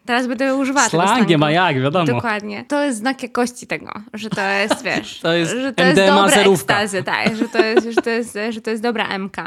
teraz 0.06 0.28
będę 0.28 0.56
używała 0.56 0.90
Slangiem, 0.90 1.44
a 1.44 1.52
jak, 1.52 1.82
wiadomo. 1.82 2.06
Dokładnie. 2.06 2.66
To 2.68 2.84
jest 2.84 2.98
znak 2.98 3.24
jakości 3.24 3.68
tego, 3.68 3.92
że 4.14 4.30
to 4.30 4.42
jest, 4.42 4.84
wiesz, 4.84 5.20
To 5.24 5.34
jest 5.34 5.52
że 5.52 5.74
to 5.74 5.84
jest 5.84 5.96
zerówka. 6.34 6.74
ekstazy, 6.74 7.04
tak, 7.04 7.36
że 7.36 7.50
to 7.50 7.66
jest, 7.66 7.88
że 7.90 8.02
to 8.02 8.10
jest, 8.10 8.38
że 8.50 8.62
to 8.62 8.70
jest 8.72 8.84
dobra 8.84 9.18
MK. 9.20 9.38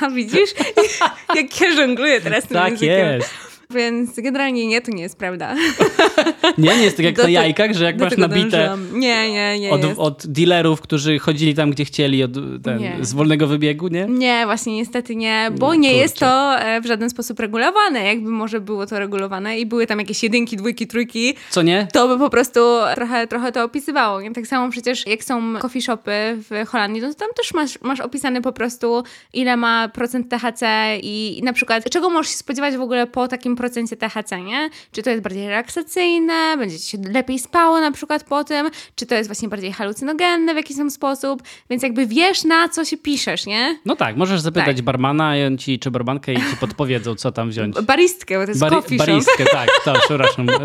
A 0.00 0.10
widzisz? 0.10 0.50
Jak 1.36 1.60
ja 1.60 1.72
żongluję 1.76 2.20
teraz 2.20 2.44
tym 2.46 2.56
Tak 2.56 2.70
językiem. 2.70 3.06
jest. 3.12 3.34
Więc 3.70 4.20
generalnie 4.20 4.66
nie, 4.66 4.80
to 4.80 4.90
nie 4.90 5.02
jest 5.02 5.18
prawda. 5.18 5.54
Nie, 6.58 6.76
nie 6.76 6.84
jest 6.84 6.96
tak 6.96 7.06
jak 7.06 7.16
Do 7.16 7.22
na 7.22 7.28
jajkach, 7.28 7.72
że 7.72 7.84
jak 7.84 7.98
masz 7.98 8.16
nabite 8.16 8.50
dążyłam. 8.50 9.00
Nie, 9.00 9.32
nie, 9.32 9.58
nie 9.60 9.70
od, 9.70 9.80
od 9.96 10.26
dealerów, 10.26 10.80
którzy 10.80 11.18
chodzili 11.18 11.54
tam, 11.54 11.70
gdzie 11.70 11.84
chcieli, 11.84 12.24
od, 12.24 12.32
ten, 12.64 12.82
z 13.00 13.12
wolnego 13.12 13.46
wybiegu, 13.46 13.88
nie? 13.88 14.06
Nie, 14.08 14.42
właśnie 14.44 14.76
niestety 14.76 15.16
nie, 15.16 15.50
bo 15.58 15.74
Nie, 15.74 15.80
nie 15.80 15.92
jest 15.92 16.18
to 16.18 16.60
e, 16.60 16.80
w 16.80 16.86
żaden 16.86 17.10
sposób 17.10 17.40
regulowane. 17.40 18.04
Jakby 18.04 18.30
może 18.30 18.60
było 18.60 18.86
to 18.86 18.98
regulowane 18.98 19.58
i 19.58 19.66
były 19.66 19.86
tam 19.86 19.98
jakieś 19.98 20.22
jedynki, 20.22 20.56
dwójki, 20.56 20.86
trójki, 20.86 21.34
Co 21.50 21.62
nie? 21.62 21.88
to 21.92 22.08
by 22.08 22.18
po 22.18 22.30
prostu 22.30 22.60
trochę, 22.94 23.26
trochę 23.26 23.52
to 23.52 23.64
opisywało. 23.64 24.20
Nie? 24.20 24.32
Tak 24.32 24.46
samo 24.46 24.70
przecież 24.70 25.06
jak 25.06 25.24
są 25.24 25.58
coffee 25.58 25.82
shopy 25.82 26.12
w 26.50 26.68
Holandii, 26.68 27.02
no 27.02 27.08
to 27.08 27.14
tam 27.14 27.28
też 27.36 27.54
masz, 27.54 27.78
masz 27.82 28.00
opisane 28.00 28.42
po 28.42 28.52
prostu 28.52 29.02
ile 29.32 29.56
ma 29.56 29.88
procent 29.88 30.28
THC 30.28 30.64
i, 31.02 31.38
i 31.38 31.42
na 31.42 31.52
przykład 31.52 31.90
czego 31.90 32.10
możesz 32.10 32.32
się 32.32 32.38
spodziewać 32.38 32.76
w 32.76 32.80
ogóle 32.80 33.06
po 33.06 33.28
takim 33.28 33.53
procencie 33.56 33.96
THC, 33.96 34.42
nie? 34.42 34.70
Czy 34.92 35.02
to 35.02 35.10
jest 35.10 35.22
bardziej 35.22 35.48
relaksacyjne, 35.48 36.56
będzie 36.58 36.78
ci 36.78 36.90
się 36.90 36.98
lepiej 37.12 37.38
spało 37.38 37.80
na 37.80 37.92
przykład 37.92 38.24
po 38.24 38.44
tym, 38.44 38.70
czy 38.96 39.06
to 39.06 39.14
jest 39.14 39.28
właśnie 39.28 39.48
bardziej 39.48 39.72
halucynogenne 39.72 40.54
w 40.54 40.56
jakiś 40.56 40.76
tam 40.76 40.90
sposób, 40.90 41.42
więc 41.70 41.82
jakby 41.82 42.06
wiesz 42.06 42.44
na 42.44 42.68
co 42.68 42.84
się 42.84 42.96
piszesz, 42.96 43.46
nie? 43.46 43.78
No 43.84 43.96
tak, 43.96 44.16
możesz 44.16 44.40
zapytać 44.40 44.76
Tak. 44.76 44.84
barmana 44.84 45.36
i 45.38 45.44
on 45.44 45.58
ci, 45.58 45.78
czy 45.78 45.90
barmankę 45.90 46.32
i 46.32 46.36
ci 46.36 46.56
podpowiedzą, 46.60 47.14
co 47.14 47.32
tam 47.32 47.50
wziąć. 47.50 47.80
Baristkę, 47.80 48.38
bo 48.38 48.44
to 48.44 48.50
jest 48.50 48.60
Bari- 48.60 48.96
baristkę, 48.98 49.44
tak, 49.44 49.68
to, 49.84 49.92
przepraszam. 50.08 50.46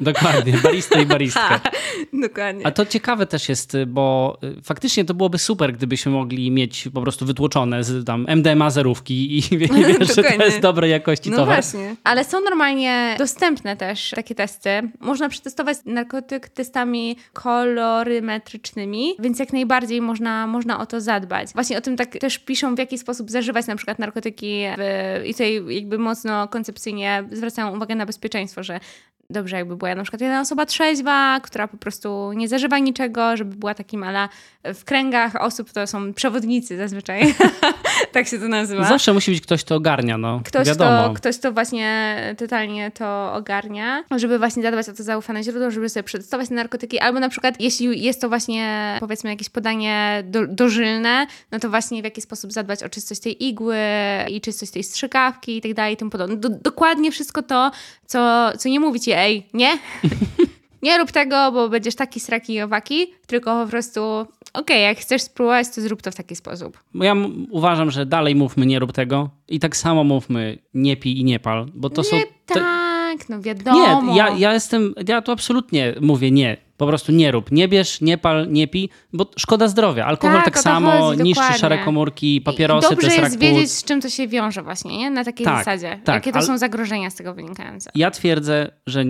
Dokładnie, 0.00 0.52
barista 0.62 1.00
i 1.00 1.06
baristkę. 1.06 1.60
Dokładnie. 2.28 2.66
A 2.66 2.70
to 2.70 2.86
ciekawe 2.86 3.26
też 3.26 3.48
jest, 3.48 3.76
bo 3.86 4.38
y, 4.58 4.62
faktycznie 4.62 5.04
to 5.04 5.14
byłoby 5.14 5.38
super, 5.38 5.72
gdybyśmy 5.72 6.12
mogli 6.12 6.50
mieć 6.50 6.88
po 6.94 7.02
prostu 7.02 7.26
wytłoczone 7.26 7.84
z 7.84 8.04
tam 8.06 8.26
MDMA 8.28 8.70
zerówki 8.70 9.38
i 9.38 9.58
wie- 9.58 9.68
wiesz, 9.98 10.14
że 10.16 10.22
to 10.22 10.44
jest 10.44 10.60
dobrej 10.60 10.90
jakości 10.90 11.30
No 11.30 11.36
towar. 11.36 11.54
właśnie. 11.62 11.96
Ale 12.04 12.24
są 12.24 12.40
normalnie 12.40 13.14
dostępne 13.18 13.76
też 13.76 14.10
takie 14.10 14.34
testy. 14.34 14.68
Można 15.00 15.28
przetestować 15.28 15.76
narkotyk 15.84 16.48
testami 16.48 17.16
kolorymetrycznymi, 17.32 19.14
więc 19.18 19.38
jak 19.38 19.52
najbardziej 19.52 20.00
można, 20.00 20.46
można 20.46 20.80
o 20.80 20.86
to 20.86 21.00
zadbać. 21.00 21.48
Właśnie 21.54 21.78
o 21.78 21.80
tym 21.80 21.96
tak 21.96 22.10
też 22.18 22.38
piszą, 22.38 22.74
w 22.74 22.78
jaki 22.78 22.98
sposób 22.98 23.30
zażywać 23.30 23.66
na 23.66 23.76
przykład 23.76 23.98
narkotyki 23.98 24.62
w, 24.78 25.22
i 25.26 25.32
tutaj 25.32 25.62
jakby 25.68 25.98
mocno 25.98 26.48
koncepcyjnie 26.48 27.24
zwracają 27.32 27.76
uwagę 27.76 27.94
na 27.94 28.06
bezpieczeństwo, 28.06 28.62
że 28.62 28.80
dobrze 29.30 29.56
jakby 29.56 29.76
była 29.76 29.94
na 29.94 30.02
przykład 30.02 30.20
jedna 30.20 30.40
osoba 30.40 30.66
trzeźwa, 30.66 31.40
która 31.40 31.68
po 31.68 31.76
prostu 31.76 32.32
nie 32.32 32.48
zażywa 32.48 32.78
niczego, 32.78 33.36
żeby 33.36 33.56
była 33.56 33.74
takim, 33.74 34.02
ale 34.02 34.28
w 34.64 34.84
kręgach 34.84 35.36
osób 35.36 35.72
to 35.72 35.86
są 35.86 36.14
przewodnicy 36.14 36.76
zazwyczaj. 36.76 37.22
tak 38.12 38.28
się 38.28 38.38
to 38.38 38.48
nazywa. 38.48 38.84
Zawsze 38.84 39.12
musi 39.12 39.30
być 39.30 39.40
ktoś, 39.40 39.64
kto 39.64 39.74
ogarnia, 39.74 40.18
no. 40.18 40.40
Ktoś 40.44 40.66
Wiadomo. 40.66 41.08
to, 41.08 41.14
ktoś 41.14 41.38
to 41.38 41.52
właśnie 41.52 42.16
totalnie 42.38 42.90
to 42.90 43.32
ogarnia, 43.34 44.04
żeby 44.16 44.38
właśnie 44.38 44.62
zadbać 44.62 44.88
o 44.88 44.92
to 44.92 45.02
zaufane 45.02 45.42
źródło, 45.42 45.70
żeby 45.70 45.88
sobie 45.88 46.04
przetestować 46.04 46.48
te 46.48 46.54
narkotyki, 46.54 46.98
albo 46.98 47.20
na 47.20 47.28
przykład 47.28 47.60
jeśli 47.60 48.04
jest 48.04 48.20
to 48.20 48.28
właśnie 48.28 48.96
powiedzmy 49.00 49.30
jakieś 49.30 49.48
podanie 49.48 50.22
do, 50.26 50.46
dożylne, 50.46 51.26
no 51.52 51.58
to 51.58 51.70
właśnie 51.70 52.02
w 52.02 52.04
jaki 52.04 52.20
sposób 52.20 52.52
zadbać 52.52 52.82
o 52.82 52.88
czystość 52.88 53.20
tej 53.20 53.44
igły 53.44 53.76
i 54.28 54.40
czystość 54.40 54.72
tej 54.72 54.82
strzykawki 54.82 55.56
i 55.56 55.60
tak 55.60 55.74
dalej 55.74 55.94
i 55.94 55.96
tym 55.96 56.10
podobne. 56.10 56.36
Do, 56.36 56.48
dokładnie 56.48 57.10
wszystko 57.10 57.42
to, 57.42 57.70
co, 58.06 58.52
co 58.58 58.68
nie 58.68 58.80
mówi 58.80 59.00
ci, 59.00 59.12
ej, 59.12 59.48
nie, 59.54 59.78
nie 60.82 60.98
rób 60.98 61.12
tego, 61.12 61.52
bo 61.52 61.68
będziesz 61.68 61.94
taki 61.94 62.20
sraki 62.20 62.54
i 62.54 62.62
owaki, 62.62 63.14
tylko 63.26 63.64
po 63.64 63.70
prostu 63.70 64.26
Okej, 64.56 64.82
jak 64.82 64.98
chcesz 64.98 65.22
spróbować, 65.22 65.66
to 65.74 65.80
zrób 65.80 66.02
to 66.02 66.10
w 66.10 66.14
taki 66.14 66.36
sposób. 66.36 66.78
Bo 66.94 67.04
Ja 67.04 67.14
uważam, 67.50 67.90
że 67.90 68.06
dalej 68.06 68.34
mówmy 68.34 68.66
nie 68.66 68.78
rób 68.78 68.92
tego 68.92 69.30
i 69.48 69.60
tak 69.60 69.76
samo 69.76 70.04
mówmy 70.04 70.58
nie 70.74 70.96
pij 70.96 71.18
i 71.20 71.24
nie 71.24 71.40
pal, 71.40 71.66
bo 71.74 71.90
to 71.90 72.04
są... 72.04 72.16
nie 72.16 72.22
te- 72.46 72.54
tak, 72.54 73.28
no 73.28 73.40
wiadomo. 73.40 74.02
Nie, 74.12 74.16
ja, 74.18 74.28
ja 74.38 74.52
jestem, 74.52 74.94
ja 75.08 75.22
tu 75.22 75.32
absolutnie 75.32 75.94
mówię 76.00 76.30
nie. 76.30 76.56
Po 76.76 76.86
prostu 76.86 77.12
nie 77.12 77.32
rób. 77.32 77.52
Nie 77.52 77.68
bierz, 77.68 78.00
nie 78.00 78.18
pal, 78.18 78.46
nie 78.52 78.68
pij, 78.68 78.88
bo 79.12 79.30
szkoda 79.36 79.68
zdrowia. 79.68 80.06
Alkohol 80.06 80.36
Tak, 80.36 80.44
tak, 80.44 80.58
samo 80.58 80.90
chodzi, 80.90 81.22
niszczy 81.22 81.40
dokładnie. 81.40 81.58
szare 81.58 81.78
komórki, 81.78 82.36
I 82.36 82.40
papierosy, 82.40 82.88
Dobrze 82.90 83.08
to 83.08 83.12
jest 83.14 83.24
jest 83.24 83.38
wiedzieć, 83.38 83.70
z 83.70 83.84
czym 83.84 84.00
to 84.00 84.08
się 84.10 84.28
wiąże 84.28 84.62
właśnie, 84.62 84.98
nie? 84.98 85.10
Na 85.10 85.24
takiej 85.24 85.44
Tak, 85.46 85.58
zasadzie. 85.58 86.00
tak, 86.04 86.14
Jakie 86.14 86.32
to 86.32 86.38
ale- 86.38 86.46
są 86.46 86.58
zagrożenia 86.58 87.10
z 87.10 87.14
tego 87.14 87.34
wynikające. 87.34 87.90
Ja 87.94 88.10
twierdzę, 88.10 88.70
że 88.86 89.04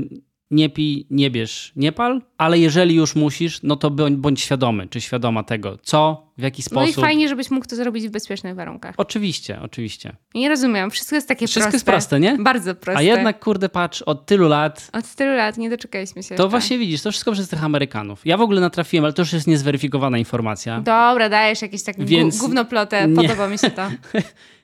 nie 0.51 0.69
pij, 0.71 1.07
nie 1.11 1.31
bierz, 1.31 1.73
nie 1.77 1.93
pal, 1.93 2.23
ale 2.39 2.59
jeżeli 2.59 2.95
już 2.95 3.15
musisz, 3.15 3.63
no 3.63 3.77
to 3.77 3.91
bądź, 4.11 4.41
świadomy, 4.41 4.89
czy 4.89 5.01
świadoma 5.01 5.43
tego, 5.43 5.79
co, 5.83 6.27
w 6.39 6.43
jaki 6.43 6.63
No 6.73 6.83
i 6.83 6.87
sposób. 6.87 7.05
fajnie, 7.05 7.29
żebyś 7.29 7.51
mógł 7.51 7.67
to 7.67 7.77
zrobić 7.77 8.09
w 8.09 8.11
bezpiecznych 8.11 8.55
warunkach. 8.55 8.95
Oczywiście, 8.99 9.61
oczywiście. 9.63 10.17
Nie 10.35 10.49
rozumiem, 10.49 10.91
wszystko 10.91 11.17
jest 11.17 11.29
takie 11.29 11.47
Wszystko 11.47 11.61
proste. 11.71 11.77
jest 11.77 11.87
proste, 11.87 12.21
nie? 12.21 12.39
Bardzo 12.39 12.75
proste. 12.75 12.99
A 12.99 13.03
jednak, 13.03 13.41
kurde, 13.45 13.69
patrz, 13.69 14.03
od 14.03 14.27
tylu 14.27 14.49
lat 14.49 14.91
Od 14.93 15.15
tylu 15.15 15.37
lat 15.37 15.59
nie 15.59 15.71
doczekaliśmy 15.71 16.23
się 16.23 16.29
To 16.29 16.35
jeszcze. 16.35 16.49
właśnie 16.49 16.79
widzisz, 16.79 17.03
to 17.03 17.11
wszystko 17.11 17.33
przez 17.33 17.49
tych 17.49 17.65
Amerykanów. 17.65 18.21
Ja 18.27 18.37
w 18.37 18.41
ogóle 18.41 18.61
natrafiłem, 18.61 19.05
ale 19.05 19.13
to 19.13 19.23
już 19.23 19.33
jest 19.33 19.47
niezweryfikowana 19.47 20.19
informacja. 20.19 20.81
Dobra, 20.81 21.29
dajesz 21.29 21.63
jakieś 21.63 21.83
tak 21.83 22.05
Więc- 22.05 22.39
gównoplotę, 22.39 23.09
podoba 23.17 23.49
mi 23.49 23.59
się 23.59 23.71
to. 23.71 23.83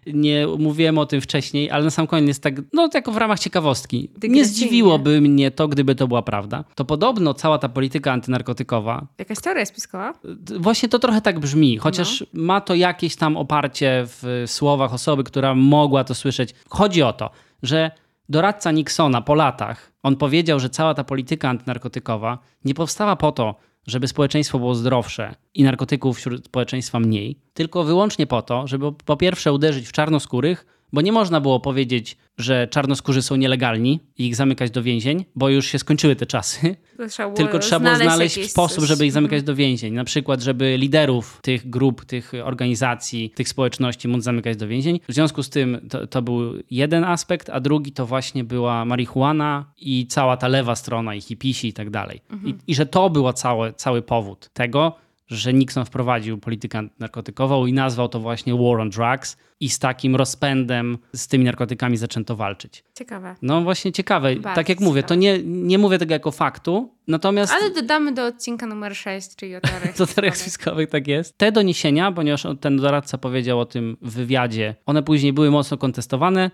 Nie 0.07 0.47
mówiłem 0.59 0.99
o 0.99 1.07
tym 1.07 1.21
wcześniej, 1.21 1.71
ale 1.71 1.85
na 1.85 1.91
sam 1.91 2.07
koniec 2.07 2.41
tak, 2.41 2.55
no 2.73 2.89
jako 2.95 3.13
w 3.13 3.17
ramach 3.17 3.39
ciekawostki. 3.39 4.11
Nie 4.29 4.45
zdziwiłoby 4.45 5.21
mnie 5.21 5.51
to, 5.51 5.69
gdyby 5.69 5.95
to 5.95 6.09
była 6.09 6.23
prawda. 6.23 6.65
To 6.75 6.85
podobno 6.85 7.35
cała 7.35 7.59
ta 7.59 7.69
polityka 7.69 8.13
antynarkotykowa, 8.13 9.07
Jakaś 9.19 9.39
teoria 9.41 9.67
spiskowa? 9.67 10.15
właśnie 10.59 10.89
to 10.89 10.99
trochę 10.99 11.21
tak 11.21 11.41
brzmi, 11.41 11.79
chociaż 11.79 12.25
ma 12.33 12.61
to 12.61 12.75
jakieś 12.75 13.17
tam 13.17 13.37
oparcie 13.37 14.05
w 14.07 14.45
słowach 14.47 14.95
osoby, 14.95 15.25
która 15.25 15.55
mogła 15.55 16.05
to 16.05 16.15
słyszeć. 16.15 16.55
Chodzi 16.69 17.03
o 17.03 17.13
to, 17.13 17.31
że 17.63 17.91
doradca 18.29 18.71
Nixona 18.71 19.21
po 19.21 19.35
latach, 19.35 19.93
on 20.03 20.17
powiedział, 20.17 20.61
że 20.61 20.71
cała 20.71 20.95
ta 20.95 21.05
polityka 21.05 21.49
antynarkotykowa 21.49 22.39
nie 22.65 22.75
powstała 22.75 23.17
po 23.17 23.33
to, 23.33 23.55
żeby 23.87 24.09
społeczeństwo 24.09 24.59
było 24.59 24.75
zdrowsze 24.75 25.35
i 25.55 25.65
narkotyków 25.65 26.17
wśród 26.17 26.45
społeczeństwa 26.45 27.01
mniej, 27.01 27.39
tylko 27.55 27.85
wyłącznie 27.85 28.27
po 28.27 28.43
to, 28.43 28.67
żeby 28.67 28.93
po 28.93 29.17
pierwsze 29.17 29.53
uderzyć 29.53 29.89
w 29.89 29.93
czarnoskórych, 29.93 30.67
bo 30.93 31.01
nie 31.01 31.13
można 31.13 31.41
było 31.41 31.61
powiedzieć, 31.61 32.17
że 32.39 32.69
czarnoskórzy 32.69 33.23
są 33.23 33.37
nielegalni 33.37 34.01
i 34.19 34.27
ich 34.27 34.37
zamykać 34.37 34.71
do 34.71 34.83
więzień, 34.83 35.25
bo 35.35 35.49
już 35.49 35.67
się 35.67 35.79
skończyły 35.79 36.17
te 36.17 36.27
czasy. 36.27 36.77
Trzeba 37.09 37.33
Tylko 37.35 37.59
trzeba 37.59 37.81
było 37.81 37.97
znaleźć 37.97 38.51
sposób, 38.51 38.79
coś. 38.79 38.89
żeby 38.89 39.07
ich 39.07 39.13
zamykać 39.13 39.43
do 39.43 39.55
więzień. 39.55 39.95
Na 39.95 40.05
przykład, 40.05 40.41
żeby 40.41 40.77
liderów 40.79 41.39
tych 41.43 41.71
grup, 41.71 42.05
tych 42.05 42.33
organizacji, 42.45 43.31
tych 43.31 43.49
społeczności 43.49 44.09
móc 44.09 44.25
zamykać 44.25 44.57
do 44.57 44.69
więzień. 44.69 45.01
W 45.09 45.15
związku 45.15 45.43
z 45.43 45.51
tym 45.51 45.89
to, 45.91 46.07
to 46.07 46.23
był 46.23 46.63
jeden 46.71 47.05
aspekt, 47.05 47.51
a 47.51 47.61
drugi 47.61 47.93
to 47.93 48.07
właśnie 48.07 48.45
była 48.45 48.85
marihuana 48.85 49.73
i 49.79 50.07
cała 50.07 50.37
ta 50.37 50.49
lewa 50.49 50.77
strona 50.77 51.15
i 51.15 51.21
hipisi 51.21 51.69
i 51.69 51.73
tak 51.73 51.91
dalej. 51.91 52.21
I, 52.45 52.55
I 52.67 52.75
że 52.75 52.87
to 52.87 53.11
był 53.11 53.33
cały, 53.33 53.73
cały 53.73 54.03
powód 54.03 54.51
tego, 54.53 54.97
że 55.37 55.53
Nixon 55.53 55.85
wprowadził 55.85 56.39
politykę 56.39 56.89
narkotykową 56.99 57.67
i 57.67 57.73
nazwał 57.73 58.09
to 58.09 58.21
właśnie 58.21 58.55
War 58.55 58.81
on 58.81 58.91
Drugs 58.91 59.37
i 59.61 59.69
z 59.69 59.79
takim 59.79 60.17
rozpędem 60.17 60.99
z 61.13 61.29
tymi 61.29 61.45
narkotykami 61.45 61.97
zaczęto 61.97 62.37
walczyć. 62.37 62.85
Ciekawe. 62.95 63.37
No 63.43 63.61
właśnie 63.61 63.93
ciekawe. 63.93 64.37
Bardzo 64.37 64.57
tak 64.57 64.69
jak 64.69 64.81
mówię, 64.81 65.03
to 65.03 65.15
nie, 65.15 65.39
nie 65.45 65.79
mówię 65.79 65.99
tego 65.99 66.15
jako 66.15 66.31
faktu, 66.31 66.95
natomiast 67.09 67.53
Ale 67.53 67.71
dodamy 67.71 68.13
do 68.13 68.27
odcinka 68.27 68.67
numer 68.67 68.97
6, 68.97 69.37
czyli 69.37 69.57
o 69.57 69.61
teoriach 69.61 69.97
do 69.99 70.07
teoriach 70.07 70.37
spiskowych 70.37 70.91
tak 70.91 71.09
jest. 71.09 71.39
Te 71.39 71.53
doniesienia, 71.53 72.13
ponieważ 72.13 72.47
ten 72.61 72.77
doradca 72.77 73.19
powiedział 73.19 73.61
o 73.61 73.67
tym 73.67 73.97
w 74.03 74.13
wywiadzie, 74.13 74.75
one 74.87 75.03
później 75.03 75.33
były 75.33 75.51
mocno 75.51 75.77
kontestowane, 75.77 76.51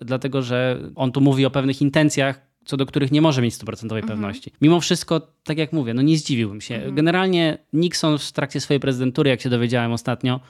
dlatego 0.00 0.42
że 0.42 0.78
on 0.94 1.12
tu 1.12 1.20
mówi 1.20 1.46
o 1.46 1.50
pewnych 1.50 1.82
intencjach, 1.82 2.51
co 2.64 2.76
do 2.76 2.86
których 2.86 3.12
nie 3.12 3.22
może 3.22 3.42
mieć 3.42 3.54
stuprocentowej 3.54 4.02
pewności. 4.02 4.52
Mimo 4.60 4.80
wszystko, 4.80 5.20
tak 5.44 5.58
jak 5.58 5.72
mówię, 5.72 5.94
no 5.94 6.02
nie 6.02 6.18
zdziwiłbym 6.18 6.60
się. 6.60 6.92
Generalnie 6.92 7.58
Nixon 7.72 8.18
w 8.18 8.32
trakcie 8.32 8.60
swojej 8.60 8.80
prezydentury, 8.80 9.30
jak 9.30 9.40
się 9.40 9.50
dowiedziałem 9.50 9.92
ostatnio, 9.92 10.40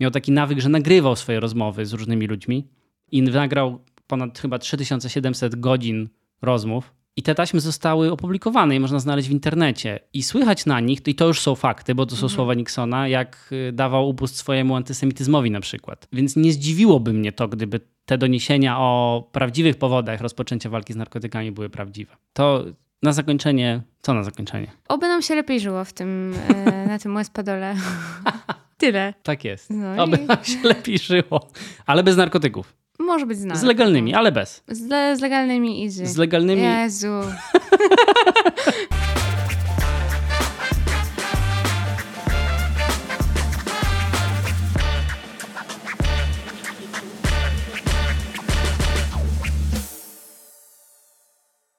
miał 0.00 0.10
taki 0.10 0.32
nawyk, 0.32 0.60
że 0.60 0.68
nagrywał 0.68 1.16
swoje 1.16 1.40
rozmowy 1.40 1.86
z 1.86 1.92
różnymi 1.92 2.26
ludźmi 2.26 2.68
i 3.12 3.22
nagrał 3.22 3.84
ponad 4.06 4.38
chyba 4.38 4.58
3700 4.58 5.60
godzin 5.60 6.08
rozmów. 6.42 6.95
I 7.16 7.22
te 7.22 7.34
taśmy 7.34 7.60
zostały 7.60 8.12
opublikowane 8.12 8.76
i 8.76 8.80
można 8.80 8.98
znaleźć 8.98 9.28
w 9.28 9.32
internecie. 9.32 10.00
I 10.12 10.22
słychać 10.22 10.66
na 10.66 10.80
nich, 10.80 11.08
i 11.08 11.14
to 11.14 11.26
już 11.26 11.40
są 11.40 11.54
fakty, 11.54 11.94
bo 11.94 12.06
to 12.06 12.16
są 12.16 12.28
słowa 12.28 12.54
Nixona, 12.54 13.08
jak 13.08 13.48
y, 13.52 13.72
dawał 13.72 14.08
upust 14.08 14.36
swojemu 14.36 14.76
antysemityzmowi 14.76 15.50
na 15.50 15.60
przykład. 15.60 16.08
Więc 16.12 16.36
nie 16.36 16.52
zdziwiłoby 16.52 17.12
mnie 17.12 17.32
to, 17.32 17.48
gdyby 17.48 17.80
te 18.04 18.18
doniesienia 18.18 18.78
o 18.78 19.28
prawdziwych 19.32 19.76
powodach 19.78 20.20
rozpoczęcia 20.20 20.70
walki 20.70 20.92
z 20.92 20.96
narkotykami 20.96 21.52
były 21.52 21.70
prawdziwe. 21.70 22.16
To 22.32 22.64
na 23.02 23.12
zakończenie, 23.12 23.82
co 24.02 24.14
na 24.14 24.22
zakończenie? 24.22 24.70
Oby 24.88 25.08
nam 25.08 25.22
się 25.22 25.34
lepiej 25.34 25.60
żyło 25.60 25.84
w 25.84 25.92
tym, 25.92 26.34
e, 26.66 26.86
na 26.86 26.98
tym 26.98 27.14
Westpadole. 27.14 27.74
Tyle. 28.78 29.14
Tak 29.22 29.44
jest. 29.44 29.70
No 29.70 30.02
Oby 30.04 30.16
i- 30.16 30.26
nam 30.26 30.44
się 30.44 30.62
lepiej 30.62 30.98
żyło. 30.98 31.48
Ale 31.86 32.02
bez 32.02 32.16
narkotyków. 32.16 32.74
Może 33.06 33.26
być 33.26 33.38
znane. 33.38 33.60
Z 33.60 33.62
legalnymi, 33.62 34.14
ale 34.14 34.32
bez. 34.32 34.62
Z, 34.68 34.88
le, 34.88 35.16
z 35.16 35.20
legalnymi 35.20 35.84
easy. 35.84 36.06
Z 36.06 36.16
legalnymi 36.16 36.62
Jezu. 36.62 37.06